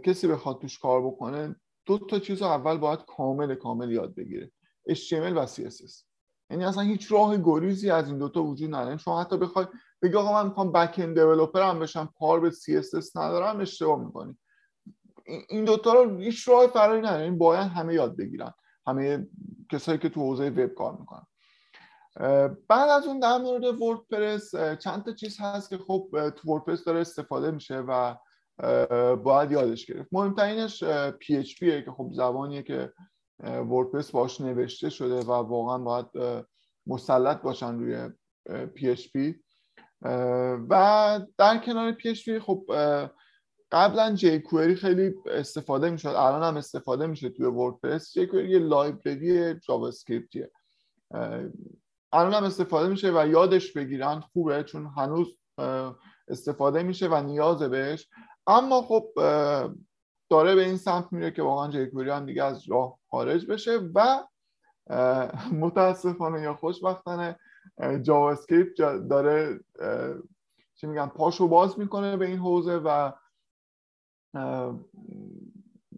کسی 0.03 0.27
بخواد 0.27 0.61
توش 0.61 0.79
کار 0.79 1.07
بکنه 1.07 1.55
دو 1.85 1.97
تا 1.97 2.19
چیز 2.19 2.41
اول 2.41 2.77
باید 2.77 2.99
کامل 3.07 3.55
کامل 3.55 3.91
یاد 3.91 4.15
بگیره. 4.15 4.51
HTML 4.89 5.33
و 5.35 5.47
CSS. 5.47 6.03
یعنی 6.49 6.65
اصلا 6.65 6.83
هیچ 6.83 7.11
راه 7.11 7.37
گریزی 7.37 7.91
از 7.91 8.07
این 8.07 8.17
دوتا 8.17 8.43
وجود 8.43 8.75
نداره. 8.75 8.97
شما 8.97 9.21
حتی 9.21 9.37
بخوای 9.37 9.65
بگی 10.01 10.15
آقا 10.15 10.33
من 10.33 10.47
می‌خوام 10.47 10.71
بک 10.71 10.95
اند 10.97 11.17
هم 11.55 11.79
بشم 11.79 12.13
کار 12.19 12.39
به 12.39 12.51
CSS 12.51 13.15
ندارم 13.15 13.59
اشتباه 13.59 14.05
می‌کنی. 14.05 14.37
این 15.49 15.65
دوتا 15.65 15.93
رو 15.93 16.17
هیچ 16.17 16.47
راه 16.47 16.67
فراری 16.67 17.01
نداره. 17.01 17.23
این 17.23 17.37
باید 17.37 17.67
همه 17.67 17.93
یاد 17.93 18.17
بگیرن. 18.17 18.53
همه 18.87 19.27
کسایی 19.71 19.97
که 19.97 20.09
تو 20.09 20.21
حوزه 20.21 20.49
وب 20.49 20.73
کار 20.73 20.97
می‌کنن. 20.97 21.27
بعد 22.67 22.89
از 22.89 23.07
اون 23.07 23.19
در 23.19 23.37
مورد 23.37 23.81
وردپرس 23.81 24.55
چند 24.55 25.03
تا 25.03 25.11
چیز 25.11 25.37
هست 25.39 25.69
که 25.69 25.77
خب 25.77 26.29
تو 26.35 26.51
وردپرس 26.51 26.83
داره 26.83 26.99
استفاده 26.99 27.51
میشه 27.51 27.79
و 27.79 28.15
باید 29.15 29.51
یادش 29.51 29.85
گرفت. 29.85 30.09
مهمترینش 30.11 30.83
PHP 31.09 31.59
که 31.59 31.93
خب 31.97 32.09
زبانیه 32.13 32.63
که 32.63 32.93
وردپرس 33.43 34.11
باش 34.11 34.41
نوشته 34.41 34.89
شده 34.89 35.19
و 35.19 35.31
واقعا 35.31 35.77
باید 35.77 36.05
مسلط 36.87 37.41
باشن 37.41 37.79
روی 37.79 38.09
PHP 38.49 39.17
و 40.69 41.21
در 41.37 41.57
کنار 41.57 41.93
PHP 41.93 42.29
خب 42.41 42.65
قبلا 43.71 44.15
جی 44.15 44.39
کوئری 44.39 44.75
خیلی 44.75 45.13
استفاده 45.31 45.89
می‌شد. 45.89 46.07
الان 46.07 46.43
هم 46.43 46.57
استفاده 46.57 47.07
میشه 47.07 47.29
توی 47.29 47.45
وردپرس. 47.45 48.13
جی 48.13 48.27
کوئری 48.27 48.49
یه 48.49 48.59
لایبرری 48.59 49.59
جاوا 49.59 49.87
اسکریپتیه 49.87 50.51
الان 52.11 52.33
هم 52.33 52.43
استفاده 52.43 52.89
میشه 52.89 53.11
و 53.11 53.27
یادش 53.27 53.73
بگیرن 53.73 54.19
خوبه 54.19 54.63
چون 54.63 54.91
هنوز 54.97 55.37
استفاده 56.27 56.83
میشه 56.83 57.07
و 57.07 57.23
نیازه 57.23 57.67
بهش. 57.67 58.09
اما 58.47 58.81
خب 58.81 59.11
داره 60.29 60.55
به 60.55 60.65
این 60.65 60.77
سمت 60.77 61.13
میره 61.13 61.31
که 61.31 61.41
واقعا 61.41 61.71
جیکوری 61.71 62.09
هم 62.09 62.25
دیگه 62.25 62.43
از 62.43 62.69
راه 62.69 62.99
خارج 63.09 63.45
بشه 63.45 63.79
و 63.95 64.23
متاسفانه 65.61 66.41
یا 66.41 66.55
خوشبختانه 66.55 67.39
JavaScript 68.01 68.77
داره 69.09 69.59
چی 70.75 70.87
میگن 70.87 71.07
پاشو 71.07 71.47
باز 71.47 71.79
می‌کنه 71.79 72.17
به 72.17 72.25
این 72.25 72.37
حوزه 72.37 72.77
و 72.77 73.11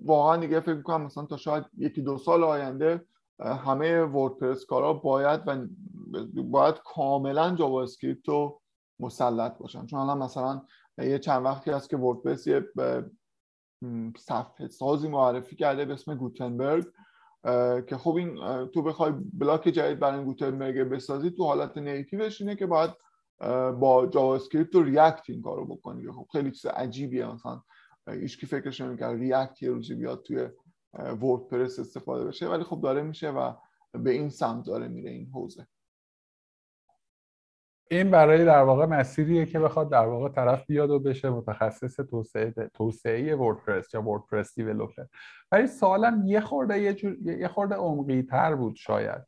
واقعا 0.02 0.38
دیگه 0.38 0.60
فکر 0.60 0.74
می‌کنم 0.74 1.06
مثلا 1.06 1.26
تا 1.26 1.38
شاید 1.38 1.66
یکی 1.78 2.02
دو 2.02 2.18
سال 2.18 2.44
آینده 2.44 3.06
همه 3.40 4.02
WordPress 4.02 4.66
کارا 4.66 4.94
باید 4.94 5.42
و 5.48 5.68
باید 6.44 6.76
کاملا 6.86 7.56
JavaScript 7.56 8.30
رو 8.30 8.62
مسلط 9.00 9.58
باشن. 9.58 9.86
چون 9.86 10.00
الان 10.00 10.18
مثلا 10.18 10.62
یه 10.98 11.20
چند 11.20 11.46
وقتی 11.46 11.72
هست 11.72 11.90
که 11.90 11.98
WordPress 11.98 12.48
یه 12.48 12.66
صفحه 14.18 14.68
سازی 14.68 15.08
معرفی 15.08 15.56
کرده 15.56 15.86
به 15.86 15.94
اسم 15.94 16.16
گوتنبرگ. 16.16 16.86
که 17.88 17.98
خب 17.98 18.16
این 18.16 18.36
تو 18.68 18.82
بخوای 18.82 19.14
block 19.34 19.64
جدید 19.64 20.00
برای 20.00 20.26
گوتنبرگ 20.26 20.80
بسازی 20.80 21.32
تو 21.32 21.44
حالت 21.44 21.78
native 21.78 22.26
ش 22.26 22.42
اینه 22.42 22.56
که 22.56 22.66
باید 22.66 22.92
با 23.80 24.08
JavaScript 24.14 24.76
و 24.76 24.84
React 24.84 25.30
این 25.30 25.42
کارو 25.42 25.66
بکنی 25.66 26.12
خب 26.12 26.28
خیلی 26.32 26.52
چیز 26.52 26.66
عجیبیه. 26.66 27.34
مثلا 27.34 27.62
هیچ 28.10 28.40
کی 28.40 28.46
فکرش 28.46 28.82
نمی‌کرد 28.82 29.20
React 29.20 29.64
یه 29.64 29.70
روزی 29.70 29.96
بیاد 29.96 30.24
توی 30.24 30.48
WordPress 30.94 31.80
استفاده 31.80 32.26
بشه 32.26 32.48
ولی 32.48 32.64
خب 32.64 32.82
داره 32.82 33.02
میشه 33.02 33.30
و 33.30 33.54
به 33.92 34.12
این 34.12 34.30
سمت 34.30 34.66
داره 34.66 34.88
میره 34.88 35.12
این 35.12 35.30
حوزه. 35.34 35.68
این 37.92 38.12
برای 38.12 38.46
در 38.46 38.62
واقع 38.62 38.86
مسیریه 38.86 39.46
که 39.46 39.60
بخواد 39.60 39.92
در 39.92 40.06
واقع 40.06 40.30
طرف 40.30 40.66
بیاد 40.66 40.90
و 40.90 41.00
بشه 41.00 41.30
متخصص 41.30 41.96
توسعه 41.96 42.54
توسعه 42.74 43.36
WordPress 43.36 43.94
یا 43.94 44.02
WordPress 44.02 44.56
developer 44.56 45.04
ولی 45.52 45.68
سوالم 45.68 46.24
یه 46.26 46.42
خورده 46.42 46.80
یه, 46.80 46.94
جور، 46.94 47.18
یه 47.22 47.48
خورده 47.48 47.76
عمقی 47.76 48.22
تر 48.22 48.56
بود 48.56 48.76
شاید. 48.76 49.22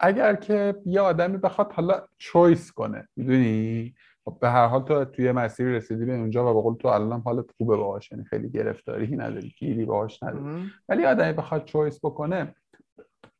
اگر 0.00 0.34
که 0.34 0.74
یه 0.86 1.00
آدمی 1.00 1.36
بخواد 1.36 1.72
حالا 1.72 2.02
چویس 2.18 2.72
کنه 2.72 3.08
می‌دونی؟ 3.16 3.94
خب 4.24 4.38
به 4.40 4.50
هر 4.50 4.66
حال 4.66 4.82
تو 4.82 5.04
توی 5.04 5.32
مسیر 5.32 5.66
رسیدی 5.66 6.04
به 6.04 6.12
اونجا 6.12 6.50
و 6.50 6.54
به 6.54 6.60
قول 6.62 6.76
تو 6.76 6.88
الان 6.88 7.20
حالت 7.20 7.50
خوبه 7.56 7.76
باهاش 7.76 8.12
یعنی 8.12 8.24
خیلی 8.24 8.50
گرفتاری 8.50 9.16
نداری 9.16 9.54
گیری 9.58 9.84
باهاش 9.84 10.22
نداری. 10.22 10.44
ولی 10.88 11.04
آدمی 11.04 11.32
بخواد 11.32 11.64
چویس 11.64 12.00
بکنه 12.04 12.54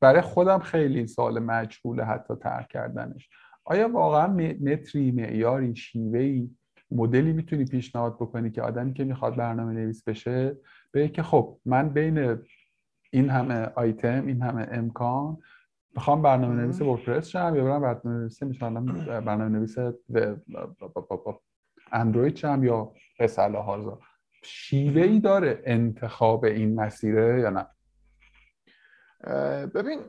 برای 0.01 0.21
خودم 0.21 0.59
خیلی 0.59 1.07
سوال 1.07 1.39
مجهوله 1.39 2.05
حتی 2.05 2.35
ترک 2.35 2.69
کردنش. 2.69 3.29
آیا 3.65 3.89
واقعا 3.89 4.27
متری 4.61 5.11
معیاری 5.11 5.77
شیوهی 5.77 6.51
مدلی 6.91 7.33
می‌تونی 7.33 7.65
پیشنهاد 7.65 8.15
بکنی 8.15 8.51
که 8.51 8.63
آدمی 8.63 8.95
که 8.95 9.05
می‌خواد 9.05 9.37
برنامه 9.37 9.73
نویس 9.73 10.05
بشه 10.05 10.57
به 10.93 11.09
که 11.09 11.23
خب 11.23 11.59
من 11.65 11.89
بین 11.89 12.39
این 13.11 13.31
همه 13.31 13.69
آیتم 13.75 14.27
این 14.27 14.43
همه 14.43 14.69
امکان 14.71 15.39
می‌خوام 15.95 16.23
برنامه 16.23 16.55
نویس 16.55 16.83
وردپرس 16.83 17.29
شم 17.29 17.53
یا 17.57 17.65
برم 17.65 17.81
برنامه 17.81 18.19
نویس 18.19 18.43
برنامه 19.09 19.49
نویس 19.49 19.77
اندروید 21.93 22.37
شم 22.37 22.65
یا 22.65 22.93
قصله 23.21 23.59
هازا 23.59 23.99
شیوه 24.43 25.03
ای 25.03 25.21
داره 25.21 25.63
انتخاب 25.65 26.45
این 26.45 26.75
مسیره 26.75 27.41
یا 27.41 27.51
نه؟ 27.51 27.67
ببین 29.67 30.01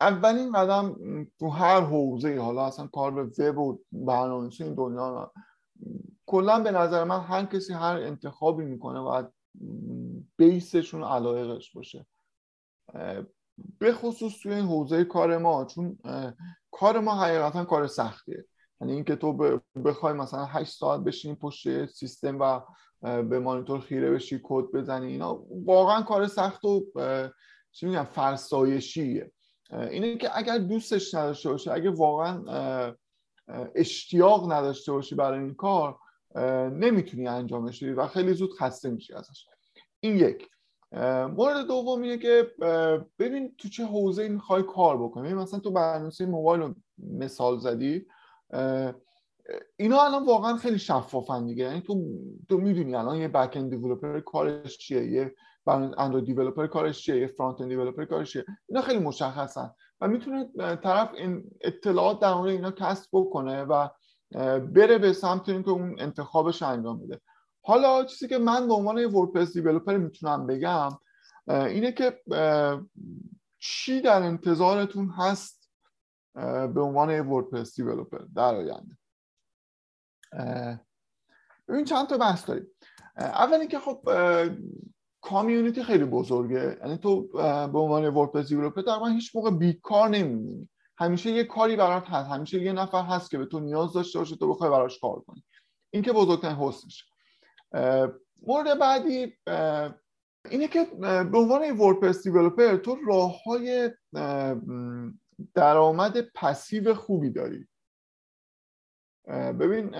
اولین 0.00 0.52
قدم 0.52 0.96
تو 1.38 1.48
هر 1.48 1.80
حوزه 1.80 2.40
حالا 2.40 2.66
اصلا 2.66 2.86
کار 2.86 3.10
به 3.10 3.50
وب 3.50 3.58
و 3.58 3.78
برنامه‌نویسی 3.92 4.64
این 4.64 4.74
دنیا 4.74 5.32
کلا 6.26 6.62
به 6.62 6.70
نظر 6.70 7.04
من 7.04 7.20
هر 7.20 7.44
کسی 7.44 7.72
هر 7.72 7.96
انتخابی 7.96 8.64
می‌کنه 8.64 9.00
باید 9.00 9.26
بیسشون 10.36 11.04
علایقش 11.04 11.72
باشه. 11.72 12.06
به 13.78 13.92
خصوص 13.92 14.32
توی 14.42 14.52
این 14.52 14.66
حوزه 14.66 15.04
کار 15.04 15.38
ما 15.38 15.64
چون 15.64 15.98
کار 16.70 17.00
ما 17.00 17.14
حقیقتا 17.14 17.64
کار 17.64 17.86
سختیه. 17.86 18.44
یعنی 18.80 18.92
اینکه 18.92 19.16
تو 19.16 19.60
بخوای 19.84 20.12
مثلا 20.12 20.44
8 20.44 20.78
ساعت 20.78 21.00
بشینی 21.00 21.34
پشت 21.34 21.86
سیستم 21.86 22.38
و 22.40 22.60
به 23.22 23.38
مانیتور 23.38 23.80
خیره 23.80 24.10
بشی 24.10 24.40
کد 24.44 24.64
بزنی 24.64 25.06
اینا 25.06 25.44
واقعا 25.64 26.02
کار 26.02 26.26
سخت 26.26 26.64
و 26.64 26.84
چی 27.72 27.86
میگم 27.86 28.04
فرسایشیه. 28.04 29.32
اینه 29.90 30.16
که 30.16 30.38
اگر 30.38 30.58
دوستش 30.58 31.14
نداشته 31.14 31.50
باشی 31.50 31.70
اگه 31.70 31.90
واقعا 31.90 32.94
اشتیاق 33.74 34.52
نداشته 34.52 34.92
باشی 34.92 35.14
برای 35.14 35.38
این 35.38 35.54
کار 35.54 35.98
نمی‌تونی 36.72 37.28
انجامش 37.28 37.82
بدی 37.82 37.92
و 37.92 38.06
خیلی 38.06 38.32
زود 38.32 38.52
خسته 38.52 38.90
میشی 38.90 39.14
ازش. 39.14 39.46
این 40.00 40.16
یک. 40.16 40.48
مورد 41.36 41.66
دوم 41.66 42.02
اینه 42.02 42.18
که 42.18 42.50
ببین 43.18 43.54
تو 43.58 43.68
چه 43.68 43.84
حوزه 43.84 44.28
می‌خوای 44.28 44.62
کار 44.62 45.02
بکنی. 45.02 45.34
مثلا 45.34 45.60
تو 45.60 45.70
برنامه‌نویسی 45.70 46.24
موبایل 46.24 46.74
مثال 46.98 47.58
زدی 47.58 48.06
اینا 49.76 50.02
الان 50.02 50.26
واقعا 50.26 50.56
خیلی 50.56 50.78
شفافن 50.78 51.46
دیگه. 51.46 51.64
یعنی 51.64 51.80
تو 51.80 52.04
تو 52.48 52.58
می‌دونی 52.58 52.94
الان 52.94 53.16
یه 53.16 53.28
بک 53.28 53.56
اند 53.56 54.20
کارش 54.24 54.78
چیه 54.78 55.06
یه 55.06 55.34
اندروید 55.66 56.24
دیولپر 56.24 56.66
کارش 56.66 57.02
چیه 57.02 57.20
یه 57.20 57.26
فرانت 57.26 57.60
اند 57.60 57.70
دیولپر 57.70 58.04
کارش 58.04 58.32
چیه؟ 58.32 58.44
اینا 58.68 58.82
خیلی 58.82 58.98
مشخصن 58.98 59.70
و 60.00 60.08
می‌تونه 60.08 60.46
طرف 60.76 61.14
این 61.14 61.50
اطلاعات 61.60 62.20
در 62.20 62.34
مورد 62.34 62.50
اینا 62.50 62.70
کسب 62.70 63.08
بکنه 63.12 63.62
و 63.62 63.88
بره 64.58 64.98
به 64.98 65.12
سمت 65.12 65.48
اینکه 65.48 65.70
اون 65.70 66.00
انتخابش 66.00 66.62
انجام 66.62 67.00
بده. 67.00 67.20
حالا 67.62 68.04
چیزی 68.04 68.28
که 68.28 68.38
من 68.38 68.68
به 68.68 68.74
عنوان 68.74 68.98
یه 68.98 69.08
وردپرس 69.08 69.52
دیولپر 69.52 69.96
می‌تونم 69.96 70.46
بگم 70.46 70.90
اینه 71.48 71.92
که 71.92 72.20
چی 73.58 74.00
در 74.00 74.22
انتظارتون 74.22 75.10
هست 75.10 75.70
به 76.74 76.80
عنوان 76.80 77.10
یه 77.10 77.22
وردپرس 77.22 77.76
دیولپر 77.76 78.18
در 78.34 78.54
آینده؟ 78.54 78.98
ببین 81.68 81.84
چند 81.84 82.06
تا 82.06 82.18
بحث 82.18 82.48
داریم. 82.48 82.66
اول 83.16 83.54
اینکه 83.54 83.78
خب 83.78 84.08
کامیونیتی 85.22 85.82
خیلی 85.82 86.04
بزرگه. 86.04 86.78
یعنی 86.82 86.98
تو 86.98 87.28
به 87.72 87.78
عنوان 87.78 88.08
وردپرس 88.08 88.48
دیولپر 88.48 88.82
در 88.82 88.98
هیچ 89.12 89.36
موقع 89.36 89.50
بیکار 89.50 90.08
نمیمونی. 90.08 90.68
همیشه 90.98 91.30
یه 91.30 91.44
کاری 91.44 91.76
برات 91.76 92.06
هست. 92.06 92.30
همیشه 92.30 92.62
یه 92.62 92.72
نفر 92.72 93.02
هست 93.02 93.30
که 93.30 93.38
به 93.38 93.46
تو 93.46 93.60
نیاز 93.60 93.92
داشته 93.92 94.18
باشه 94.18 94.36
تو 94.36 94.48
بخوای 94.48 94.70
براش 94.70 94.98
کار 94.98 95.20
کنی. 95.20 95.44
این 95.90 96.02
که 96.02 96.12
بزرگترین 96.12 96.56
حسنشه 96.56 97.04
مورد 98.46 98.78
بعدی 98.78 99.36
اینه 100.50 100.68
که 100.68 100.84
به 101.00 101.38
عنوان 101.38 101.70
وردپرس 101.70 102.22
دیولپر 102.22 102.76
تو 102.76 102.96
راه 103.06 103.42
های 103.42 103.90
درآمد 105.54 106.20
پسیو 106.20 106.94
خوبی 106.94 107.30
داری. 107.30 107.68
ببین 109.28 109.90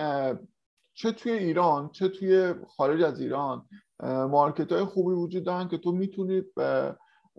چه 0.93 1.11
توی 1.11 1.31
ایران 1.31 1.89
چه 1.91 2.09
توی 2.09 2.53
خارج 2.67 3.01
از 3.01 3.21
ایران 3.21 3.69
مارکت 4.03 4.71
های 4.71 4.83
خوبی 4.83 5.13
وجود 5.15 5.43
دارن 5.43 5.67
که 5.67 5.77
تو 5.77 5.91
می‌تونی 5.91 6.41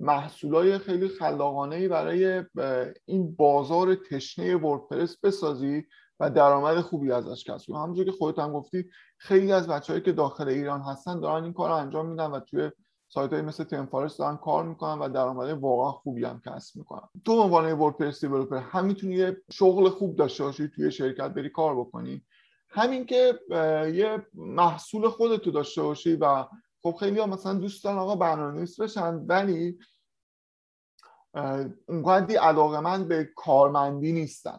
محصولای 0.00 0.78
خیلی 0.78 1.08
خلاقانه 1.08 1.88
برای 1.88 2.44
این 3.04 3.34
بازار 3.34 3.94
تشنه 3.94 4.56
وردپرس 4.56 5.16
بسازی 5.22 5.84
و 6.20 6.30
درآمد 6.30 6.80
خوبی 6.80 7.12
ازش 7.12 7.44
کسب 7.44 7.66
کنی. 7.66 7.76
همونجوری 7.76 8.10
که 8.10 8.16
خودت 8.16 8.38
هم 8.38 8.52
گفتی 8.52 8.84
خیلی 9.18 9.52
از 9.52 9.68
بچههایی 9.68 10.04
که 10.04 10.12
داخل 10.12 10.48
ایران 10.48 10.80
هستن 10.80 11.20
دارن 11.20 11.44
این 11.44 11.52
کار 11.52 11.70
انجام 11.70 12.06
میدن 12.06 12.30
و 12.30 12.40
توی 12.40 12.70
سایت 13.08 13.32
های 13.32 13.42
مثل 13.42 13.64
تنفارس 13.64 14.16
دارن 14.16 14.36
کار 14.36 14.64
می‌کنن 14.64 14.98
و 14.98 15.08
درآمد 15.08 15.50
واقعا 15.50 15.92
خوبی 15.92 16.24
هم 16.24 16.40
کسب 16.46 16.76
می‌کنن. 16.76 17.08
تو 17.24 17.42
عنوان 17.42 17.72
وردپرس 17.72 18.20
دیولپر 18.20 18.56
هم 18.56 18.84
می‌تونی 18.84 19.14
یه 19.14 19.36
شغل 19.50 19.88
خوب 19.88 20.16
داشته 20.16 20.44
باشی 20.44 20.68
توی 20.68 20.90
شرکت 20.90 21.28
بری 21.28 21.50
کار 21.50 21.76
بکنی. 21.80 22.24
همین 22.72 23.06
که 23.06 23.40
یه 23.94 24.26
محصول 24.34 25.08
خودتو 25.08 25.50
داشته 25.50 25.82
باشی 25.82 26.16
و 26.16 26.44
خب 26.82 26.96
خیلی 27.00 27.18
ها 27.18 27.26
مثلا 27.26 27.54
دوست 27.54 27.84
دارن 27.84 27.98
آقا 27.98 28.16
برنامه‌نویس 28.16 28.80
بشن 28.80 29.14
ولی 29.14 29.78
اونقدی 31.88 32.36
علاقه 32.36 32.80
من 32.80 33.08
به 33.08 33.30
کارمندی 33.36 34.12
نیستن. 34.12 34.58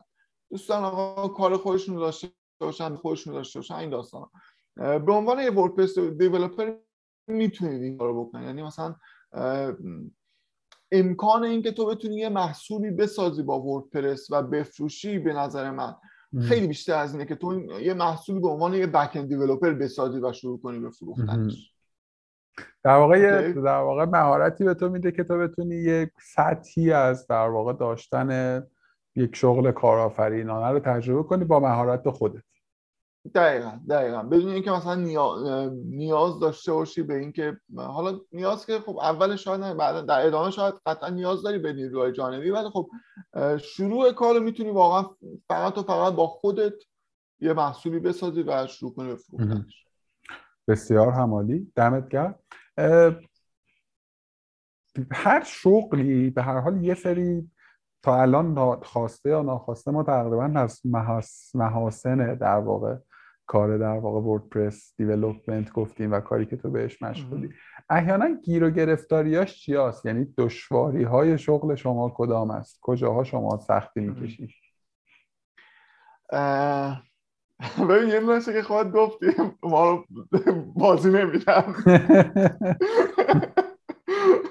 دوستان 0.52 0.84
آقا 0.84 1.28
کار 1.28 1.58
خودشون 1.58 1.96
داشته 1.96 2.32
باشن 2.62 2.96
خودشون 2.96 3.34
داشته 3.34 3.60
باشن 3.60 3.76
این 3.76 3.90
داستان 3.90 4.30
به 4.76 5.14
عنوان 5.14 5.40
یه 5.40 5.52
وردپرس 5.52 6.00
دیولپر 6.00 6.76
می‌تونید 7.28 7.82
این 7.82 7.98
کارو 7.98 8.26
بکنید. 8.26 8.46
یعنی 8.46 8.64
مثلا 8.64 8.96
امکان 10.92 11.44
اینکه 11.44 11.72
تو 11.72 11.86
بتونی 11.86 12.16
یه 12.16 12.30
محصولی 12.30 12.92
بسازی 12.92 13.44
با 13.44 13.62
وردپرس 13.62 14.28
و 14.32 14.42
بفروشی 14.44 15.20
به 15.20 15.34
نظر 15.34 15.72
من 15.72 15.96
خیلی 16.42 16.68
بیشتر 16.68 16.98
از 16.98 17.14
اینه 17.14 17.26
که 17.26 17.36
تو 17.36 17.72
یه 17.82 17.94
محصولی 17.94 18.40
به 18.40 18.48
عنوان 18.48 18.74
یه 18.74 18.88
بک 18.88 19.12
اند 19.16 19.28
دیولپر 19.28 19.74
بسازی 19.74 20.20
و 20.20 20.34
شروع 20.34 20.62
کنی 20.62 20.80
به 20.80 20.90
فروختنش. 20.90 21.74
در 22.84 22.96
واقع 22.96 23.52
در 23.52 23.78
واقع 23.78 24.06
مهارتی 24.06 24.64
به 24.64 24.74
تو 24.74 24.90
میده 24.90 25.12
که 25.12 25.24
تو 25.24 25.38
بتونی 25.38 25.76
یک 25.76 26.10
سطحی 26.22 26.92
از 26.92 27.28
در 27.28 27.48
واقع 27.48 27.74
داشتن 27.74 28.64
یک 29.16 29.36
شغل 29.36 29.72
کارآفرینانه 29.72 30.72
رو 30.72 30.80
تجربه 30.80 31.24
کنی 31.24 31.46
با 31.46 31.60
مهارت 31.60 32.10
خودت. 32.10 32.44
دقیقا 33.36 33.80
دقیقا. 33.90 34.24
بدون 34.24 34.50
اینکه 34.50 34.72
مثلا 34.72 34.96
نیاز 35.86 36.40
داشته 36.40 36.74
باشی 36.74 37.04
به 37.04 37.18
اینکه 37.18 37.58
حالا 37.76 38.20
نیاز 38.32 38.66
که 38.66 38.80
خب 38.80 38.98
اول 38.98 39.36
شاید 39.36 39.62
نه 39.62 39.74
بعد 39.74 40.06
در 40.06 40.28
ادامه 40.28 40.52
شاید 40.52 40.74
قطعا 40.86 41.10
نیاز 41.10 41.42
داری 41.42 41.58
به 41.58 41.74
نیروهای 41.74 42.12
جانبی 42.12 42.50
ولی 42.50 42.70
خب 42.70 42.90
شروع 43.58 44.12
کار 44.12 44.40
می‌تونی 44.40 44.70
واقعا 44.70 45.10
فقط 45.48 45.78
و 45.78 45.84
فقط 45.84 46.14
با 46.14 46.28
خودت 46.28 46.74
یه 47.40 47.54
محصولی 47.54 48.00
بسازی 48.00 48.44
و 48.44 48.68
شروع 48.68 48.94
کنی 48.94 49.16
به 49.38 49.66
بسیار 50.68 51.10
همالی. 51.10 51.72
دمت 51.76 52.10
گرم. 52.10 52.36
هر 55.12 55.44
شغلی 55.44 56.30
به 56.30 56.44
هر 56.44 56.60
حال 56.60 56.84
یه 56.84 56.96
سری 56.96 57.52
تا 58.04 58.22
الان 58.22 58.76
خواسته 58.82 59.30
یا 59.30 59.42
ناخواسته 59.42 59.92
ما 59.92 60.04
تقریبا 60.04 60.52
از 60.56 60.82
محاسن 61.54 62.36
در 62.36 62.58
واقع 62.58 62.96
کار 63.46 63.78
در 63.78 63.98
واقع 63.98 64.20
وردپرس 64.20 64.94
دیولپمنت 64.98 65.72
گفتیم 65.72 66.12
و 66.12 66.20
کاری 66.20 66.46
که 66.46 66.58
تو 66.58 66.70
بهش 66.70 67.02
مشغولی. 67.02 67.50
احیانا 67.90 68.30
گیر 68.44 68.64
و 68.64 68.70
گرفتاریاش 68.70 69.60
چی 69.60 69.76
هست؟ 69.76 70.06
یعنی 70.06 70.34
دشواری 70.38 71.04
های 71.04 71.38
شغل 71.38 71.76
شما 71.76 72.14
کدام 72.16 72.52
است؟ 72.52 72.80
کجاها 72.82 73.24
شما 73.24 73.58
سختی 73.58 74.02
می‌کشید؟ 74.02 74.50
ببین 77.90 78.10
یه 78.10 78.20
نشه 78.20 78.54
که 78.54 78.62
خواهد 78.62 78.92
گفتیم 78.92 79.58
ما 79.64 79.92
رو 79.92 80.06
بازی 80.76 81.10
نمیدم 81.10 81.76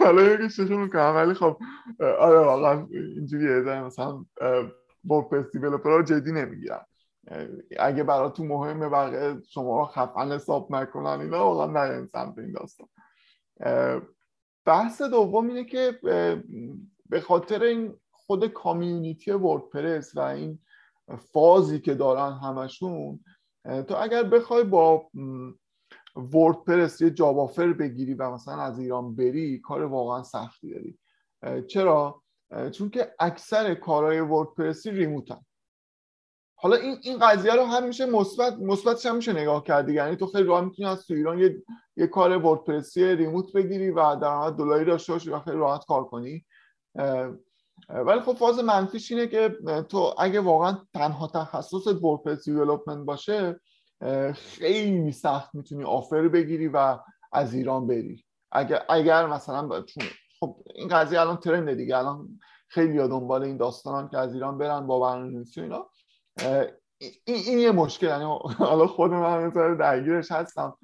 حالا 0.01 0.23
یه 0.23 0.49
شروع 0.49 0.79
می‌کنم 0.81 1.13
ولی 1.17 1.35
خب 1.35 1.59
آره 2.01 2.39
واقعا 2.39 2.87
اینجوریه 2.91 3.83
مثلا 3.83 4.25
وردپرس 5.05 5.53
دیولپر 5.53 5.91
رو 5.91 6.03
جدی 6.03 6.33
نمی‌گیرم. 6.33 6.87
اگه 7.79 8.03
براتون 8.03 8.47
مهمه 8.47 8.89
بقیه 8.89 9.43
شما 9.49 9.79
رو 9.79 9.85
خفن 9.85 10.33
حساب 10.33 10.73
نکنن 10.73 11.21
اینا 11.21 11.45
واقعا 11.45 11.87
نیاین 11.87 12.07
سمت 12.07 12.39
این 12.39 12.53
داستان. 12.53 12.89
بحث 14.67 15.03
دوم 15.03 15.49
اینه 15.49 15.65
که 15.65 15.99
به 17.09 17.21
خاطر 17.21 17.63
این 17.63 17.95
خود 18.11 18.47
کامیونیتی 18.47 19.31
وردپرس 19.31 20.17
و 20.17 20.21
این 20.21 20.59
فازی 21.33 21.81
که 21.81 21.95
دارن 21.95 22.33
همشون 22.33 23.21
تو 23.65 23.97
اگر 23.97 24.23
بخوای 24.23 24.65
با 24.65 25.11
وردپرس 26.17 27.01
یه 27.01 27.11
جاب 27.11 27.63
بگیری 27.73 28.15
و 28.15 28.31
مثلا 28.31 28.63
از 28.63 28.79
ایران 28.79 29.15
بری 29.15 29.59
کار 29.59 29.83
واقعا 29.83 30.23
سختی 30.23 30.71
داری. 30.71 30.99
چرا؟ 31.67 32.23
چون 32.73 32.91
که 32.91 33.15
اکثر 33.19 33.75
کارهای 33.75 34.21
وردپرسی 34.21 34.91
ریموتن. 34.91 35.41
حالا 36.63 36.77
این 36.77 36.99
این 37.03 37.19
قضیه 37.19 37.55
رو 37.55 37.65
هم 37.65 37.87
میشه 37.87 38.07
مثبت 38.07 38.59
مثبتش 38.59 39.07
هم 39.07 39.17
میشه 39.17 39.33
نگاه 39.33 39.65
کرد 39.65 39.89
یعنی 39.89 40.17
تو 40.17 40.27
خیلی 40.27 40.45
راحت 40.45 40.65
می‌تونی 40.65 40.89
از 40.89 41.07
تو 41.07 41.15
ایران 41.15 41.39
یه, 41.39 41.63
یه 41.97 42.07
کار 42.07 42.37
وردپرسی 42.37 43.05
ریموت 43.05 43.53
بگیری 43.53 43.91
و 43.91 44.17
درآمد 44.17 44.57
دلاری 44.57 44.85
داشته 44.85 45.13
باشی 45.13 45.31
و 45.31 45.41
خیلی 45.41 45.57
راحت 45.57 45.85
کار 45.85 46.05
کنی. 46.05 46.45
ولی 47.89 48.21
خب 48.21 48.33
فاز 48.33 48.59
منفیش 48.59 49.13
اینه 49.13 49.27
که 49.27 49.57
تو 49.89 50.15
اگه 50.19 50.41
واقعا 50.41 50.79
تنها 50.95 51.27
تخصصت 51.27 52.03
وردپرس 52.03 52.45
دیولپمنت 52.45 53.07
باشه 53.07 53.61
خیلی 54.35 55.13
سخت 55.13 55.55
می‌تونی 55.55 55.85
آفر 55.85 56.29
بگیری 56.29 56.69
و 56.69 56.99
از 57.33 57.55
ایران 57.55 57.87
بری. 57.87 58.25
اگر 58.53 58.83
اگر 58.89 59.27
مثلا 59.27 59.85
خب 60.41 60.57
این 60.75 60.89
قضیه 60.89 61.21
الان 61.21 61.37
ترند 61.37 61.75
دیگه. 61.75 61.99
الان 61.99 62.41
خیلی 62.69 62.99
دنبال 62.99 63.43
این 63.43 63.57
داستانان 63.57 64.09
که 64.09 64.19
از 64.19 64.35
ایران 64.35 64.59
برن 64.59 64.87
با 64.87 65.01
برنامه‌نویسی 65.01 65.61
اینا. 65.61 65.87
این, 66.39 67.13
این 67.25 67.59
یه 67.59 67.73
مشکل. 67.73 68.07
یعنی 68.07 68.25
حالا 68.59 68.87
خود 68.87 69.11
من 69.11 69.47
مثلا 69.47 69.75
درگیرش 69.75 70.33
هستم. 70.33 70.79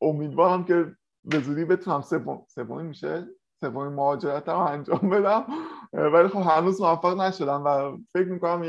امیدوارم 0.00 0.64
که 0.64 0.96
به 1.24 1.40
زودی 1.40 1.64
بتونم 1.64 2.02
سوم 2.02 2.46
سومی 2.48 2.82
میشه. 2.82 3.26
سومی 3.60 3.94
مهاجرت 3.94 4.48
رو 4.48 4.58
انجام 4.58 5.10
بدم. 5.10 5.46
ولی 5.92 6.28
خب 6.28 6.40
هنوز 6.40 6.80
موفق 6.80 7.20
نشدم 7.20 7.64
و 7.64 7.98
فکر 8.12 8.28
می‌کنم 8.28 8.62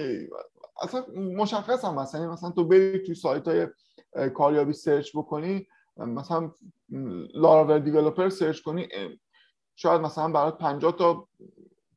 اصلا 0.82 1.06
مشخص 1.16 1.86
هم 1.86 1.96
مثلا 2.00 2.32
مثلا 2.32 2.50
تو 2.50 2.68
بری 2.68 3.00
توی 3.00 3.16
سایت 3.16 3.48
های 3.48 3.68
کاریابی 4.30 4.74
search 4.74 5.12
بکنی 5.16 5.68
مثلا 5.98 6.52
Laravel 7.34 7.80
developer 7.80 8.30
search 8.30 8.62
کنی 8.62 8.88
شاید 9.76 10.02
مثلا 10.02 10.28
برات 10.28 10.58
50 10.58 10.92
تا 10.92 11.28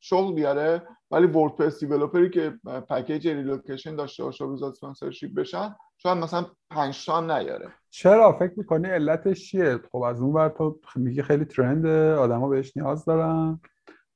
شغل 0.01 0.35
بیاره. 0.35 0.87
ولی 1.11 1.27
WordPress 1.27 1.81
developer 1.81 2.26
ی 2.26 2.31
که 2.31 2.51
package 2.89 3.29
relocation 3.29 3.97
داشته 3.97 4.25
باشه 4.25 4.45
و 4.45 4.65
sponsorship 4.65 5.35
بشن 5.35 5.77
شاید 5.99 6.19
مثلا 6.19 6.47
5 6.71 7.07
تا 7.07 7.21
نیاره. 7.21 7.69
چرا؟ 7.91 8.33
فکر 8.33 8.53
می‌کنی 8.57 8.89
علتش 8.89 9.51
چیه؟ 9.51 9.79
خب 9.93 10.03
از 10.03 10.21
اون 10.21 10.33
ور 10.33 10.49
تو 10.49 10.81
میگی 10.97 11.23
خیلی 11.23 11.45
trend 11.45 11.87
آدما 12.17 12.49
بهش 12.49 12.77
نیاز 12.77 13.05
دارن 13.05 13.61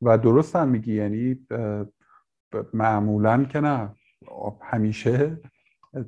و 0.02 0.18
درست 0.18 0.56
هم 0.56 0.68
میگی 0.68 0.94
یعنی 0.94 1.46
معمولا 2.72 3.44
که 3.44 3.60
نه. 3.60 3.94
همیشه 4.62 5.40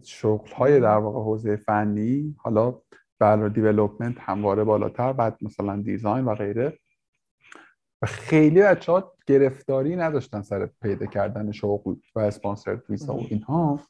شغل 0.02 0.52
های 0.52 0.80
در 0.80 0.96
واقع 0.96 1.18
حوزه 1.18 1.56
فنی 1.56 2.36
حالا 2.38 2.80
بر 3.18 3.48
development 3.48 4.16
همواره 4.20 4.64
بالاتر 4.64 5.12
بعد 5.12 5.38
مثلا 5.42 5.82
design 5.82 6.24
و 6.24 6.34
غیره. 6.34 6.78
خیلی 8.04 8.62
بچه 8.62 8.92
ها 8.92 9.13
گرفتاری 9.26 9.96
نداشتن 9.96 10.42
سر 10.42 10.66
پیدا 10.82 11.06
کردن 11.06 11.52
شغل 11.52 11.94
و 12.14 12.20
اسپانسر 12.20 12.78
ویزا 12.88 13.14
و 13.14 13.26
اینها. 13.28 13.80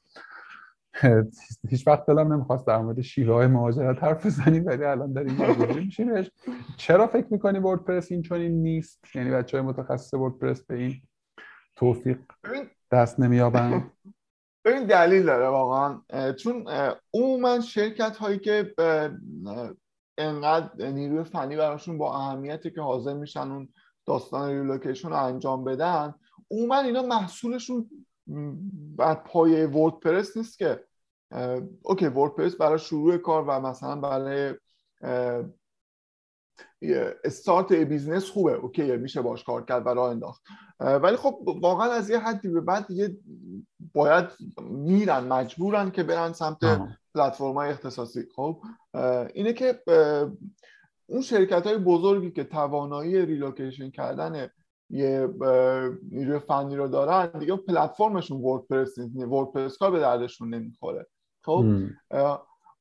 هیچ 1.69 1.87
وقت 1.87 2.07
دلم 2.07 2.33
نمی‌خواست 2.33 2.67
در 2.67 2.79
مورد 2.79 3.01
شیوه 3.01 3.35
های 3.35 3.47
مهاجرت 3.47 4.03
حرف 4.03 4.27
بزنیم 4.27 4.67
ولی 4.67 4.85
الان 4.85 5.13
داریم 5.13 5.37
میشیم 5.85 6.27
چرا 6.77 7.07
فکر 7.07 7.27
می‌کنی 7.31 7.59
وردپرس 7.59 8.13
این 8.13 8.23
چون 8.23 8.41
این 8.41 8.63
نیست؟ 8.63 9.05
یعنی 9.15 9.31
بچه 9.31 9.57
های 9.57 9.67
متخصص 9.67 10.15
وردپرس 10.15 10.67
به 10.67 10.75
این 10.75 11.03
توفیق 11.77 12.19
دست 12.91 13.21
نمیابند 13.21 13.93
این 14.67 14.87
دلیل 14.97 15.23
داره 15.23 15.47
واقعا. 15.47 16.01
چون 16.33 16.67
عموما 17.15 17.61
شرکت 17.61 18.17
هایی 18.17 18.39
که 18.39 18.75
انقدر 20.19 20.91
نیروی 20.91 21.25
فنی 21.25 21.57
براشون 21.57 21.99
با 21.99 22.17
اهمیتی 22.17 22.71
که 22.71 22.81
حاضر 22.81 23.15
میشن 23.15 23.51
اون 23.51 23.69
داستان 24.07 24.51
ریلوکیشن 24.51 25.09
رو 25.09 25.25
انجام 25.25 25.65
بدن. 25.65 26.15
عموما 26.51 26.79
اینا 26.79 27.03
محصولشون 27.03 27.91
بر 28.97 29.15
پای 29.15 29.67
WordPress 29.67 30.37
نیست 30.37 30.59
که 30.59 30.85
okay 31.83 32.07
WordPress 32.07 32.55
برای 32.57 32.79
شروع 32.79 33.17
کار 33.17 33.45
و 33.49 33.61
مثلا 33.61 33.97
برای 33.97 34.55
start 37.25 37.73
business 37.73 38.31
خوبه. 38.31 38.53
Okay 38.53 38.97
میشه 38.97 39.23
باش 39.23 39.45
کار 39.45 39.65
کرد 39.65 39.87
و 39.87 39.89
راه 39.89 40.11
انداخت. 40.11 40.43
ولی 40.81 41.17
خب 41.17 41.39
واقعا 41.63 41.93
از 41.93 42.11
یه 42.11 42.19
حدی 42.19 42.49
به 42.49 42.61
بعد 42.61 42.87
دیگه 42.87 43.17
باید 43.95 44.25
میرن 44.61 45.25
مجبورن 45.25 45.91
که 45.91 46.03
برن 46.03 46.33
سمت 46.33 46.59
پلتفرم 47.15 47.55
های 47.55 47.71
اختصاصی. 47.71 48.25
خب 48.37 48.63
اینه 49.35 49.53
که 49.53 49.83
اون 51.07 51.21
شرکت 51.21 51.67
های 51.67 51.79
بزرگی 51.79 52.31
که 52.31 52.45
توانایی 52.45 53.27
relocation 53.27 53.91
کردن 53.91 54.49
یه 54.91 55.29
نیروی 56.11 56.39
فنی 56.39 56.77
رو 56.77 56.89
دارن 56.89 57.39
دیگه 57.39 57.57
پلتفرمشون 57.57 58.41
وردپرس 58.41 58.99
نیست 58.99 59.17
وردپرس 59.17 59.79
کار 59.79 59.91
به 59.91 60.01
دردشون 60.01 60.55
نمی‌خوره. 60.55 61.07
خب 61.45 61.65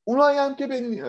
اونایی 0.04 0.38
هم 0.38 0.56
که 0.56 0.68
به 0.68 1.04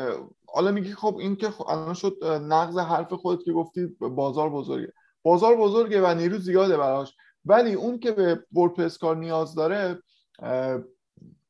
حالا 0.46 0.70
میگی 0.70 0.92
خب 0.92 1.16
این 1.16 1.36
که 1.36 1.70
الان 1.70 1.94
شد 1.94 2.24
نقض 2.24 2.78
حرف 2.78 3.12
خودت 3.12 3.44
که 3.44 3.52
گفتی 3.52 3.86
بازار 4.00 4.50
بزرگه. 4.50 4.92
بازار 5.22 5.56
بزرگه 5.56 6.02
و 6.02 6.14
نیرو 6.14 6.38
زیاده 6.38 6.76
براش. 6.76 7.16
ولی 7.44 7.74
اون 7.74 7.98
که 7.98 8.12
به 8.12 8.44
وردپرس 8.52 8.98
کار 8.98 9.16
نیاز 9.16 9.54
داره 9.54 10.02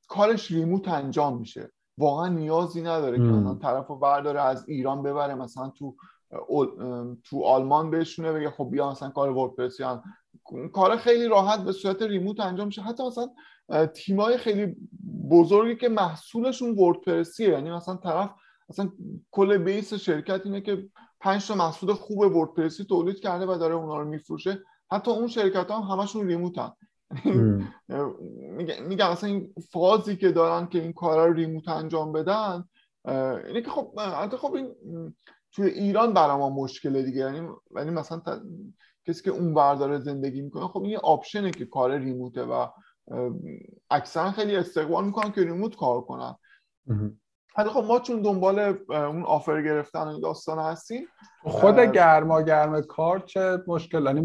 کارش 0.08 0.50
ریموت 0.50 0.88
انجام 0.88 1.38
میشه. 1.38 1.70
واقعا 1.98 2.28
نیازی 2.28 2.82
نداره 2.82 3.16
که 3.16 3.22
مثلا 3.22 3.54
طرف 3.54 3.86
رو 3.86 3.96
برداره 3.96 4.40
از 4.40 4.68
ایران 4.68 5.02
ببره 5.02 5.34
مثلا 5.34 5.68
تو 5.68 5.96
تو 7.24 7.44
آلمان 7.44 7.90
بهشونه 7.90 8.32
بگه 8.32 8.50
خب 8.50 8.68
بیا 8.70 8.90
مثلا 8.90 9.10
کار 9.10 9.30
وردپرس 9.30 9.76
کار 10.72 10.96
خیلی 10.96 11.28
راحت 11.28 11.60
به 11.60 11.72
صورت 11.72 12.02
ریموت 12.02 12.40
انجام 12.40 12.66
میشه. 12.66 12.82
حتی 12.82 13.02
مثلا 13.06 13.28
تیمای 13.86 14.36
خیلی 14.38 14.76
بزرگی 15.30 15.76
که 15.76 15.88
محصولشون 15.88 16.78
وردپرسیه. 16.78 17.48
یعنی 17.48 17.70
مثلا 17.70 17.96
طرف 17.96 18.30
مثلا 18.68 18.90
کل 19.30 19.58
بیس 19.58 19.94
شرکت 19.94 20.40
اینه 20.44 20.60
که 20.60 20.88
پنج 21.20 21.48
تا 21.48 21.54
محصول 21.54 21.92
خوب 21.92 22.18
وردپرسی 22.18 22.84
تولید 22.84 23.20
کرده 23.20 23.46
و 23.46 23.58
داره 23.58 23.74
اونا 23.74 23.98
رو 23.98 24.08
میفروشه. 24.08 24.62
حتی 24.90 25.10
اون 25.10 25.28
شرکت 25.28 25.70
ها 25.70 25.80
هم 25.80 25.98
همشون 25.98 26.26
ریموتن. 26.26 26.72
میگم 28.88 29.12
مثلا 29.12 29.30
این 29.30 29.54
فازی 29.72 30.16
که 30.16 30.32
دارن 30.32 30.66
که 30.66 30.82
این 30.82 30.92
کارا 30.92 31.26
رو 31.26 31.32
ریموت 31.32 31.68
انجام 31.68 32.12
بدن 32.12 32.64
اینه 33.46 33.62
که 33.62 33.70
خب 33.70 34.00
حتی 34.00 34.36
خب 34.36 34.54
این 34.54 34.74
توی 35.52 35.70
ایران 35.70 36.14
برای 36.14 36.36
ما 36.36 36.50
مشکله 36.50 37.02
دیگه. 37.02 37.18
یعنی 37.18 37.48
یعنی 37.76 37.90
مثلا 37.90 38.22
کسی 39.08 39.22
که 39.22 39.30
اون 39.30 39.54
داره 39.54 39.98
زندگی 39.98 40.42
می‌کنه 40.42 40.68
خب 40.68 40.82
این 40.82 40.90
یه 40.90 40.98
option 40.98 41.43
ه 41.43 41.50
که 41.50 41.64
کار 41.64 41.98
remote 41.98 42.36
ه 42.36 42.42
و 42.42 42.66
اکثرا 43.90 44.30
خیلی 44.30 44.56
استقبال 44.56 45.04
می‌کنن 45.04 45.32
که 45.32 45.40
remote 45.40 45.76
کار 45.76 46.00
کنن. 46.00 46.34
ولی 47.58 47.68
خب 47.68 47.84
ما 47.84 47.98
چون 47.98 48.22
دنبال 48.22 48.58
اون 48.88 49.24
offer 49.24 49.62
گرفتن 49.62 50.08
این 50.08 50.20
داستان 50.20 50.58
هستیم 50.58 51.06
خود 51.42 51.80
گرما 51.80 52.42
گرم 52.42 52.82
کار 52.82 53.18
چه 53.18 53.58
مشکل؟ 53.66 54.04
یعنی 54.04 54.20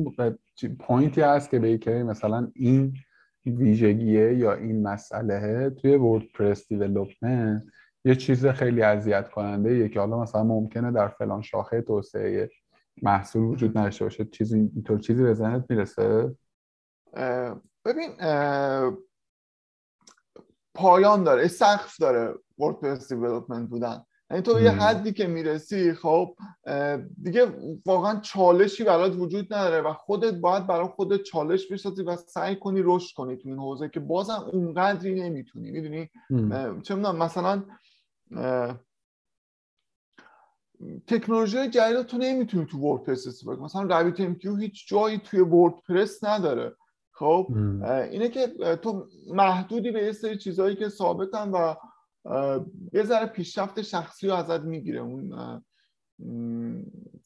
point 0.68 1.13
ی 1.13 1.22
هست 1.22 1.50
که 1.50 1.60
به 1.60 1.78
که 1.78 1.92
مثلا 1.92 2.52
این 2.56 2.94
ویژگیه 3.46 4.34
یا 4.34 4.54
این 4.54 4.88
مسئله 4.88 5.70
توی 5.70 5.96
WordPress 5.96 6.68
development 6.68 7.64
یه 8.06 8.16
چیز 8.16 8.46
خیلی 8.46 8.82
اذیت 8.82 9.30
کننده 9.30 9.78
یه 9.78 9.90
که 9.90 10.00
حالا 10.00 10.22
مثلا 10.22 10.44
ممکنه 10.44 10.92
در 10.92 11.08
فلان 11.08 11.42
شاخه 11.42 11.82
توسعه 11.82 12.50
محصول 13.02 13.44
وجود 13.44 13.78
نداشته 13.78 14.06
باشه 14.06 14.26
چیزی 14.26 14.58
اینطور 14.58 15.00
چیزی 15.00 15.24
به 15.24 15.34
ذهنت 15.34 15.66
می‌رسه؟ 15.70 16.36
ببین 17.86 18.10
پایان 20.76 21.24
داره 21.24 21.48
سقف 21.48 21.98
داره 22.00 22.34
وردپرس 22.58 23.14
دیولپمنت 23.14 23.70
بودن. 23.70 24.04
یعنی 24.32 24.44
تو 24.44 24.62
یه 24.62 24.72
حدی 24.72 25.14
که 25.14 25.28
می‌رسی 25.28 25.94
خب 25.94 26.36
دیگه 27.24 27.54
واقعا 27.86 28.20
چالشی 28.20 28.84
برات 28.84 29.16
وجود 29.16 29.54
نداره 29.54 29.82
و 29.82 29.94
خودت 29.94 30.34
باید 30.34 30.68
برای 30.68 30.88
خودت 30.88 31.24
چالش 31.24 31.72
بسازی 31.72 32.04
و 32.04 32.16
سعی 32.16 32.56
کنی 32.56 32.82
رشد 32.84 33.16
کنی 33.16 33.38
تو 33.38 33.50
این 33.50 33.58
حوزه 33.58 33.90
که 33.90 34.00
بازم 34.00 34.50
اونقدری 34.54 35.22
نمی‌تونی. 35.22 35.72
می‌دونی؟ 35.72 36.10
چه 36.82 36.96
می‌دونم 36.96 37.16
مثلا 37.16 37.64
تکنولوژی 41.08 41.70
جدید 41.70 42.02
تو 42.02 42.18
نمی‌تونی 42.18 42.66
تو 42.66 42.78
وردپرس 42.78 43.28
استفاده 43.28 43.58
کنی. 43.58 43.66
مثلا 43.66 43.82
رابیت 43.82 44.20
ام 44.20 44.60
هیچ 44.60 44.88
جایی 44.88 45.18
توی 45.18 45.40
وردپرس 45.40 46.24
نداره. 46.24 46.76
خب 47.12 47.48
اینه 48.12 48.30
که 48.30 48.48
تو 48.82 49.08
محدودی 49.28 49.92
به 49.92 50.04
یه 50.04 50.12
سری 50.12 50.38
چیزهایی 50.38 50.76
که 50.76 50.90
ثابتن 50.90 51.50
و 51.50 51.76
یه 52.94 53.04
ذره 53.04 53.26
پیشرفت 53.26 53.82
شخصی 53.82 54.28
رو 54.28 54.34
ازت 54.34 54.62
می‌گیره. 54.62 55.00
اون 55.00 55.64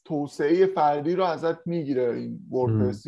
توسعه 0.05 0.65
فردی 0.65 1.15
رو 1.15 1.23
ازت 1.23 1.67
می‌گیره. 1.67 2.13
این 2.13 2.39
وردپرس 2.51 3.07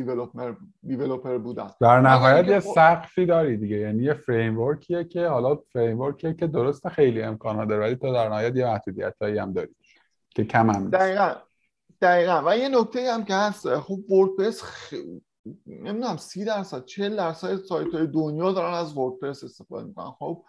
دیولپر 0.83 1.37
بودن. 1.37 1.69
در 1.81 2.01
نهایت 2.01 2.47
یه 2.47 2.59
خب 2.59 2.73
سقفی 2.73 3.25
داری 3.25 3.57
دیگه. 3.57 3.77
یعنی 3.77 4.03
یه 4.03 4.13
فریم 4.13 4.79
که 5.09 5.27
حالا 5.27 5.55
فریم 5.55 6.13
که 6.13 6.47
درست 6.47 6.87
خیلی 6.87 7.21
امکانات 7.21 7.69
داره 7.69 7.81
ولی 7.81 7.95
تو 7.95 8.13
در 8.13 8.29
نهایت 8.29 8.55
یه 8.55 8.65
محدودیتایی 8.65 9.37
هم 9.37 9.53
داری 9.53 9.75
که 10.29 10.43
کم 10.43 10.69
هم 10.69 10.89
دقیقا. 10.89 11.35
دقیقا. 12.01 12.43
و 12.45 12.57
یه 12.57 12.69
نکته 12.69 13.13
هم 13.13 13.25
که 13.25 13.33
هست 13.33 13.75
خب 13.75 14.11
وردپرس 14.11 14.61
خ... 14.63 14.93
نمی‌دونم 15.67 16.17
سی 16.17 16.45
درصد 16.45 16.85
چهل 16.85 17.15
درصد 17.15 17.55
سایت 17.55 17.93
های 17.93 18.07
دنیا 18.07 18.51
دارن 18.51 18.73
از 18.73 18.97
وردپرس 18.97 19.43
استفاده 19.43 19.87
می‌کنن. 19.87 20.11
خب 20.11 20.43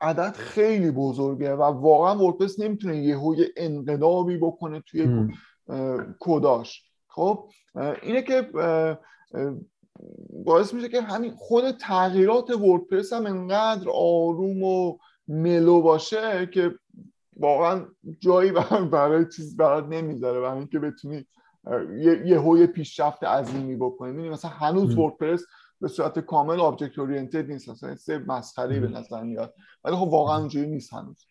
عدد 0.00 0.32
خیلی 0.32 0.90
بزرگه 0.90 1.54
و 1.54 1.62
واقعا 1.62 2.18
وردپرس 2.18 2.60
نمی‌تونه 2.60 2.96
یهو 2.96 3.34
انقلابی 3.56 4.36
بکنه 4.36 4.82
توی 4.86 5.28
کداش. 6.20 6.82
خب 7.08 7.48
اینه 8.02 8.22
که 8.22 8.50
باعث 10.44 10.74
میشه 10.74 10.88
که 10.88 11.00
همین 11.00 11.34
خود 11.36 11.70
تغییرات 11.70 12.50
وردپرس 12.50 13.12
هم 13.12 13.26
انقدر 13.26 13.88
آروم 13.94 14.62
و 14.62 14.98
ملو 15.28 15.82
باشه 15.82 16.46
که 16.46 16.74
واقعا 17.36 17.86
جایی 18.20 18.52
برای 18.92 19.26
چیز 19.36 19.56
برات 19.56 19.84
نمی‌ذاره 19.88 20.40
برای 20.40 20.58
اینکه 20.58 20.78
بتونی 20.78 21.26
یه 22.24 22.40
هوی 22.40 22.66
پیشرفت 22.66 23.24
عظیمی 23.24 23.76
بکنی. 23.76 24.28
مثلا 24.28 24.50
هنوز 24.50 24.98
وردپرس 24.98 25.44
به 25.84 25.88
صورت 25.88 26.18
کامل 26.18 26.60
آبجکت 26.60 26.98
اورینتد 26.98 27.50
نیست 27.50 27.68
مثلا 27.68 27.96
سه 27.96 28.18
مسخره 28.18 28.80
به 28.80 28.88
نظر 28.88 29.22
میاد. 29.22 29.54
ولی 29.84 29.96
خب 29.96 30.08
واقعا 30.08 30.38
اونجوری 30.38 30.66
نیست 30.66 30.92
هنوز. 30.92 31.26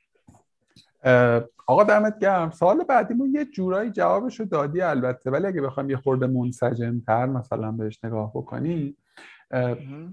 آقا 1.68 1.84
دمت 1.84 2.20
گرم. 2.20 2.52
سوال 2.52 2.84
بعدیمون 2.84 3.34
یه 3.34 3.46
جورایی 3.46 3.92
جوابشو 3.92 4.44
دادی 4.44 4.82
البته 4.82 5.32
ولی 5.32 5.48
اگه 5.48 5.62
بخوام 5.62 5.90
یه 5.90 5.98
خورده 5.98 6.28
منسجمتر 6.28 7.26
مثلا 7.26 7.72
بهش 7.72 8.00
نگاه 8.04 8.32
بکنی 8.36 8.98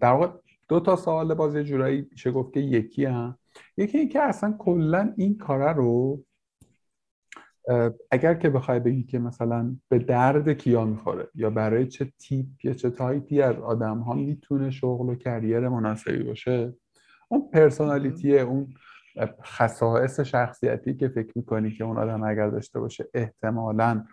در 0.01 0.12
واقع 0.12 0.28
دو 0.68 0.80
تا 0.80 0.97
سوال 0.97 1.34
باز 1.34 1.55
یه 1.55 1.64
جورایی 1.64 2.07
میشه 2.12 2.30
گفت 2.30 2.53
که 2.53 2.61
یکی 2.61 3.05
هم 3.05 3.38
یکی 3.76 3.99
اینکه 3.99 4.22
اصلا 4.22 4.55
کلا 4.59 5.14
این 5.16 5.38
کاره 5.38 5.72
رو 5.72 6.24
اگر 8.11 8.35
که 8.35 8.51
بخوای 8.51 8.81
بگی 8.81 9.03
که 9.03 9.19
مثلا 9.19 9.77
به 9.89 9.99
درد 9.99 10.53
کیا 10.53 10.85
می‌خوره 10.85 11.29
یا 11.35 11.51
برای 11.51 11.87
چه 11.87 12.13
تیپ 12.19 12.47
یا 12.65 12.75
چه 12.75 12.91
تایپی 12.91 13.43
از 13.43 13.57
آدم 13.57 13.99
ها 13.99 14.15
می‌تونه 14.15 14.71
شغل 14.71 15.09
و 15.09 15.15
career 15.14 15.68
مناسبی 15.69 16.23
باشه؟ 16.23 16.75
اون 17.29 17.51
پرسونالیتی 17.51 18.39
اون 18.39 18.75
خصائص 19.45 20.21
شخصیتی 20.21 20.95
که 20.95 21.09
فکر 21.09 21.33
می‌کنی 21.35 21.71
که 21.71 21.85
اون 21.85 21.99
آدم 21.99 22.23
اگر 22.23 22.51
داشته 22.51 22.81
باشه 22.81 23.09
احتمالا 23.15 24.05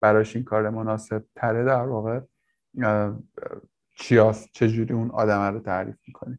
براش 0.00 0.36
این 0.36 0.44
کار 0.44 0.70
مناسب 0.70 1.24
تره 1.36 1.64
در 1.64 1.86
واقع 1.86 2.20
چیاست؟ 3.96 4.48
چجوری 4.52 4.94
اون 4.94 5.10
آدم 5.10 5.42
رو 5.42 5.60
تعریف 5.60 5.96
می‌کنی؟ 6.06 6.38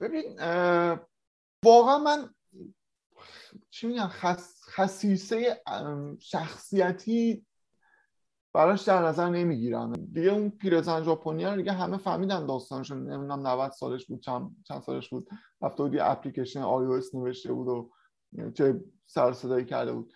ببین 0.00 0.40
واقعا 1.64 1.98
من 1.98 2.28
چی 3.70 3.86
میگم 3.86 4.08
خصیصه 4.76 5.62
شخصیتی 6.18 7.46
براش 8.52 8.82
در 8.82 9.02
نظر 9.02 9.28
نمی‌گیرم 9.28 9.92
دیگه 9.92 10.30
اون 10.30 10.50
پیرزن 10.50 11.02
ژاپنی 11.02 11.56
دیگه 11.56 11.72
همه 11.72 11.96
فهمیدن 11.96 12.46
داستانشون. 12.46 12.98
نمی‌دونم 12.98 13.46
90 13.46 13.70
سالش 13.70 14.06
بود 14.06 14.20
چند, 14.20 14.56
چند 14.68 14.82
سالش 14.82 15.08
بود. 15.08 15.28
رفته 15.62 15.82
بود 15.82 15.94
یه 15.94 16.04
اپلیکیشن 16.04 16.60
آی 16.60 17.02
نوشته 17.14 17.52
بود 17.52 17.68
و 17.68 17.90
چه 18.50 18.80
سر 19.06 19.32
صدایی 19.32 19.64
کرده 19.64 19.92
بود. 19.92 20.12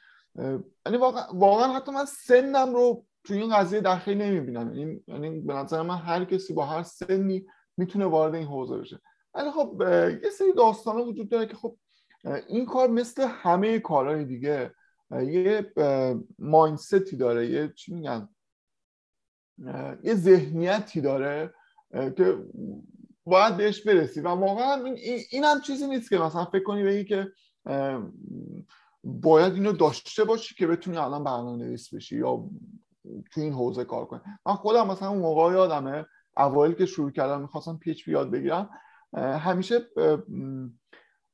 یعنی 0.87 0.99
واقعا, 0.99 1.25
واقعا 1.33 1.73
حتی 1.73 1.93
من 1.93 2.05
سنم 2.05 2.75
رو 2.75 3.05
توی 3.25 3.39
این 3.39 3.57
قضیه 3.57 3.81
داخل 3.81 4.15
نمی‌بینم. 4.15 4.75
یعنی 4.75 5.03
یعنی 5.07 5.41
به 5.41 5.55
نظر 5.55 5.83
من 5.83 5.97
هر 5.97 6.25
کسی 6.25 6.53
با 6.53 6.67
هر 6.67 6.83
سنی 6.83 7.47
می‌تونه 7.77 8.07
وارد 8.07 8.35
این 8.35 8.47
حوزه 8.47 8.79
بشه. 8.79 9.01
ولی 9.35 9.51
خب 9.51 9.83
یه 10.25 10.31
سری 10.39 10.53
داستان 10.53 10.97
وجود 10.97 11.29
داره 11.29 11.47
که 11.47 11.57
خب 11.57 11.77
این 12.49 12.67
کار 12.67 12.89
مثل 12.89 13.27
همه 13.29 13.79
کارهای 13.79 14.25
دیگه 14.25 14.75
یه 15.11 15.73
ماینستی 16.39 17.17
داره 17.17 17.51
یه 17.51 17.73
چی 17.77 17.95
میگن؟ 17.95 18.29
یه 20.03 20.15
ذهنیتی 20.15 21.01
داره 21.01 21.55
که 21.93 22.39
باید 23.25 23.57
بهش 23.57 23.83
برسی. 23.83 24.21
و 24.21 24.29
واقعا 24.29 24.85
این, 24.85 25.21
این 25.31 25.45
هم 25.45 25.61
چیزی 25.61 25.87
نیست 25.87 26.11
که 26.11 26.19
مثلا 26.19 26.45
فکر 26.45 26.65
کنی 26.65 26.85
بگی 26.85 27.05
که 27.05 27.33
باید 29.05 29.53
اینو 29.53 29.73
داشته 29.73 30.25
باشی 30.25 30.55
که 30.55 30.67
بتونی 30.67 30.97
الان 30.97 31.25
برنامه 31.25 31.65
نویس 31.65 31.95
بشی 31.95 32.17
یا 32.17 32.51
تو 33.33 33.41
این 33.41 33.53
حوزه 33.53 33.85
کار 33.85 34.05
کنی. 34.05 34.21
من 34.47 34.55
خودم 34.55 34.87
مثلا 34.87 35.09
اون 35.09 35.19
موقع 35.19 35.53
یادمه 35.53 36.07
اوایل 36.37 36.73
که 36.73 36.87
شروع 36.87 37.11
کردم 37.11 37.41
می‌خواستم 37.41 37.79
پیچ 37.79 38.05
بیاد 38.05 38.31
بگیرم 38.31 38.71
همیشه 39.17 39.81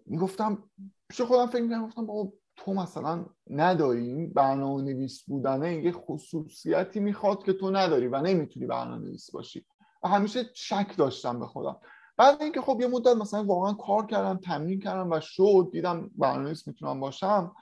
می‌گفتم 0.06 0.62
پیش 1.08 1.20
خودم 1.20 1.46
فکر 1.46 1.62
می‌کنم 1.62 1.86
گفتم 1.86 2.06
بابا 2.06 2.32
تو 2.56 2.74
مثلا 2.74 3.26
نداری؟ 3.50 4.06
این 4.06 4.32
برنامه 4.32 4.82
نویس 4.82 5.22
بودنه 5.22 5.84
یه 5.84 5.92
خصوصیتی 5.92 7.00
می‌خواد 7.00 7.44
که 7.44 7.52
تو 7.52 7.70
نداری 7.70 8.08
و 8.08 8.20
نمی‌تونی 8.20 8.66
برنامه 8.66 9.04
نویس 9.06 9.30
باشی. 9.30 9.66
و 10.02 10.08
همیشه 10.08 10.44
شک 10.54 10.96
داشتم 10.96 11.40
به 11.40 11.46
خودم. 11.46 11.76
بعد 12.16 12.42
اینکه 12.42 12.60
خب 12.60 12.78
یه 12.80 12.86
مدت 12.86 13.16
مثلا 13.16 13.44
واقعا 13.44 13.72
کار 13.72 14.06
کردم 14.06 14.36
تمرین 14.36 14.80
کردم 14.80 15.10
و 15.10 15.20
شد 15.22 15.68
دیدم 15.72 16.10
برنامه 16.18 16.44
نویس 16.44 16.68
می‌تونم 16.68 17.00
باشم 17.00 17.52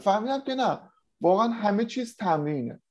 فهمیدم 0.00 0.40
که 0.40 0.54
نه 0.54 0.80
واقعا 1.20 1.48
همه 1.48 1.84
چیز 1.84 2.16
تمرینه. 2.16 2.82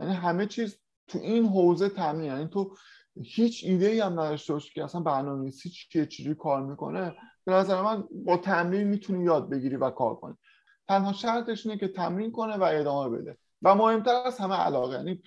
یعنی 0.00 0.12
همه 0.12 0.46
چیز 0.46 0.78
تو 1.08 1.18
این 1.18 1.46
حوزه 1.46 1.88
تمرین 1.88 2.24
یعنی 2.24 2.48
تو 2.48 2.76
هیچ 3.22 3.64
ایده 3.64 3.86
ای 3.86 4.00
هم 4.00 4.12
نداشته 4.12 4.52
باشی 4.52 4.74
که 4.74 4.84
اصلا 4.84 5.00
برنامه‌نویسی 5.00 5.70
چیه 5.70 6.06
چجوری 6.06 6.34
کار 6.34 6.62
می‌کنه. 6.62 7.14
به 7.44 7.52
نظر 7.52 7.82
من 7.82 8.04
با 8.24 8.36
تمرین 8.36 8.88
می‌تونی 8.88 9.24
یاد 9.24 9.50
بگیری 9.50 9.76
و 9.76 9.90
کار 9.90 10.14
کنی. 10.14 10.34
تنها 10.88 11.12
شرطش 11.12 11.66
اینه 11.66 11.78
که 11.78 11.88
تمرین 11.88 12.32
کنه 12.32 12.56
و 12.56 12.62
ادامه 12.62 13.18
بده. 13.18 13.38
و 13.62 13.74
مهمتر 13.74 14.14
از 14.26 14.38
همه 14.38 14.54
علاقه 14.54 14.96
یعنی 14.96 15.22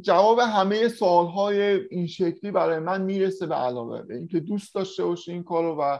جواب 0.00 0.38
همه 0.38 0.88
سوال 0.88 1.26
های 1.26 1.62
این 1.62 2.06
شکلی 2.06 2.50
برای 2.50 2.78
من 2.78 3.02
می‌رسه 3.02 3.46
به 3.46 3.54
علاقه 3.54 4.02
به 4.02 4.16
اینکه 4.16 4.40
دوست 4.40 4.74
داشته 4.74 5.04
باشی 5.04 5.32
این 5.32 5.42
کارو 5.42 5.76
و 5.80 5.98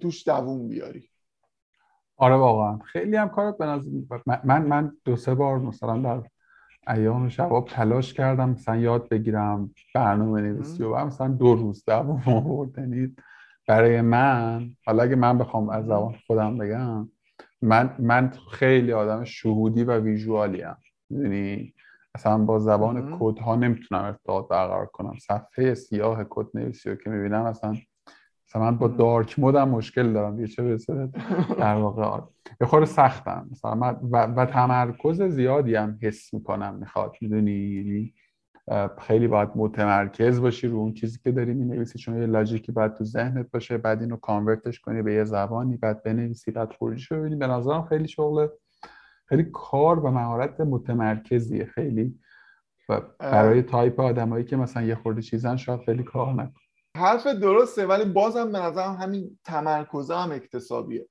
توش 0.00 0.28
دووم 0.28 0.68
بیاری. 0.68 1.08
آره 2.16 2.36
واقعا. 2.36 2.78
خیلی 2.78 3.16
هم 3.16 3.28
کارت 3.28 3.58
به 3.58 3.80
من 4.44 4.62
من 4.66 4.96
دو 5.04 5.16
سه 5.16 5.34
بار 5.34 5.58
مثلا 5.58 5.98
در 5.98 6.28
ایام 6.88 7.28
شباب 7.28 7.68
تلاش 7.68 8.14
کردم 8.14 8.50
مثلا 8.50 8.76
یاد 8.76 9.08
بگیرم 9.08 9.74
برنامه 9.94 10.40
نویسی 10.40 10.82
و 10.82 11.04
مثلا 11.04 11.28
دو 11.28 11.54
روز 11.54 11.84
دوام 11.84 12.22
آورد 12.36 12.78
یعنی 12.78 13.16
برای 13.68 14.00
من. 14.00 14.70
حالا 14.86 15.02
اگه 15.02 15.16
من 15.16 15.38
بخوام 15.38 15.68
از 15.68 15.84
زبان 15.86 16.14
خودم 16.26 16.58
بگم 16.58 17.08
من 17.62 17.96
من 17.98 18.32
خیلی 18.50 18.92
آدم 18.92 19.24
شهودی 19.24 19.84
و 19.84 19.98
ویژوالی 20.00 20.62
ام. 20.62 20.76
یعنی 21.10 21.74
اصلا 22.14 22.38
با 22.38 22.58
زبان 22.58 23.18
کد 23.18 23.38
ها 23.38 23.56
نمی‌تونم 23.56 24.04
ارتباط 24.04 24.48
برقرار 24.48 24.86
کنم. 24.86 25.14
صفحه 25.18 25.74
سیاه 25.74 26.24
کد 26.30 26.46
نویسی 26.54 26.90
رو 26.90 26.96
که 26.96 27.10
می‌بینم 27.10 27.42
اصلا 27.44 27.76
مثلا 28.52 28.70
من 28.70 28.78
با 28.78 28.88
دارک 28.88 29.38
مودم 29.38 29.68
مشکل 29.68 30.12
دارم 30.12 30.40
یه 30.40 30.46
چه 30.46 30.62
برسه 30.62 31.08
در 31.58 31.74
واقع 31.74 32.20
یه 32.60 32.66
خورده 32.66 32.86
سختم. 32.86 33.48
مثلا 33.50 33.74
من 33.74 33.96
و, 34.10 34.26
و 34.26 34.46
تمرکز 34.46 35.22
زیادی 35.22 35.74
هم 35.74 35.98
حس 36.02 36.34
می‌کنم 36.34 36.74
می‌خواد 36.74 37.16
می‌دونی؟ 37.20 37.52
یعنی 37.52 38.14
خیلی 39.00 39.28
باید 39.28 39.48
متمرکز 39.56 40.40
باشی 40.40 40.68
رو 40.68 40.76
اون 40.76 40.92
چیزی 40.92 41.18
که 41.24 41.32
داری 41.32 41.54
می‌نویسی 41.54 41.98
چون 41.98 42.20
یه 42.20 42.26
logic 42.26 42.64
ی 42.64 42.72
باید 42.72 42.94
تو 42.94 43.04
ذهنت 43.04 43.50
باشه 43.50 43.78
بعد 43.78 44.00
اینو 44.00 44.16
convert 44.16 44.66
ش 44.66 44.80
کنی 44.80 45.02
به 45.02 45.14
یه 45.14 45.24
زبانی 45.24 45.76
بعد 45.76 46.02
بنویسی 46.02 46.50
بعد 46.50 46.72
خروجیش 46.72 47.12
ببینی. 47.12 47.36
به 47.36 47.46
نظرم 47.46 47.84
خیلی 47.84 48.08
شغل 48.08 48.46
خیلی 49.26 49.46
کار 49.52 49.98
و 49.98 50.10
مهارت 50.10 50.60
متمرکزیه. 50.60 51.64
خیلی. 51.64 52.18
و 52.88 53.00
برای 53.18 53.62
تایپ 53.62 54.00
آدمایی 54.00 54.44
که 54.44 54.56
مثلا 54.56 54.82
یه 54.82 54.94
خورده 54.94 55.22
چیزن 55.22 55.56
شاید 55.56 55.80
خیلی 55.80 56.02
کار 56.02 56.32
نکن 56.32 56.61
حرف 56.96 57.26
درسته 57.26 57.86
ولی 57.86 58.04
بازم 58.04 58.52
به 58.52 58.58
نظرم 58.58 58.94
همین 58.94 59.38
تمرکزه 59.44 60.16
هم 60.16 60.32
اکتسابیه. 60.32 61.06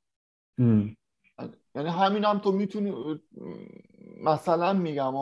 یعنی 1.75 1.89
همین 1.89 2.23
هم 2.23 2.39
تو 2.39 2.51
می‌تونی 2.51 2.93
مثلا 4.23 4.73
میگم 4.73 5.13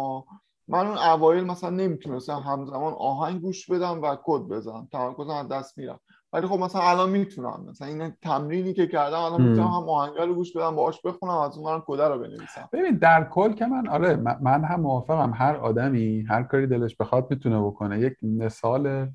من 0.67 0.87
اون 0.87 0.97
اوایل 0.97 1.43
مثلا 1.43 1.69
نمی‌تونستم 1.69 2.39
همزمان 2.39 2.93
آهنگ 2.93 3.41
گوش 3.41 3.69
بدم 3.71 4.01
و 4.01 4.17
کد 4.23 4.41
بزنم 4.41 4.87
تمرکزم 4.91 5.29
از 5.29 5.47
دست 5.47 5.77
میرم 5.77 5.99
ولی 6.33 6.47
خب 6.47 6.59
مثلا 6.59 6.81
الان 6.81 7.09
می‌تونم 7.09 7.65
مثلا 7.69 7.87
این 7.87 8.13
تمرینی 8.21 8.73
که 8.73 8.87
کردم 8.87 9.19
الان 9.19 9.41
می‌تونم 9.41 9.67
هم 9.67 9.89
آهنگ 9.89 10.17
رو 10.17 10.33
گوش 10.35 10.57
بدم 10.57 10.75
باهاش 10.75 11.01
بخونم 11.01 11.37
از 11.37 11.57
اون 11.57 11.83
کد 11.87 12.01
رو 12.01 12.19
بنویسم. 12.19 12.69
ببین 12.73 12.97
در 12.97 13.23
کل 13.23 13.53
که 13.53 13.65
من 13.65 13.87
آره 13.87 14.15
من 14.41 14.63
هم 14.63 14.81
موافقم 14.81 15.33
هر 15.35 15.55
آدمی 15.55 16.21
هر 16.29 16.43
کاری 16.43 16.67
دلش 16.67 16.95
بخواد 16.95 17.27
می‌تونه 17.29 17.61
بکنه. 17.61 17.99
یک 17.99 18.13
مثال 18.23 19.09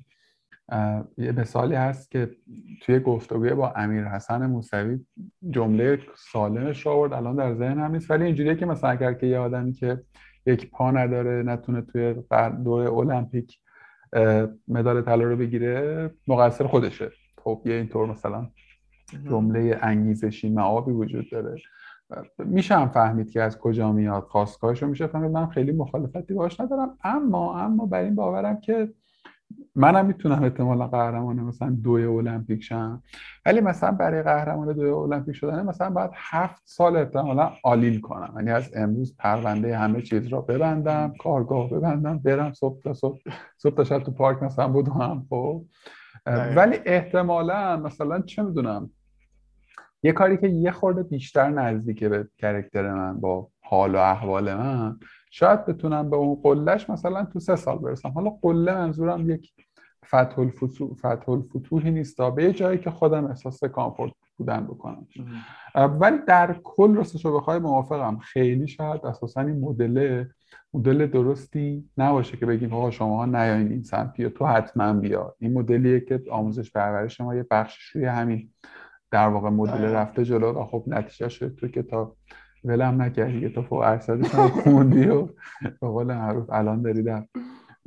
یه 1.17 1.31
مثالی 1.31 1.75
هست 1.75 2.11
که 2.11 2.31
توی 2.81 2.99
گفتگوی 2.99 3.53
با 3.53 3.73
امیر 3.75 4.03
حسن 4.03 4.45
موسوی 4.45 5.05
جمله 5.49 5.99
سالمش 6.31 6.87
آورد 6.87 7.13
الان 7.13 7.35
در 7.35 7.55
ذهن 7.55 7.79
هم 7.79 7.91
نیست. 7.91 8.11
ولی 8.11 8.23
اینجوریه 8.23 8.55
که 8.55 8.65
مثلا 8.65 8.89
اگر 8.89 9.13
که 9.13 9.27
یه 9.27 9.37
آدمی 9.37 9.73
که 9.73 10.03
یک 10.45 10.71
پا 10.71 10.91
نداره 10.91 11.43
نتونه 11.43 11.81
توی 11.81 12.15
دور 12.63 12.87
المپیک 12.87 13.59
مدال 14.67 15.01
طلا 15.01 15.23
رو 15.23 15.37
بگیره 15.37 16.11
مقصر 16.27 16.67
خودشه. 16.67 17.11
خب 17.43 17.61
یه 17.65 17.73
اینطور 17.73 18.09
مثلا 18.09 18.49
جمله 19.29 19.79
انگیزشی 19.81 20.49
معابی 20.49 20.91
وجود 20.91 21.31
داره. 21.31 21.55
میشه 22.37 22.75
هم 22.75 22.89
فهمید 22.89 23.29
که 23.29 23.41
از 23.41 23.59
کجا 23.59 23.91
میاد 23.91 24.23
خواستگاهش 24.23 24.83
رو 24.83 24.89
میشه 24.89 25.07
فهمید. 25.07 25.31
من 25.31 25.47
خیلی 25.47 25.71
مخالفتی 25.71 26.33
باش 26.33 26.59
ندارم 26.59 26.97
اما 27.03 27.59
اما 27.59 27.85
بر 27.85 28.03
این 28.03 28.15
باورم 28.15 28.59
که 28.59 28.93
منم 29.75 30.05
می‌تونم 30.05 30.43
احتمالا 30.43 30.87
قهرمان 30.87 31.39
مثلا 31.39 31.77
دوی 31.83 32.05
المپیک 32.05 32.63
شم. 32.63 33.03
ولی 33.45 33.61
مثلا 33.61 33.91
برای 33.91 34.23
قهرمان 34.23 34.73
دوی 34.73 34.89
المپیک 34.89 35.35
شدن 35.35 35.65
مثلا 35.65 35.89
باید 35.89 36.11
هفت 36.13 36.61
سال 36.65 36.97
احتمالا 36.97 37.51
آلیل 37.63 38.01
کنم. 38.01 38.33
یعنی 38.35 38.51
از 38.51 38.71
امروز 38.75 39.15
پرونده 39.17 39.77
همه 39.77 40.01
چیز 40.01 40.27
را 40.27 40.41
ببندم 40.41 41.13
کارگاه 41.19 41.69
ببندم 41.69 42.19
برم 42.19 42.53
صبح 42.53 42.81
تا 42.81 42.93
صبح 42.93 43.19
صبح 43.57 43.75
تا 43.75 43.83
شب 43.83 43.99
تو 43.99 44.11
پارک 44.11 44.43
مثلا 44.43 44.67
بودم 44.67 45.25
خب. 45.29 45.65
ولی 46.55 46.77
احتمالا 46.85 47.77
مثلا 47.77 48.21
چه 48.21 48.43
می‌دونم 48.43 48.89
یه 50.03 50.11
کاری 50.11 50.37
که 50.37 50.47
یه 50.47 50.71
خورده 50.71 51.03
بیشتر 51.03 51.49
نزدیکه 51.49 52.09
به 52.09 52.27
کرکتر 52.37 52.93
من 52.93 53.19
با 53.19 53.47
حال 53.61 53.95
و 53.95 53.97
احوال 53.97 54.53
من 54.53 54.99
شاید 55.37 55.65
بتونم 55.65 56.09
به 56.09 56.15
اون 56.15 56.35
قلهش 56.35 56.89
مثلا 56.89 57.25
تو 57.25 57.39
سه 57.39 57.55
سال 57.55 57.77
برسم. 57.77 58.09
حالا 58.09 58.29
قله 58.29 58.75
منظورم 58.75 59.29
یک 59.29 59.53
فتح 60.05 60.39
الفتوحی 61.27 61.91
نیست 61.91 62.21
به 62.21 62.43
یه 62.43 62.53
جایی 62.53 62.77
که 62.77 62.91
خودم 62.91 63.25
احساس 63.25 63.63
کامفورت 63.63 64.13
بودن 64.37 64.67
بکنم. 64.67 65.07
ولی 65.75 66.17
در 66.27 66.55
کل 66.63 66.95
راستش 66.95 67.25
رو 67.25 67.39
بخوای 67.39 67.59
موافقم. 67.59 68.17
خیلی 68.17 68.67
شاید 68.67 69.05
اساسا 69.05 69.41
این 69.41 69.59
مدل 69.59 70.25
مدل 70.73 71.07
درستی 71.07 71.89
نباشه 71.97 72.37
که 72.37 72.45
بگیم 72.45 72.73
آقا 72.73 72.91
شما 72.91 73.25
نیاین 73.25 73.71
این 73.71 73.83
سمت 73.83 74.21
تو 74.21 74.45
حتما 74.45 74.93
بیا. 74.93 75.35
این 75.39 75.53
مدلیه 75.53 75.99
که 75.99 76.21
آموزش 76.31 76.71
پرورش 76.71 77.21
ما 77.21 77.35
یه 77.35 77.45
بخشش 77.51 77.83
روی 77.83 78.05
همین 78.05 78.49
در 79.11 79.27
واقع 79.27 79.49
مدل 79.49 79.83
رفته 79.83 80.25
جلو. 80.25 80.51
و 80.51 80.65
خب 80.65 80.83
نتیجه 80.87 81.29
شد 81.29 81.55
تو 81.55 81.67
کتاب 81.67 82.17
ولم 82.65 83.01
نکردی 83.01 83.41
که 83.41 83.49
تو 83.49 83.61
فوق 83.61 83.79
ارشدش 83.79 84.35
هم 84.35 84.47
خوندی 84.63 85.07
و 85.07 85.25
به 85.61 85.87
قول 85.87 86.07
معروف 86.07 86.49
الان 86.49 86.81
داری 86.81 87.03
در 87.03 87.25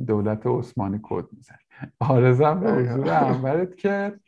دولت 0.07 0.47
عثمانی 0.47 1.01
کد 1.03 1.24
می‌زنی. 1.33 1.59
آرزم 2.01 2.61
به 2.61 2.72
حضور 2.72 3.09
اولت 3.09 3.76
که 3.76 4.20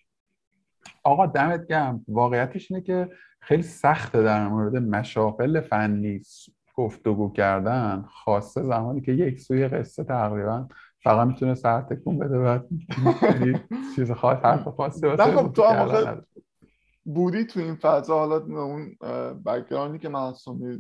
آقا 1.05 1.27
دمت 1.27 1.67
گم 1.67 2.05
واقعیتش 2.09 2.71
اینه 2.71 2.83
که 2.83 3.09
خیلی 3.41 3.63
سخته 3.63 4.23
در 4.23 4.49
مورد 4.49 4.77
مشاقل 4.77 5.61
فنی 5.61 6.21
گفتگو 6.75 7.33
کردن. 7.33 8.05
خاصه 8.09 8.63
زمانی 8.63 9.01
که 9.01 9.13
یک 9.13 9.41
سوی 9.41 9.69
قصه 9.69 10.05
تقریبا 10.05 10.69
فقط 11.03 11.27
می‌تونه 11.27 11.55
سر 11.55 11.81
تکون 11.81 12.19
بده 12.19 12.39
و 12.39 12.59
چیز 13.97 14.13
خاص 14.13 14.39
حرف 14.45 14.69
خاصی 14.69 15.07
واسه 15.07 15.23
خب 15.23 15.53
تو 15.53 15.63
بودی 17.05 17.45
تو 17.45 17.61
این 17.61 17.75
فضا؟ 17.75 18.19
حالا 18.19 18.37
اون 18.37 18.97
بکگراندی 19.47 19.99
که 19.99 20.09
من 20.09 20.33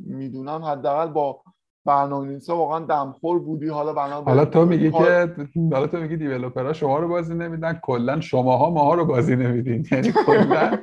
می‌دونم 0.07 0.64
حداقل 0.64 1.12
با 1.12 1.43
برنامه‌نویسا 1.85 2.57
واقعا 2.57 2.79
دمخور 2.79 3.39
بودی. 3.39 3.68
حالا 3.68 3.93
بنا 3.93 4.23
حالا 4.23 4.45
تو 4.45 4.64
میگی 4.64 4.91
که 4.91 5.35
حالا 5.73 5.87
تو 5.87 5.97
میگی 5.97 6.16
دیولپرها 6.16 6.73
شما 6.73 6.99
رو 6.99 7.09
بازی 7.09 7.35
نمیدن. 7.35 7.81
کلا 7.83 8.21
شماها 8.21 8.71
ماها 8.71 8.95
رو 8.95 9.05
بازی 9.05 9.37
نمیدین. 9.37 9.87
یعنی 9.93 10.12
کلا 10.27 10.79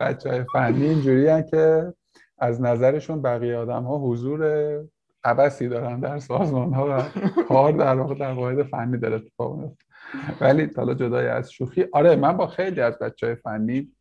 های 0.00 0.44
فنی 0.52 0.84
اینجوری 0.84 1.42
که 1.50 1.92
از 2.38 2.60
نظرشون 2.60 3.22
بقیه 3.22 3.56
آدم 3.56 3.82
ها 3.82 3.98
حضور 3.98 4.44
عبسی 5.24 5.68
دارن 5.68 6.00
در 6.00 6.18
سازمان 6.18 6.74
ها 6.74 6.86
و 6.90 7.02
کار 7.48 7.72
در 7.72 7.94
واقع 7.94 8.14
در 8.14 8.32
واحد 8.32 8.62
فنی 8.62 8.98
داره 8.98 9.16
اتفاق 9.16 9.72
ولی 10.40 10.70
حالا 10.76 10.94
جدای 10.94 11.26
از 11.26 11.52
شوخی 11.52 11.84
آره 11.92 12.16
من 12.16 12.36
با 12.36 12.46
خیلی 12.46 12.80
از 12.80 12.98
بچه 12.98 13.26
های 13.26 13.34
فنی 13.34 13.92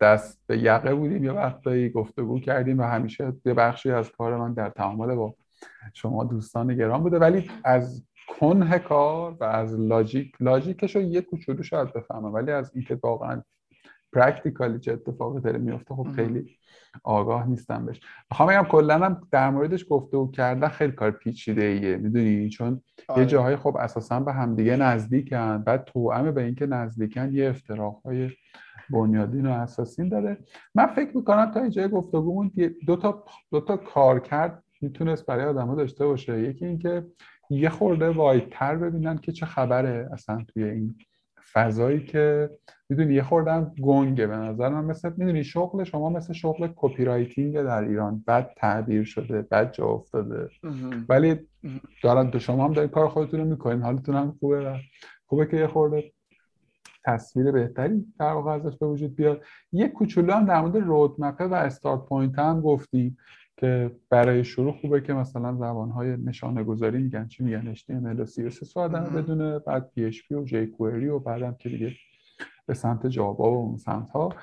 دست 0.00 0.40
به 0.46 0.58
یقه 0.58 0.94
بودیم 0.94 1.24
یه 1.24 1.32
وقتایی 1.32 1.90
گفتگو 1.90 2.40
کردیم 2.40 2.78
و 2.78 2.82
همیشه 2.82 3.32
یه 3.44 3.54
بخشی 3.54 3.90
از 3.90 4.12
کار 4.12 4.36
من 4.36 4.54
در 4.54 4.70
تعامل 4.70 5.14
با 5.14 5.34
شما 5.94 6.24
دوستان 6.24 6.76
گرام 6.76 7.02
بوده. 7.02 7.18
ولی 7.18 7.50
از 7.64 8.04
کنه 8.28 8.78
کار 8.78 9.36
و 9.40 9.44
از 9.44 9.80
لاجیک 9.80 10.32
لاجیکش 10.40 10.96
رو 10.96 11.02
یه 11.02 11.20
کوچولو 11.20 11.62
شاید 11.62 11.92
بفهمم 11.92 12.34
ولی 12.34 12.50
از 12.50 12.70
اینکه 12.74 12.98
واقعا 13.02 13.42
پرکتیکالی 14.12 14.78
چه 14.78 14.92
اتفاقی 14.92 15.40
داره 15.40 15.58
میفته 15.58 15.94
خب 15.94 16.08
خیلی 16.16 16.56
آگاه 17.04 17.48
نیستم 17.48 17.86
بهش. 17.86 18.00
می‌خوام 18.30 18.48
بگم 18.48 18.68
کلا 18.68 18.98
هم 18.98 19.20
در 19.30 19.50
موردش 19.50 19.86
گفتگو 19.90 20.30
کردن 20.30 20.68
خیلی 20.68 20.92
کار 20.92 21.10
پیچیده 21.10 21.64
ایه 21.64 21.96
می‌دونی؟ 21.96 22.48
چون 22.48 22.82
یه 22.98 23.04
آره. 23.08 23.26
جاهای 23.26 23.56
خب 23.56 23.76
اساسا 23.76 24.20
به 24.20 24.32
همدیگه 24.32 24.76
نزدیکن 24.76 25.58
بعد 25.58 25.84
توأم 25.84 26.30
به 26.30 26.44
اینکه 26.44 26.66
نزدیکن 26.66 27.32
یه 27.32 27.48
افتراقهای 27.48 28.30
بنیادین 28.90 29.46
و 29.46 29.50
اساسین 29.50 30.08
داره. 30.08 30.38
من 30.74 30.86
فکر 30.86 31.16
می‌کنم 31.16 31.50
تا 31.50 31.60
اینجا 31.60 31.88
گفتگومون 31.88 32.50
دو 32.86 32.96
تا 32.96 33.24
دو 33.50 33.60
تا 33.60 33.76
کار 33.76 34.20
کرد 34.20 34.62
می‌تونست 34.80 35.26
برای 35.26 35.44
آدما 35.44 35.74
داشته 35.74 36.06
باشه. 36.06 36.40
یکی 36.40 36.66
اینکه 36.66 37.06
یه 37.50 37.68
خورده 37.68 38.10
wide 38.10 38.54
تر 38.54 38.76
ببینن 38.76 39.18
که 39.18 39.32
چه 39.32 39.46
خبره 39.46 40.08
اصلا 40.12 40.44
توی 40.48 40.64
این 40.64 40.98
فضایی 41.52 42.04
که 42.04 42.50
می‌دونی 42.88 43.14
یه 43.14 43.22
خورده 43.22 43.52
هم 43.52 43.74
گنگه 43.82 44.26
به 44.26 44.36
نظر 44.36 44.68
من. 44.68 44.84
مثل 44.84 45.12
می‌دونی 45.16 45.44
شغل 45.44 45.84
شما 45.84 46.10
مثل 46.10 46.32
شغل 46.32 46.68
copywriting 46.76 47.62
در 47.62 47.84
ایران. 47.84 48.24
بد 48.28 48.50
تعبیر 48.56 49.04
شده 49.04 49.42
بد 49.42 49.72
جا 49.72 49.86
افتاده. 49.86 50.48
ولی 51.08 51.38
دارن 52.02 52.38
شما 52.38 52.64
هم 52.64 52.72
دارین 52.72 52.90
کار 52.90 53.08
خودتون 53.08 53.40
رو 53.40 53.46
می‌کنین. 53.46 53.82
حالتون 53.82 54.14
هم 54.14 54.36
خوبه. 54.40 54.80
خوبه 55.26 55.46
که 55.46 55.56
یه 55.56 55.66
خورده 55.66 56.12
تصویر 57.04 57.50
بهتری 57.50 58.06
در 58.18 58.32
واقع 58.32 58.52
ازش 58.52 58.76
به 58.76 58.86
وجود 58.86 59.16
بیاد. 59.16 59.42
یه 59.72 59.88
کوچولو 59.88 60.32
هم 60.32 60.44
در 60.44 60.60
مورد 60.60 60.76
رودمپه 60.76 61.44
و 61.44 61.54
استارت 61.54 62.00
پوینت 62.00 62.38
هم 62.38 62.60
گفتیم 62.60 63.18
که 63.58 63.90
برای 64.10 64.44
شروع 64.44 64.72
خوبه 64.72 65.00
که 65.00 65.12
مثلا 65.12 65.54
زبانهای 65.54 66.16
نشانه 66.16 66.64
گذاری 66.64 66.98
میگن. 66.98 67.26
چی 67.26 67.44
میگن؟ 67.44 67.74
HTML 67.74 68.20
و 68.20 68.26
CSS 68.26 68.72
رو 68.76 68.82
آدم 68.82 69.04
بدونه 69.04 69.58
بعد 69.58 69.90
PHP 69.96 70.32
و 70.32 70.46
jQuery 70.46 71.04
و 71.04 71.18
بعدم 71.18 71.56
که 71.58 71.68
دیگه 71.68 71.92
به 72.66 72.74
سمت 72.74 73.06
جاوا 73.06 73.52
و 73.52 73.56
اون 73.56 73.76
سمت 73.76 74.10
ها 74.10 74.34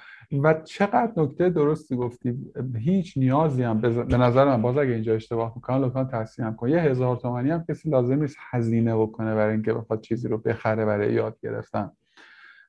و 0.44 0.54
چقدر 0.54 1.12
نکته 1.18 1.50
درستی 1.50 1.96
گفتی. 1.96 2.54
هیچ 2.78 3.18
نیازی 3.18 3.64
هم. 3.64 3.82
به 3.82 4.18
نظر 4.18 4.46
من 4.46 4.62
باز 4.62 4.78
اگه 4.78 4.94
اینجا 4.94 5.14
اشتباه 5.14 5.54
می‌کنم 5.56 5.84
لطفا 5.84 6.04
تصحیح 6.04 6.52
کن. 6.52 6.70
یه 6.70 6.80
هزار 6.80 7.16
تومانی 7.16 7.50
هم 7.50 7.64
کسی 7.70 7.90
لازم 7.90 8.22
نیست 8.22 8.38
هزینه 8.52 8.96
بکنه 8.96 9.36
برای 9.36 9.54
اینکه 9.54 9.74
بخواد 9.74 10.02
چیزی 10.02 10.28
رو 10.28 10.38
بخره 10.38 10.86
برای 10.86 11.14
یاد 11.14 11.38
گرفتن. 11.44 11.92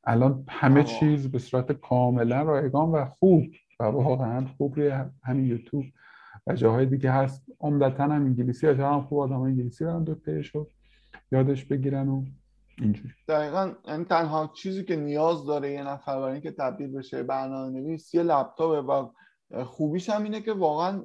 الان 0.05 0.45
همه 0.49 0.85
چیز 0.85 1.31
به 1.31 1.39
صورت 1.39 1.73
کاملا 1.73 2.43
رایگان 2.43 2.89
و 2.89 3.05
خوب. 3.05 3.45
و 3.81 3.85
واقعا 3.85 4.47
خوب 4.57 4.77
روی 4.77 4.93
همین 5.25 5.47
یوتیوب. 5.47 5.85
و 6.47 6.55
جاهای 6.55 6.87
دیگه 6.87 7.11
هست. 7.13 7.47
عمدتا 7.61 8.05
هم 8.05 8.11
انگلیسی 8.11 8.67
هم 8.67 9.03
خوب 9.03 9.19
آدم 9.19 9.41
انگلیسی 9.41 9.85
رو 9.85 9.91
هم 9.91 10.05
دو 10.05 10.15
پیشو 10.15 10.67
یادش 11.33 11.65
بگیرن 11.65 12.09
و 12.09 12.25
اینجوری. 12.79 13.15
دقیقا 13.29 13.73
یعنی 13.89 14.05
تنها 14.05 14.51
چیزی 14.57 14.85
که 14.85 14.97
نیاز 14.97 15.47
داره 15.47 15.73
یه 15.73 15.83
نفر 15.83 16.21
برای 16.21 16.33
اینکه 16.33 16.51
تبدیل 16.51 16.93
بشه 16.93 17.23
برنامه 17.23 17.81
نویس 17.81 18.15
یه 18.15 18.23
لپتاپه 18.23 18.81
و 18.81 19.09
خوبیش 19.65 20.11
هم 20.11 20.23
اینه 20.23 20.41
که 20.41 20.53
واقعا 20.53 21.03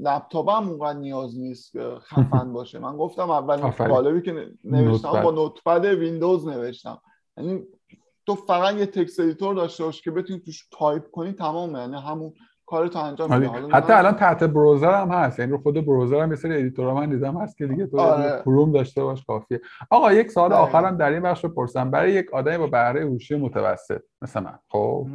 لپتاپ 0.00 0.48
هم 0.48 0.68
اونقدر 0.68 0.98
نیاز 0.98 1.38
نیست 1.38 1.72
خفن 1.98 2.52
باشه. 2.52 2.78
من 2.78 2.96
گفتم 2.96 3.30
اول 3.30 3.70
طالبی 3.70 4.22
که 4.22 4.50
نوشتم 4.64 5.22
با 5.22 5.30
نوتپد. 5.30 5.84
ویندوز 5.84 6.48
نوشتم. 6.48 7.00
یعنی 7.36 7.62
تو 8.26 8.34
فقط 8.34 8.74
یه 8.74 8.86
text 8.86 9.20
editor 9.20 9.54
داشته 9.54 9.84
باش 9.84 10.02
که 10.02 10.10
بتونی 10.10 10.40
توش 10.40 10.68
تایپ 10.70 11.10
کنی 11.10 11.32
تمام 11.32 11.76
یعنی 11.76 11.96
همون 11.96 12.32
کار 12.66 12.88
تو 12.88 12.98
انجام 12.98 13.38
میده 13.38 13.50
حتی 13.72 13.92
الان 13.92 14.14
تحت 14.14 14.44
browser 14.44 15.00
هم 15.00 15.08
هست. 15.08 15.38
یعنی 15.38 15.52
رو 15.52 15.58
خود 15.58 15.86
browser 15.86 16.22
هم 16.22 16.28
مثل 16.28 16.52
editor 16.52 16.92
من 16.92 17.10
دیدم 17.10 17.36
هست 17.36 17.56
که 17.56 17.66
دیگه 17.66 17.86
تو 17.86 18.00
آره. 18.00 18.40
کروم 18.42 18.72
داشته 18.72 19.02
باش 19.02 19.24
کافیه. 19.24 19.60
آقا 19.90 20.12
یک 20.12 20.30
سوال 20.30 20.52
آخرم 20.52 20.96
در 20.96 21.10
این 21.10 21.20
بخش 21.20 21.44
بپرسم 21.44 21.90
برای 21.90 22.12
یک 22.12 22.34
آدمی 22.34 22.58
با 22.58 22.66
بهره 22.66 23.00
هوشی 23.00 23.36
متوسط 23.36 24.02
مثل 24.22 24.40
من 24.40 24.58
خب؟ 24.68 25.06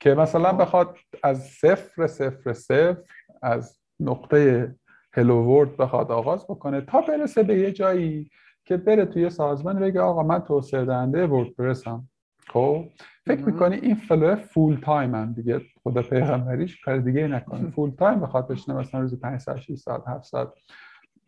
که 0.00 0.14
مثلا 0.14 0.52
بخواد 0.52 0.96
از 1.22 1.42
صفر 1.42 2.06
صفر 2.06 2.52
صفر 2.52 2.96
از 3.42 3.78
نقطه 4.00 4.74
hello 5.12 5.42
world 5.42 5.76
بخواد 5.76 6.12
آغاز 6.12 6.44
بکنه 6.44 6.80
تا 6.80 7.00
برسه 7.00 7.42
به 7.42 7.58
یه 7.58 7.72
جایی 7.72 8.30
که 8.64 8.76
بره 8.76 9.04
توی 9.04 9.30
سازمان 9.30 9.78
بگه 9.78 10.00
آقا 10.00 10.22
من 10.22 10.40
توسعه 10.40 10.84
دهنده 10.84 11.26
WordPress 11.26 12.00
م 12.00 12.08
خب 12.48 12.88
فکر 13.26 13.40
می‌کنی 13.40 13.76
این 13.76 13.94
فلو 13.94 14.36
full 14.36 14.76
time 14.76 15.14
هم 15.14 15.32
دیگه 15.32 15.60
خدا 15.82 16.02
پیغمبریش 16.02 16.80
کار 16.80 16.98
دیگه 16.98 17.28
نکنه. 17.28 17.70
Full 17.70 17.90
time 17.90 18.20
بخواد 18.20 18.48
بشینه 18.48 18.76
مثلا 18.78 19.00
روزی 19.00 19.16
5 19.16 19.40
ساعت 19.40 19.60
6 19.60 19.74
ساعت 19.74 20.08
7 20.08 20.24
ساعت 20.24 20.48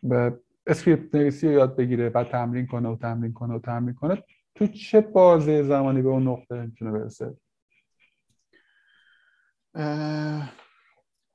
به 0.02 0.40
script 0.66 1.14
نویسی 1.14 1.46
رو 1.48 1.52
یاد 1.52 1.76
بگیره 1.76 2.10
بعد 2.10 2.26
تمرین 2.26 2.66
کنه 2.66 2.88
و 2.88 2.96
تمرین 2.96 3.32
کنه 3.32 3.54
و 3.54 3.58
تمرین 3.58 3.94
کنه. 3.94 4.22
تو 4.54 4.66
چه 4.66 5.00
بازه 5.00 5.62
زمانی 5.62 6.02
به 6.02 6.08
اون 6.08 6.28
نقطه 6.28 6.66
می‌تونه 6.66 6.90
برسه؟ 6.90 7.36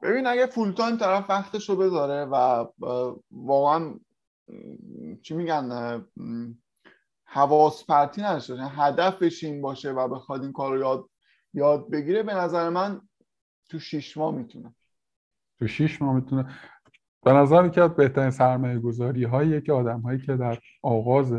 ببین 0.04 0.28
اگه 0.28 0.46
full 0.46 0.72
time 0.72 0.98
طرف 0.98 1.30
وقتش 1.30 1.70
رو 1.70 1.76
بذاره 1.76 2.26
و 2.26 2.66
واقعا 3.32 3.94
چی 5.22 5.36
میگن 5.36 5.70
حواس 7.34 7.86
پرتی 7.86 8.22
نداشته 8.22 8.56
یعنی 8.56 8.70
هدفش 8.76 9.44
این 9.44 9.62
باشه 9.62 9.92
و 9.92 10.08
بخواد 10.08 10.42
این 10.42 10.52
کار 10.52 10.78
یاد 10.78 11.10
یاد 11.54 11.90
بگیره 11.90 12.24
به 12.24 12.34
نظر 12.34 12.70
من 12.70 13.02
تو 13.70 13.80
شیش 13.80 14.18
ماه 14.18 14.36
می‌تونه. 14.36 14.76
تو 15.60 15.68
شیش 15.68 16.02
ماه 16.02 16.16
می‌تونه. 16.16 16.56
به 17.24 17.34
نظر 17.34 17.70
که 17.70 17.88
بهترین 17.88 18.30
سرمایه 18.30 18.80
گذاری 18.80 19.24
هایی 19.24 19.62
که 19.62 19.74
آدم 19.74 20.00
هایی 20.00 20.20
که 20.20 20.36
در 20.36 20.60
آغاز 20.84 21.34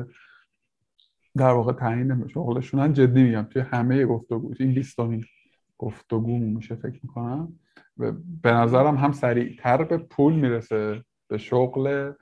در 1.36 1.52
واقع 1.52 1.72
تعیین 1.72 2.28
شغلشونن. 2.28 2.92
جدی 2.92 3.22
میگم 3.22 3.42
توی 3.42 3.62
همه 3.62 4.06
گفتگو 4.06 4.54
این 4.60 4.74
بیستمین 4.74 5.24
گفتگو 5.78 6.38
میشه 6.38 6.74
فکر 6.74 7.00
می‌کنم. 7.02 7.58
به 8.42 8.52
نظرم 8.52 8.96
هم 8.96 9.12
سریعتر 9.12 9.84
به 9.84 9.98
پول 9.98 10.32
می‌رسه 10.32 11.04
به 11.28 11.38
شغل 11.38 12.12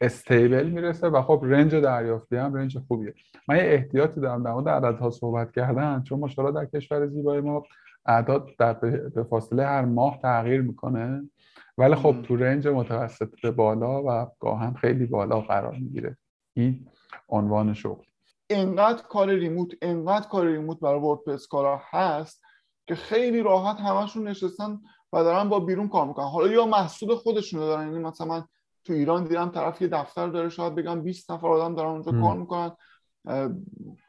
استیبل 0.00 0.68
می‌رسه 0.70 1.08
و 1.08 1.22
خب 1.22 1.40
رنج 1.42 1.74
دریافتی 1.74 2.36
هم 2.36 2.54
رنج 2.54 2.78
خوبیه. 2.88 3.14
من 3.48 3.56
یه 3.56 3.62
احتیاطی 3.62 4.20
دارم 4.20 4.42
در 4.42 4.52
مورد 4.52 4.68
عددها 4.68 5.10
صحبت 5.10 5.52
کردن 5.52 6.02
چون 6.02 6.20
ماشاءالله 6.20 6.60
در 6.60 6.66
کشور 6.66 7.06
زیبای 7.06 7.40
ما 7.40 7.62
اعداد 8.06 8.48
در 8.58 8.72
به 9.14 9.22
فاصله 9.30 9.66
هر 9.66 9.84
ماه 9.84 10.18
تغییر 10.22 10.60
می‌کنه. 10.60 11.30
ولی 11.78 11.94
خب 11.94 12.22
تو 12.22 12.36
رنج 12.36 12.68
متوسط 12.68 13.28
به 13.42 13.50
بالا 13.50 14.02
و 14.02 14.26
گاهن 14.40 14.74
خیلی 14.74 15.06
بالا 15.06 15.40
قرار 15.40 15.74
می‌گیره. 15.74 16.16
این 16.54 16.86
عنوان 17.28 17.74
شغل. 17.74 18.04
انقدر 18.50 19.02
کار 19.02 19.30
ریموت 19.30 19.72
انقدر 19.82 20.28
کار 20.28 20.46
ریموت 20.46 20.80
برای 20.80 21.00
وردپرس 21.00 21.46
کارا 21.46 21.80
هست 21.90 22.42
که 22.86 22.94
خیلی 22.94 23.42
راحت 23.42 23.76
همشون 23.76 24.28
نشستن 24.28 24.80
و 25.12 25.24
دارن 25.24 25.48
با 25.48 25.60
بیرون 25.60 25.88
کار 25.88 26.06
می‌کنن. 26.06 26.26
حالا 26.26 26.48
یا 26.48 26.66
محصول 26.66 27.14
خودشونو 27.14 27.66
دارن 27.66 27.86
یعنی 27.88 27.98
مثلا 27.98 28.44
تو 28.88 28.94
ایران 28.94 29.24
دیدم 29.24 29.48
طرف 29.48 29.82
یه 29.82 29.88
دفتر 29.88 30.28
داره 30.28 30.48
شاید 30.48 30.74
بگم 30.74 31.02
20 31.02 31.30
نفر 31.30 31.48
آدم 31.48 31.74
دارن 31.74 31.90
اونجا 31.90 32.12
کار 32.12 32.36
می‌کنن. 32.36 32.70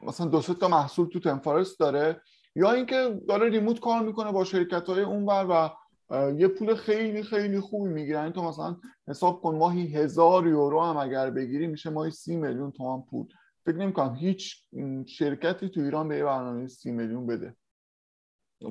مثلا 0.02 0.26
دو 0.26 0.40
تا 0.40 0.68
محصول 0.68 1.08
تو 1.08 1.20
تنفارست 1.20 1.80
داره. 1.80 2.20
یا 2.56 2.72
اینکه 2.72 3.20
داره 3.28 3.48
ریموت 3.48 3.80
کار 3.80 4.02
می‌کنه 4.02 4.32
با 4.32 4.44
شرکت 4.44 4.88
های 4.88 5.02
اونور 5.02 5.46
و 5.50 5.70
یه 6.38 6.48
پول 6.48 6.74
خیلی 6.74 7.22
خیلی 7.22 7.60
خوبی 7.60 7.90
می‌گیرن. 7.90 8.32
تو 8.32 8.42
مثلا 8.42 8.76
حساب 9.08 9.40
کن 9.40 9.54
ماهی 9.54 9.86
هزار 9.86 10.46
یورو 10.46 10.80
هم 10.80 10.96
اگر 10.96 11.30
بگیری 11.30 11.66
میشه 11.66 11.90
ماهی 11.90 12.10
سی 12.10 12.36
میلیون 12.36 12.70
تومان 12.70 13.02
پول. 13.02 13.26
فکر 13.66 13.76
نمی‌کنم 13.76 14.14
هیچ 14.14 14.64
شرکتی 15.06 15.68
تو 15.68 15.80
ایران 15.80 16.08
به 16.08 16.16
یه 16.16 16.24
برنامه 16.24 16.68
سی 16.68 16.90
میلیون 16.90 17.26
بده. 17.26 17.54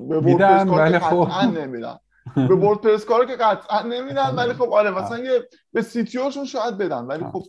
به 0.08 0.20
میدن 0.20 0.68
ولی 0.68 0.98
خب 0.98 1.28
نمیدن. 1.58 1.96
به 2.34 2.54
WordPress 2.54 3.04
کارو 3.04 3.24
که 3.24 3.36
قطعا 3.36 3.82
نمیدن 3.82 4.34
ولی 4.36 4.52
خب 4.52 4.72
آره 4.72 4.90
مثلا 4.90 5.18
یه 5.18 5.48
به 5.72 5.82
CTO 5.82 6.09
شون 6.09 6.44
شاید 6.44 6.78
بدن 6.78 7.04
ولی 7.04 7.24
خب. 7.24 7.42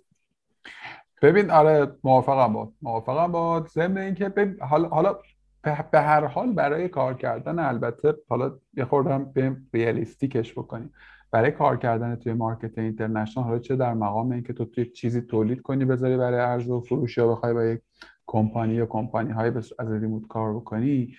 ببین 1.21 1.51
آره 1.51 1.95
موافقم 2.03 2.53
با 2.53 2.71
موافقم 2.81 3.31
با 3.31 3.65
ضمن 3.69 3.97
اینکه 3.97 4.55
حالا 4.69 4.89
حالا 4.89 5.15
به 5.91 6.01
هر 6.01 6.25
حال 6.25 6.53
برای 6.53 6.87
کار 6.87 7.13
کردن 7.13 7.59
البته 7.59 8.15
حالا 8.29 8.57
یه 8.73 8.85
خوردم 8.85 9.31
به 9.33 9.55
realistic 9.73 10.39
ش 10.39 10.53
بکنیم. 10.53 10.93
برای 11.31 11.51
کار 11.51 11.77
کردن 11.77 12.15
توی 12.15 12.33
market 12.33 12.77
international 12.77 13.45
حالا 13.45 13.59
چه 13.59 13.75
در 13.75 13.93
مقام 13.93 14.31
اینکه 14.31 14.53
تو 14.53 14.65
توی 14.65 14.85
چیزی 14.85 15.21
تولید 15.21 15.61
کنی 15.61 15.85
بذاری 15.85 16.17
برای 16.17 16.39
عرضه 16.39 16.73
و 16.73 16.81
فروش 16.81 17.17
یا 17.17 17.27
بخوای 17.27 17.53
با 17.53 17.63
یک 17.63 17.81
کمپانی 18.27 18.73
یا 18.73 18.85
کمپانی 18.85 19.31
های 19.31 19.51
از 19.79 19.91
ریموت 19.91 20.27
کار 20.27 20.53
بکنی 20.53 21.15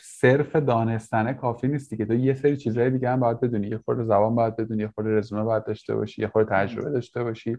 صرف 0.00 0.56
دانستنه 0.56 1.34
کافی 1.34 1.68
نیست 1.68 1.96
که 1.96 2.06
تو 2.06 2.14
یه 2.14 2.34
سری 2.34 2.56
چیزهای 2.56 2.90
دیگه 2.90 3.10
هم 3.10 3.20
باید 3.20 3.40
بدونی. 3.40 3.68
یه 3.68 3.78
خورده 3.78 4.04
زبان 4.04 4.34
باید 4.34 4.56
بدونی 4.56 4.82
یه 4.82 4.88
خورده 4.94 5.10
رزومه 5.10 5.42
باید 5.42 5.64
داشته 5.64 5.94
باشی 5.94 6.22
یه 6.22 6.28
خورده 6.28 6.50
تجربه 6.50 6.90
داشته 6.90 7.24
باشی. 7.24 7.56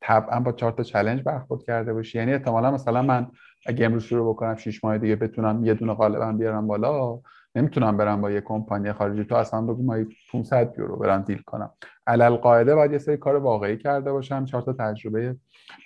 طبعا 0.00 0.40
با 0.40 0.52
چهار 0.52 0.72
تا 0.72 0.82
چلنج 0.82 1.22
برخورد 1.22 1.62
کرده 1.62 1.92
باشی. 1.92 2.18
یعنی 2.18 2.32
احتمالا 2.32 2.70
مثلا 2.70 3.02
من 3.02 3.26
اگه 3.66 3.86
امروز 3.86 4.02
شروع 4.02 4.34
بکنم 4.34 4.56
شش 4.56 4.84
ماه 4.84 4.98
دیگه 4.98 5.16
بتونم 5.16 5.64
یه 5.64 5.74
دونه 5.74 5.94
غالبا 5.94 6.32
بیارم 6.32 6.66
بالا 6.66 7.20
نمی‌تونم 7.54 7.96
برم 7.96 8.20
با 8.20 8.30
یه 8.30 8.40
کمپانی 8.40 8.92
خارجی. 8.92 9.24
تو 9.24 9.34
اصلا 9.34 9.60
بگو 9.60 9.82
ما 9.82 9.96
500 10.32 10.74
یورو 10.78 10.96
برم 10.96 11.22
دیل 11.22 11.42
کنم. 11.42 11.70
علل 12.06 12.36
قاعده 12.36 12.74
باید 12.74 12.92
یه 12.92 12.98
سری 12.98 13.16
کار 13.16 13.36
واقعی 13.36 13.76
کرده 13.76 14.12
باشم 14.12 14.44
چهار 14.44 14.62
تا 14.62 14.72
تجربه. 14.72 15.36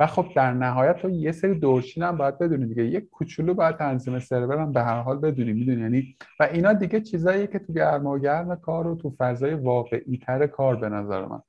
و 0.00 0.06
خب 0.06 0.26
در 0.36 0.52
نهایت 0.52 0.96
تو 0.96 1.10
یه 1.10 1.32
سری 1.32 1.58
دورچین 1.58 2.02
هم 2.02 2.16
باید 2.16 2.38
بدونی 2.38 2.66
دیگه. 2.66 2.84
یه 2.84 3.00
کوچولو 3.00 3.54
باید 3.54 3.76
تنظیم 3.76 4.18
سرور 4.18 4.58
هم 4.58 4.72
به 4.72 4.82
هر 4.82 5.00
حال 5.00 5.18
بدونی 5.18 5.52
می‌دونی؟ 5.52 5.80
یعنی 5.80 6.16
و 6.40 6.48
اینا 6.52 6.72
دیگه 6.72 7.00
چیزاییه 7.00 7.46
که 7.46 7.58
تو 7.58 7.72
گرما 7.72 8.10
و 8.10 8.18
گرم 8.18 8.56
کار 8.56 8.86
و 8.86 8.94
تو 8.94 9.14
فضای 9.18 9.54
واقعی 9.54 10.18
تر 10.18 10.46
کار 10.46 10.76
به 10.76 10.88
نظر 10.88 11.24
من 11.26 11.42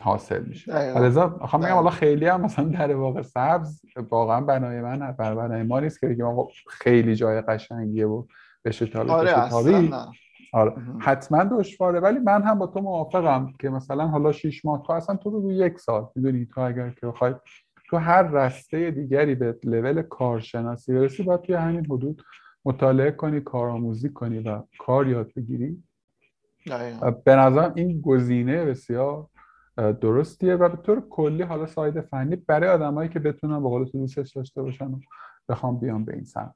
حاصل 0.00 0.44
میشه. 0.44 0.72
لذا 0.98 1.38
می‌خوام 1.40 1.62
بگم 1.62 1.74
حالا 1.74 1.90
خیلی 1.90 2.26
هم 2.26 2.40
مثلا 2.40 2.64
در 2.64 2.94
واقع 2.94 3.22
سبز 3.22 3.82
واقعا 4.10 4.40
بنای 4.40 4.80
من 4.80 5.12
بر 5.18 5.34
بنای 5.34 5.62
ما 5.62 5.80
نیست 5.80 6.00
که 6.00 6.06
بگیم 6.06 6.26
خیلی 6.70 7.16
جای 7.16 7.40
قشنگیه 7.40 8.06
و 8.06 8.24
بشه 8.64 8.86
تابی 8.86 9.10
آره. 9.10 9.30
آره 10.52 10.74
حتما 10.98 11.44
دشواره 11.44 12.00
ولی 12.00 12.18
من 12.18 12.42
هم 12.42 12.58
با 12.58 12.66
تو 12.66 12.80
موافقم 12.80 13.52
که 13.60 13.70
مثلا 13.70 14.06
حالا 14.06 14.32
شیش 14.32 14.64
ماه 14.64 14.82
تو 14.86 14.92
اصلا 14.92 15.16
تو 15.16 15.30
رو 15.30 15.52
یک 15.52 15.78
سال 15.78 16.08
می‌دونی 16.16 16.46
تو 16.46 16.60
اگر 16.60 16.90
که 16.90 17.06
بخوای 17.06 17.34
تو 17.90 17.96
هر 17.96 18.22
رسته 18.22 18.90
دیگری 18.90 19.34
به 19.34 19.58
لول 19.64 20.02
کارشناسی 20.02 20.92
برسی 20.92 21.22
باید 21.22 21.40
توی 21.40 21.54
همین 21.54 21.84
حدود 21.84 22.22
مطالعه 22.64 23.10
کنی 23.10 23.40
کارآموزی 23.40 24.08
کنی 24.08 24.38
و 24.38 24.62
کار 24.78 25.08
یاد 25.08 25.32
بگیری. 25.36 25.82
به 27.24 27.36
نظرم 27.36 27.72
این 27.76 28.00
گزینه 28.00 28.64
بسیار 28.64 29.26
درستیه 30.00 30.54
و 30.54 30.68
به 30.68 30.76
طور 30.76 31.08
کلی 31.10 31.42
حالا 31.42 31.66
ساید 31.66 32.00
فنی 32.00 32.36
برای 32.36 32.70
آدمایی 32.70 33.08
که 33.08 33.18
بتونن 33.18 33.62
به 33.62 33.68
قول 33.68 33.84
تو 33.84 33.98
دوستش 33.98 34.32
داشته 34.32 34.62
باشن 34.62 34.86
و 34.86 34.98
بخوام 35.48 35.78
بیان 35.80 36.04
به 36.04 36.14
این 36.14 36.24
سمت. 36.24 36.54